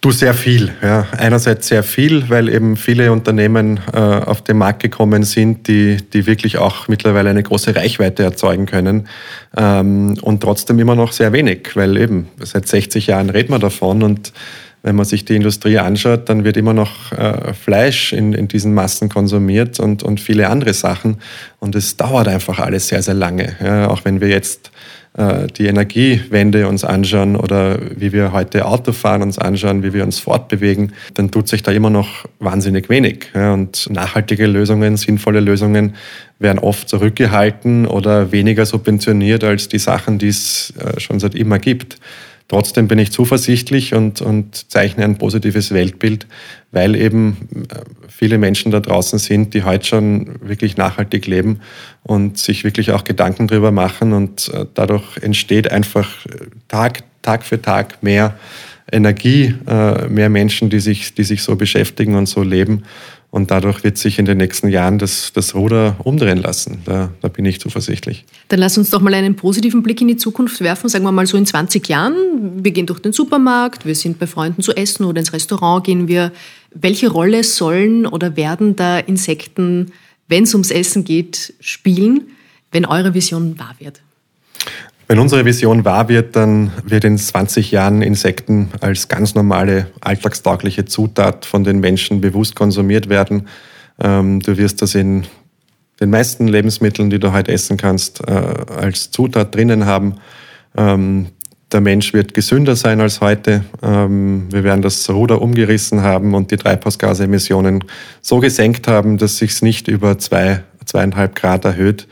Du 0.00 0.12
sehr 0.12 0.32
viel. 0.32 0.72
Ja. 0.80 1.06
Einerseits 1.18 1.68
sehr 1.68 1.82
viel, 1.82 2.30
weil 2.30 2.48
eben 2.48 2.78
viele 2.78 3.12
Unternehmen 3.12 3.80
äh, 3.92 3.98
auf 3.98 4.40
den 4.42 4.56
Markt 4.56 4.80
gekommen 4.80 5.24
sind, 5.24 5.68
die, 5.68 5.98
die 5.98 6.26
wirklich 6.26 6.56
auch 6.56 6.88
mittlerweile 6.88 7.28
eine 7.28 7.42
große 7.42 7.76
Reichweite 7.76 8.22
erzeugen 8.22 8.64
können. 8.64 9.08
Ähm, 9.54 10.16
und 10.22 10.40
trotzdem 10.40 10.78
immer 10.78 10.94
noch 10.94 11.12
sehr 11.12 11.34
wenig, 11.34 11.76
weil 11.76 11.98
eben 11.98 12.28
seit 12.38 12.66
60 12.66 13.08
Jahren 13.08 13.28
reden 13.28 13.52
wir 13.52 13.58
davon 13.58 14.02
und 14.02 14.32
wenn 14.82 14.96
man 14.96 15.04
sich 15.04 15.24
die 15.24 15.36
Industrie 15.36 15.78
anschaut, 15.78 16.28
dann 16.28 16.44
wird 16.44 16.56
immer 16.56 16.72
noch 16.72 17.12
äh, 17.12 17.52
Fleisch 17.52 18.12
in, 18.12 18.32
in 18.32 18.48
diesen 18.48 18.72
Massen 18.72 19.08
konsumiert 19.08 19.78
und, 19.78 20.02
und 20.02 20.20
viele 20.20 20.48
andere 20.48 20.72
Sachen. 20.72 21.18
Und 21.58 21.74
es 21.74 21.96
dauert 21.96 22.28
einfach 22.28 22.58
alles 22.58 22.88
sehr, 22.88 23.02
sehr 23.02 23.14
lange. 23.14 23.56
Ja, 23.62 23.88
auch 23.88 24.04
wenn 24.04 24.20
wir 24.20 24.28
jetzt 24.28 24.70
äh, 25.16 25.48
die 25.48 25.66
Energiewende 25.66 26.68
uns 26.68 26.84
anschauen 26.84 27.36
oder 27.36 27.78
wie 27.96 28.12
wir 28.12 28.32
heute 28.32 28.64
Auto 28.64 28.92
fahren 28.92 29.22
uns 29.22 29.38
anschauen, 29.38 29.82
wie 29.82 29.92
wir 29.92 30.04
uns 30.04 30.18
fortbewegen, 30.18 30.92
dann 31.14 31.30
tut 31.30 31.48
sich 31.48 31.62
da 31.62 31.72
immer 31.72 31.90
noch 31.90 32.24
wahnsinnig 32.38 32.88
wenig. 32.88 33.26
Und 33.34 33.90
nachhaltige 33.90 34.46
Lösungen, 34.46 34.96
sinnvolle 34.96 35.40
Lösungen 35.40 35.94
werden 36.38 36.58
oft 36.58 36.88
zurückgehalten 36.88 37.86
oder 37.86 38.32
weniger 38.32 38.64
subventioniert 38.64 39.44
als 39.44 39.68
die 39.68 39.78
Sachen, 39.78 40.18
die 40.18 40.28
es 40.28 40.72
äh, 40.78 40.98
schon 41.00 41.20
seit 41.20 41.34
immer 41.34 41.58
gibt. 41.58 41.98
Trotzdem 42.50 42.88
bin 42.88 42.98
ich 42.98 43.12
zuversichtlich 43.12 43.94
und, 43.94 44.20
und 44.20 44.72
zeichne 44.72 45.04
ein 45.04 45.18
positives 45.18 45.72
Weltbild, 45.72 46.26
weil 46.72 46.96
eben 46.96 47.36
äh, 47.70 47.76
viele 48.08 48.38
Menschen 48.38 48.72
da 48.72 48.80
draußen 48.80 49.20
sind, 49.20 49.54
die 49.54 49.62
heute 49.62 49.86
schon 49.86 50.40
wirklich 50.40 50.76
nachhaltig 50.76 51.28
leben 51.28 51.60
und 52.02 52.38
sich 52.38 52.64
wirklich 52.64 52.90
auch 52.90 53.04
Gedanken 53.04 53.46
darüber 53.46 53.70
machen. 53.70 54.12
Und 54.12 54.52
äh, 54.52 54.66
dadurch 54.74 55.18
entsteht 55.18 55.70
einfach 55.70 56.26
äh, 56.26 56.46
Tag, 56.66 57.04
Tag 57.22 57.44
für 57.44 57.62
Tag 57.62 58.02
mehr 58.02 58.34
Energie, 58.90 59.54
mehr 60.08 60.28
Menschen, 60.30 60.68
die 60.68 60.80
sich, 60.80 61.14
die 61.14 61.22
sich 61.22 61.44
so 61.44 61.54
beschäftigen 61.54 62.16
und 62.16 62.26
so 62.26 62.42
leben. 62.42 62.82
Und 63.30 63.52
dadurch 63.52 63.84
wird 63.84 63.96
sich 63.96 64.18
in 64.18 64.24
den 64.24 64.38
nächsten 64.38 64.68
Jahren 64.68 64.98
das, 64.98 65.32
das 65.32 65.54
Ruder 65.54 65.94
umdrehen 66.02 66.38
lassen. 66.38 66.78
Da, 66.84 67.10
da, 67.20 67.28
bin 67.28 67.44
ich 67.44 67.60
zuversichtlich. 67.60 68.24
Dann 68.48 68.58
lass 68.58 68.76
uns 68.76 68.90
doch 68.90 69.00
mal 69.00 69.14
einen 69.14 69.36
positiven 69.36 69.84
Blick 69.84 70.00
in 70.00 70.08
die 70.08 70.16
Zukunft 70.16 70.60
werfen. 70.60 70.88
Sagen 70.88 71.04
wir 71.04 71.12
mal 71.12 71.26
so 71.26 71.36
in 71.36 71.46
20 71.46 71.88
Jahren. 71.88 72.64
Wir 72.64 72.72
gehen 72.72 72.86
durch 72.86 72.98
den 72.98 73.12
Supermarkt, 73.12 73.86
wir 73.86 73.94
sind 73.94 74.18
bei 74.18 74.26
Freunden 74.26 74.62
zu 74.62 74.72
essen 74.72 75.04
oder 75.04 75.20
ins 75.20 75.32
Restaurant 75.32 75.84
gehen 75.84 76.08
wir. 76.08 76.32
Welche 76.74 77.08
Rolle 77.08 77.44
sollen 77.44 78.04
oder 78.04 78.36
werden 78.36 78.74
da 78.74 78.98
Insekten, 78.98 79.92
wenn 80.26 80.42
es 80.42 80.54
ums 80.54 80.72
Essen 80.72 81.04
geht, 81.04 81.54
spielen, 81.60 82.32
wenn 82.72 82.84
eure 82.84 83.14
Vision 83.14 83.58
wahr 83.60 83.76
wird? 83.78 84.00
Wenn 85.10 85.18
unsere 85.18 85.44
Vision 85.44 85.84
wahr 85.84 86.08
wird, 86.08 86.36
dann 86.36 86.70
wird 86.84 87.02
in 87.02 87.18
20 87.18 87.72
Jahren 87.72 88.00
Insekten 88.00 88.68
als 88.80 89.08
ganz 89.08 89.34
normale, 89.34 89.88
alltagstaugliche 90.00 90.84
Zutat 90.84 91.46
von 91.46 91.64
den 91.64 91.80
Menschen 91.80 92.20
bewusst 92.20 92.54
konsumiert 92.54 93.08
werden. 93.08 93.48
Ähm, 94.00 94.38
du 94.38 94.56
wirst 94.56 94.82
das 94.82 94.94
in 94.94 95.24
den 95.98 96.10
meisten 96.10 96.46
Lebensmitteln, 96.46 97.10
die 97.10 97.18
du 97.18 97.32
heute 97.32 97.50
essen 97.50 97.76
kannst, 97.76 98.20
äh, 98.20 98.30
als 98.30 99.10
Zutat 99.10 99.52
drinnen 99.52 99.84
haben. 99.84 100.14
Ähm, 100.76 101.26
der 101.72 101.80
Mensch 101.80 102.14
wird 102.14 102.32
gesünder 102.32 102.76
sein 102.76 103.00
als 103.00 103.20
heute. 103.20 103.64
Ähm, 103.82 104.46
wir 104.52 104.62
werden 104.62 104.80
das 104.80 105.10
Ruder 105.10 105.42
umgerissen 105.42 106.02
haben 106.02 106.34
und 106.34 106.52
die 106.52 106.56
Treibhausgasemissionen 106.56 107.82
so 108.20 108.38
gesenkt 108.38 108.86
haben, 108.86 109.18
dass 109.18 109.38
sich 109.38 109.50
es 109.50 109.60
nicht 109.62 109.88
über 109.88 110.20
zwei, 110.20 110.62
zweieinhalb 110.84 111.34
Grad 111.34 111.64
erhöht. 111.64 112.06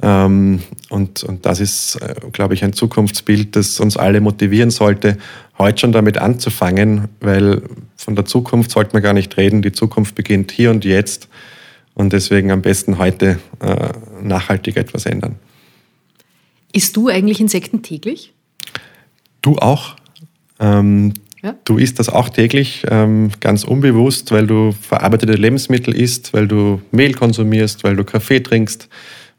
Ähm, 0.00 0.60
und, 0.90 1.24
und 1.24 1.44
das 1.44 1.60
ist, 1.60 1.96
äh, 1.96 2.14
glaube 2.32 2.54
ich, 2.54 2.62
ein 2.62 2.72
Zukunftsbild, 2.72 3.56
das 3.56 3.80
uns 3.80 3.96
alle 3.96 4.20
motivieren 4.20 4.70
sollte, 4.70 5.18
heute 5.58 5.80
schon 5.80 5.92
damit 5.92 6.18
anzufangen, 6.18 7.08
weil 7.20 7.62
von 7.96 8.14
der 8.14 8.24
Zukunft 8.24 8.70
sollte 8.70 8.92
man 8.92 9.02
gar 9.02 9.12
nicht 9.12 9.36
reden. 9.36 9.60
Die 9.60 9.72
Zukunft 9.72 10.14
beginnt 10.14 10.52
hier 10.52 10.70
und 10.70 10.84
jetzt. 10.84 11.28
Und 11.94 12.12
deswegen 12.12 12.52
am 12.52 12.62
besten 12.62 12.98
heute 12.98 13.40
äh, 13.60 13.88
nachhaltig 14.22 14.76
etwas 14.76 15.04
ändern. 15.04 15.36
Isst 16.72 16.96
du 16.96 17.08
eigentlich 17.08 17.40
Insekten 17.40 17.82
täglich? 17.82 18.32
Du 19.42 19.56
auch. 19.56 19.96
Ähm, 20.60 21.14
ja? 21.42 21.56
Du 21.64 21.76
isst 21.76 21.98
das 21.98 22.08
auch 22.08 22.28
täglich, 22.28 22.84
ähm, 22.88 23.30
ganz 23.40 23.64
unbewusst, 23.64 24.30
weil 24.30 24.46
du 24.46 24.72
verarbeitete 24.72 25.32
Lebensmittel 25.32 25.94
isst, 25.94 26.32
weil 26.34 26.46
du 26.46 26.80
Mehl 26.90 27.14
konsumierst, 27.14 27.84
weil 27.84 27.96
du 27.96 28.04
Kaffee 28.04 28.40
trinkst, 28.40 28.88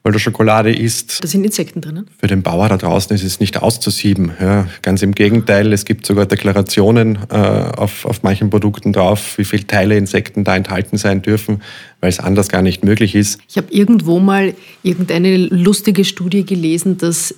weil 0.03 0.13
du 0.13 0.19
Schokolade 0.19 0.71
isst. 0.71 1.23
Da 1.23 1.27
sind 1.27 1.43
Insekten 1.43 1.81
drinnen. 1.81 2.07
Für 2.17 2.27
den 2.27 2.41
Bauer 2.41 2.69
da 2.69 2.77
draußen 2.77 3.13
ist 3.15 3.23
es 3.23 3.39
nicht 3.39 3.61
auszusieben. 3.61 4.31
Ja, 4.39 4.67
ganz 4.81 5.01
im 5.01 5.13
Gegenteil, 5.13 5.73
es 5.73 5.85
gibt 5.85 6.05
sogar 6.05 6.25
Deklarationen 6.25 7.19
äh, 7.29 7.35
auf, 7.35 8.05
auf 8.05 8.23
manchen 8.23 8.49
Produkten 8.49 8.93
drauf, 8.93 9.37
wie 9.37 9.45
viele 9.45 9.67
Teile 9.67 9.97
Insekten 9.97 10.43
da 10.43 10.55
enthalten 10.55 10.97
sein 10.97 11.21
dürfen, 11.21 11.61
weil 11.99 12.09
es 12.09 12.19
anders 12.19 12.49
gar 12.49 12.61
nicht 12.61 12.83
möglich 12.83 13.15
ist. 13.15 13.39
Ich 13.49 13.57
habe 13.57 13.67
irgendwo 13.71 14.19
mal 14.19 14.53
irgendeine 14.83 15.35
lustige 15.35 16.05
Studie 16.05 16.45
gelesen, 16.45 16.97
dass 16.97 17.35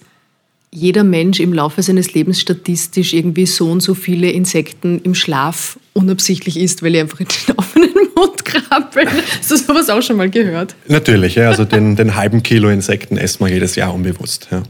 jeder 0.74 1.04
Mensch 1.04 1.40
im 1.40 1.54
Laufe 1.54 1.84
seines 1.84 2.14
Lebens 2.14 2.40
statistisch 2.40 3.14
irgendwie 3.14 3.46
so 3.46 3.70
und 3.70 3.82
so 3.82 3.94
viele 3.94 4.32
Insekten 4.32 5.02
im 5.04 5.16
Schlaf 5.16 5.78
unabsichtlich 5.94 6.58
isst, 6.58 6.82
weil 6.82 6.96
er 6.96 7.02
einfach 7.02 7.20
in 7.20 7.28
den 7.28 7.56
offenen 7.58 7.90
Mund 8.16 8.46
krabbeln. 8.46 9.10
Hast 9.38 9.52
du 9.52 9.58
sowas 9.58 9.90
auch 9.90 10.02
schon 10.02 10.18
mal 10.18 10.30
gehört? 10.30 10.76
Natürlich, 10.88 11.36
ja, 11.36 11.50
also 11.50 11.66
den, 11.66 11.96
den 11.96 12.16
halben 12.16 12.42
Kilo 12.42 12.70
Insekten 12.70 13.18
essen 13.18 13.46
wir 13.46 13.52
jedes 13.52 13.76
Jahr 13.76 13.94
unbewusst. 13.94 14.48
Ja. 14.52 14.64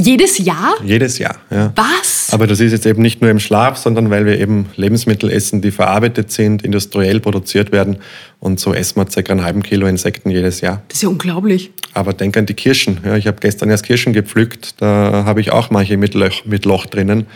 Jedes 0.00 0.38
Jahr? 0.38 0.76
Jedes 0.84 1.18
Jahr, 1.18 1.36
ja. 1.50 1.72
Was? 1.74 2.28
Aber 2.30 2.46
das 2.46 2.60
ist 2.60 2.70
jetzt 2.70 2.86
eben 2.86 3.02
nicht 3.02 3.20
nur 3.20 3.30
im 3.30 3.40
Schlaf, 3.40 3.78
sondern 3.78 4.10
weil 4.10 4.26
wir 4.26 4.38
eben 4.38 4.66
Lebensmittel 4.76 5.28
essen, 5.28 5.60
die 5.60 5.72
verarbeitet 5.72 6.30
sind, 6.30 6.62
industriell 6.62 7.18
produziert 7.18 7.72
werden. 7.72 7.96
Und 8.38 8.60
so 8.60 8.72
essen 8.72 8.96
wir 8.96 9.06
ca. 9.06 9.32
einen 9.32 9.42
halben 9.42 9.64
Kilo 9.64 9.88
Insekten 9.88 10.30
jedes 10.30 10.60
Jahr. 10.60 10.82
Das 10.86 10.98
ist 10.98 11.02
ja 11.02 11.08
unglaublich. 11.08 11.72
Aber 11.94 12.12
denk 12.12 12.36
an 12.36 12.46
die 12.46 12.54
Kirschen. 12.54 13.00
Ja, 13.04 13.16
ich 13.16 13.26
habe 13.26 13.38
gestern 13.40 13.70
erst 13.70 13.86
Kirschen 13.86 14.12
gepflückt. 14.12 14.80
Da 14.80 15.24
habe 15.26 15.40
ich 15.40 15.50
auch 15.50 15.70
manche 15.70 15.96
mit 15.96 16.14
Loch, 16.14 16.44
mit 16.44 16.64
Loch 16.64 16.86
drinnen. 16.86 17.26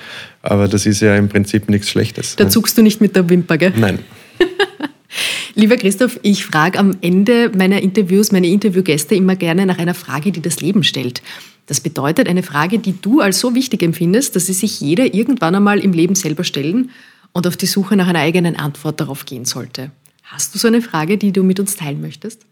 Aber 0.43 0.69
das 0.69 0.87
ist 0.87 1.01
ja 1.01 1.17
im 1.17 1.29
Prinzip 1.29 1.69
nichts 1.69 1.91
Schlechtes. 1.91 2.37
Da 2.37 2.49
zuckst 2.49 2.79
du 2.79 2.83
nicht 2.83 3.01
mit 3.01 3.17
der 3.17 3.29
Wimper, 3.29 3.59
gell? 3.59 3.73
Nein. 3.77 3.99
Lieber 5.55 5.77
Christoph, 5.77 6.21
ich 6.23 6.45
frage 6.45 6.79
am 6.79 6.97
Ende 7.03 7.51
meiner 7.57 7.83
Interviews 7.83 8.31
meine 8.31 8.47
Interviewgäste 8.47 9.17
immer 9.17 9.35
gerne 9.35 9.67
nach 9.67 9.79
einer 9.79 9.95
Frage, 9.95 10.31
die 10.31 10.41
das 10.41 10.61
Leben 10.61 10.85
stellt. 10.85 11.23
Das 11.67 11.81
bedeutet 11.81 12.29
eine 12.29 12.43
Frage, 12.43 12.79
die 12.79 13.01
du 13.01 13.21
als 13.21 13.41
so 13.41 13.55
wichtig 13.55 13.83
empfindest, 13.83 14.35
dass 14.35 14.47
sie 14.47 14.53
sich 14.53 14.81
jeder 14.81 15.15
irgendwann 15.15 15.55
einmal 15.55 15.79
im 15.79 15.93
Leben 15.93 16.15
selber 16.15 16.45
stellen 16.45 16.91
und 17.33 17.47
auf 17.47 17.57
die 17.57 17.67
Suche 17.67 17.97
nach 17.97 18.09
einer 18.09 18.19
eigenen 18.19 18.57
Antwort 18.57 19.01
darauf 19.01 19.25
gehen 19.25 19.45
sollte. 19.45 19.91
Hast 20.25 20.55
du 20.55 20.59
so 20.59 20.69
eine 20.69 20.83
Frage, 20.83 21.19
die 21.19 21.33
du 21.33 21.43
mit 21.43 21.61
uns 21.61 21.77
teilen 21.77 22.01
möchtest? 22.01 22.43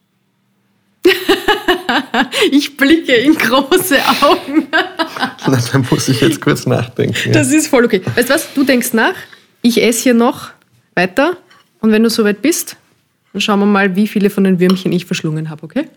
ich 2.50 2.76
blicke 2.76 3.14
in 3.14 3.34
große 3.34 3.96
Augen. 4.22 4.68
Na, 5.46 5.58
da 5.72 5.78
muss 5.90 6.08
ich 6.08 6.20
jetzt 6.20 6.40
kurz 6.40 6.66
nachdenken. 6.66 7.16
Ja. 7.26 7.32
Das 7.32 7.52
ist 7.52 7.68
voll 7.68 7.84
okay. 7.84 8.02
Weißt 8.14 8.28
du 8.28 8.34
was? 8.34 8.54
Du 8.54 8.64
denkst 8.64 8.92
nach. 8.92 9.14
Ich 9.62 9.82
esse 9.82 10.02
hier 10.02 10.14
noch 10.14 10.50
weiter. 10.94 11.36
Und 11.80 11.92
wenn 11.92 12.02
du 12.02 12.10
soweit 12.10 12.42
bist, 12.42 12.76
dann 13.32 13.40
schauen 13.40 13.60
wir 13.60 13.66
mal, 13.66 13.96
wie 13.96 14.06
viele 14.06 14.30
von 14.30 14.44
den 14.44 14.60
Würmchen 14.60 14.92
ich 14.92 15.06
verschlungen 15.06 15.50
habe, 15.50 15.62
okay? 15.62 15.88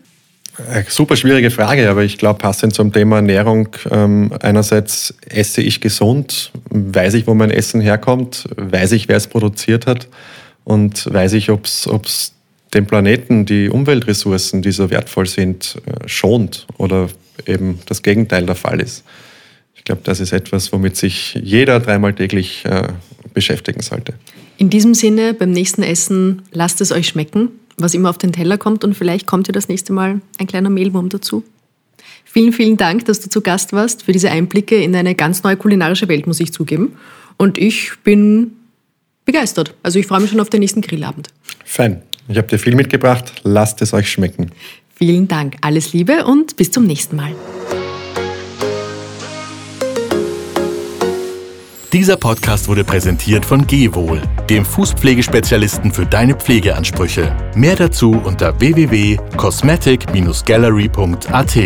Eine 0.56 0.84
super 0.88 1.16
schwierige 1.16 1.50
Frage, 1.50 1.90
aber 1.90 2.04
ich 2.04 2.16
glaube, 2.16 2.38
passend 2.38 2.74
zum 2.74 2.92
Thema 2.92 3.16
Ernährung, 3.16 3.68
ähm, 3.90 4.32
einerseits 4.40 5.14
esse 5.28 5.60
ich 5.60 5.80
gesund, 5.80 6.52
weiß 6.70 7.14
ich, 7.14 7.26
wo 7.26 7.34
mein 7.34 7.50
Essen 7.50 7.80
herkommt, 7.80 8.48
weiß 8.56 8.92
ich, 8.92 9.08
wer 9.08 9.16
es 9.16 9.26
produziert 9.26 9.86
hat 9.86 10.08
und 10.62 11.12
weiß 11.12 11.32
ich, 11.32 11.50
ob 11.50 11.66
es 11.66 12.32
den 12.72 12.86
Planeten, 12.86 13.46
die 13.46 13.68
Umweltressourcen, 13.68 14.62
die 14.62 14.72
so 14.72 14.90
wertvoll 14.90 15.26
sind, 15.26 15.76
äh, 15.86 16.08
schont 16.08 16.66
oder 16.78 17.08
eben 17.46 17.80
das 17.86 18.02
Gegenteil 18.02 18.46
der 18.46 18.54
Fall 18.54 18.80
ist. 18.80 19.04
Ich 19.74 19.84
glaube, 19.84 20.02
das 20.04 20.20
ist 20.20 20.32
etwas, 20.32 20.72
womit 20.72 20.96
sich 20.96 21.34
jeder 21.34 21.80
dreimal 21.80 22.14
täglich 22.14 22.64
äh, 22.64 22.88
beschäftigen 23.32 23.82
sollte. 23.82 24.14
In 24.56 24.70
diesem 24.70 24.94
Sinne, 24.94 25.34
beim 25.34 25.50
nächsten 25.50 25.82
Essen 25.82 26.42
lasst 26.52 26.80
es 26.80 26.92
euch 26.92 27.08
schmecken 27.08 27.50
was 27.76 27.94
immer 27.94 28.10
auf 28.10 28.18
den 28.18 28.32
Teller 28.32 28.58
kommt 28.58 28.84
und 28.84 28.94
vielleicht 28.94 29.26
kommt 29.26 29.48
dir 29.48 29.52
das 29.52 29.68
nächste 29.68 29.92
Mal 29.92 30.20
ein 30.38 30.46
kleiner 30.46 30.70
Mehlwurm 30.70 31.08
dazu. 31.08 31.42
Vielen, 32.24 32.52
vielen 32.52 32.76
Dank, 32.76 33.04
dass 33.04 33.20
du 33.20 33.28
zu 33.28 33.40
Gast 33.40 33.72
warst. 33.72 34.02
Für 34.02 34.12
diese 34.12 34.30
Einblicke 34.30 34.76
in 34.76 34.94
eine 34.96 35.14
ganz 35.14 35.42
neue 35.42 35.56
kulinarische 35.56 36.08
Welt, 36.08 36.26
muss 36.26 36.40
ich 36.40 36.52
zugeben. 36.52 36.96
Und 37.36 37.58
ich 37.58 37.92
bin 38.02 38.52
begeistert. 39.24 39.74
Also 39.82 39.98
ich 39.98 40.06
freue 40.06 40.20
mich 40.20 40.30
schon 40.30 40.40
auf 40.40 40.50
den 40.50 40.60
nächsten 40.60 40.80
Grillabend. 40.80 41.28
Fein. 41.64 42.02
Ich 42.28 42.36
habe 42.36 42.48
dir 42.48 42.58
viel 42.58 42.74
mitgebracht. 42.74 43.32
Lasst 43.42 43.82
es 43.82 43.92
euch 43.92 44.10
schmecken. 44.10 44.50
Vielen 44.94 45.28
Dank. 45.28 45.56
Alles 45.60 45.92
Liebe 45.92 46.24
und 46.24 46.56
bis 46.56 46.70
zum 46.70 46.84
nächsten 46.84 47.16
Mal. 47.16 47.34
Dieser 51.94 52.16
Podcast 52.16 52.66
wurde 52.66 52.82
präsentiert 52.82 53.46
von 53.46 53.64
Gewohl, 53.68 54.20
dem 54.50 54.64
Fußpflegespezialisten 54.64 55.92
für 55.92 56.04
deine 56.04 56.34
Pflegeansprüche. 56.34 57.32
Mehr 57.54 57.76
dazu 57.76 58.20
unter 58.24 58.58
www.cosmetic-gallery.at. 58.58 61.56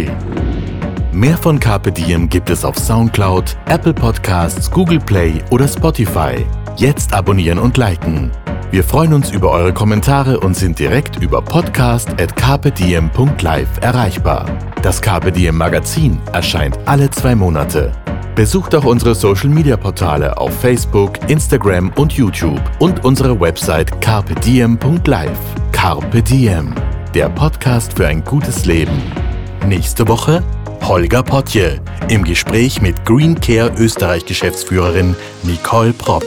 Mehr 1.12 1.38
von 1.38 1.58
Carpe 1.58 1.90
Diem 1.90 2.28
gibt 2.28 2.50
es 2.50 2.62
auf 2.62 2.78
Soundcloud, 2.78 3.56
Apple 3.70 3.94
Podcasts, 3.94 4.70
Google 4.70 5.00
Play 5.00 5.42
oder 5.48 5.66
Spotify. 5.66 6.44
Jetzt 6.78 7.12
abonnieren 7.12 7.58
und 7.58 7.76
liken. 7.76 8.30
Wir 8.70 8.84
freuen 8.84 9.12
uns 9.12 9.32
über 9.32 9.50
eure 9.50 9.74
Kommentare 9.74 10.38
und 10.38 10.54
sind 10.54 10.78
direkt 10.78 11.16
über 11.16 11.42
podcast.carpediem.live 11.42 13.68
erreichbar. 13.80 14.46
Das 14.80 15.02
Diem 15.02 15.56
Magazin 15.56 16.20
erscheint 16.32 16.78
alle 16.86 17.10
zwei 17.10 17.34
Monate. 17.34 17.90
Besucht 18.36 18.76
auch 18.76 18.84
unsere 18.84 19.16
Social 19.16 19.48
Media 19.48 19.76
Portale 19.76 20.38
auf 20.38 20.56
Facebook, 20.60 21.28
Instagram 21.28 21.90
und 21.96 22.12
YouTube 22.12 22.62
und 22.78 23.04
unsere 23.04 23.40
Website 23.40 24.00
carpediem.live. 24.00 25.40
Carpe 25.72 26.22
Diem, 26.22 26.72
der 27.12 27.28
Podcast 27.28 27.94
für 27.94 28.06
ein 28.06 28.22
gutes 28.22 28.66
Leben. 28.66 29.02
Nächste 29.66 30.06
Woche 30.06 30.44
Holger 30.84 31.24
Potje 31.24 31.80
im 32.08 32.22
Gespräch 32.22 32.80
mit 32.80 33.04
Green 33.04 33.34
Care 33.40 33.72
Österreich 33.78 34.24
Geschäftsführerin 34.26 35.16
Nicole 35.42 35.92
Propp. 35.92 36.24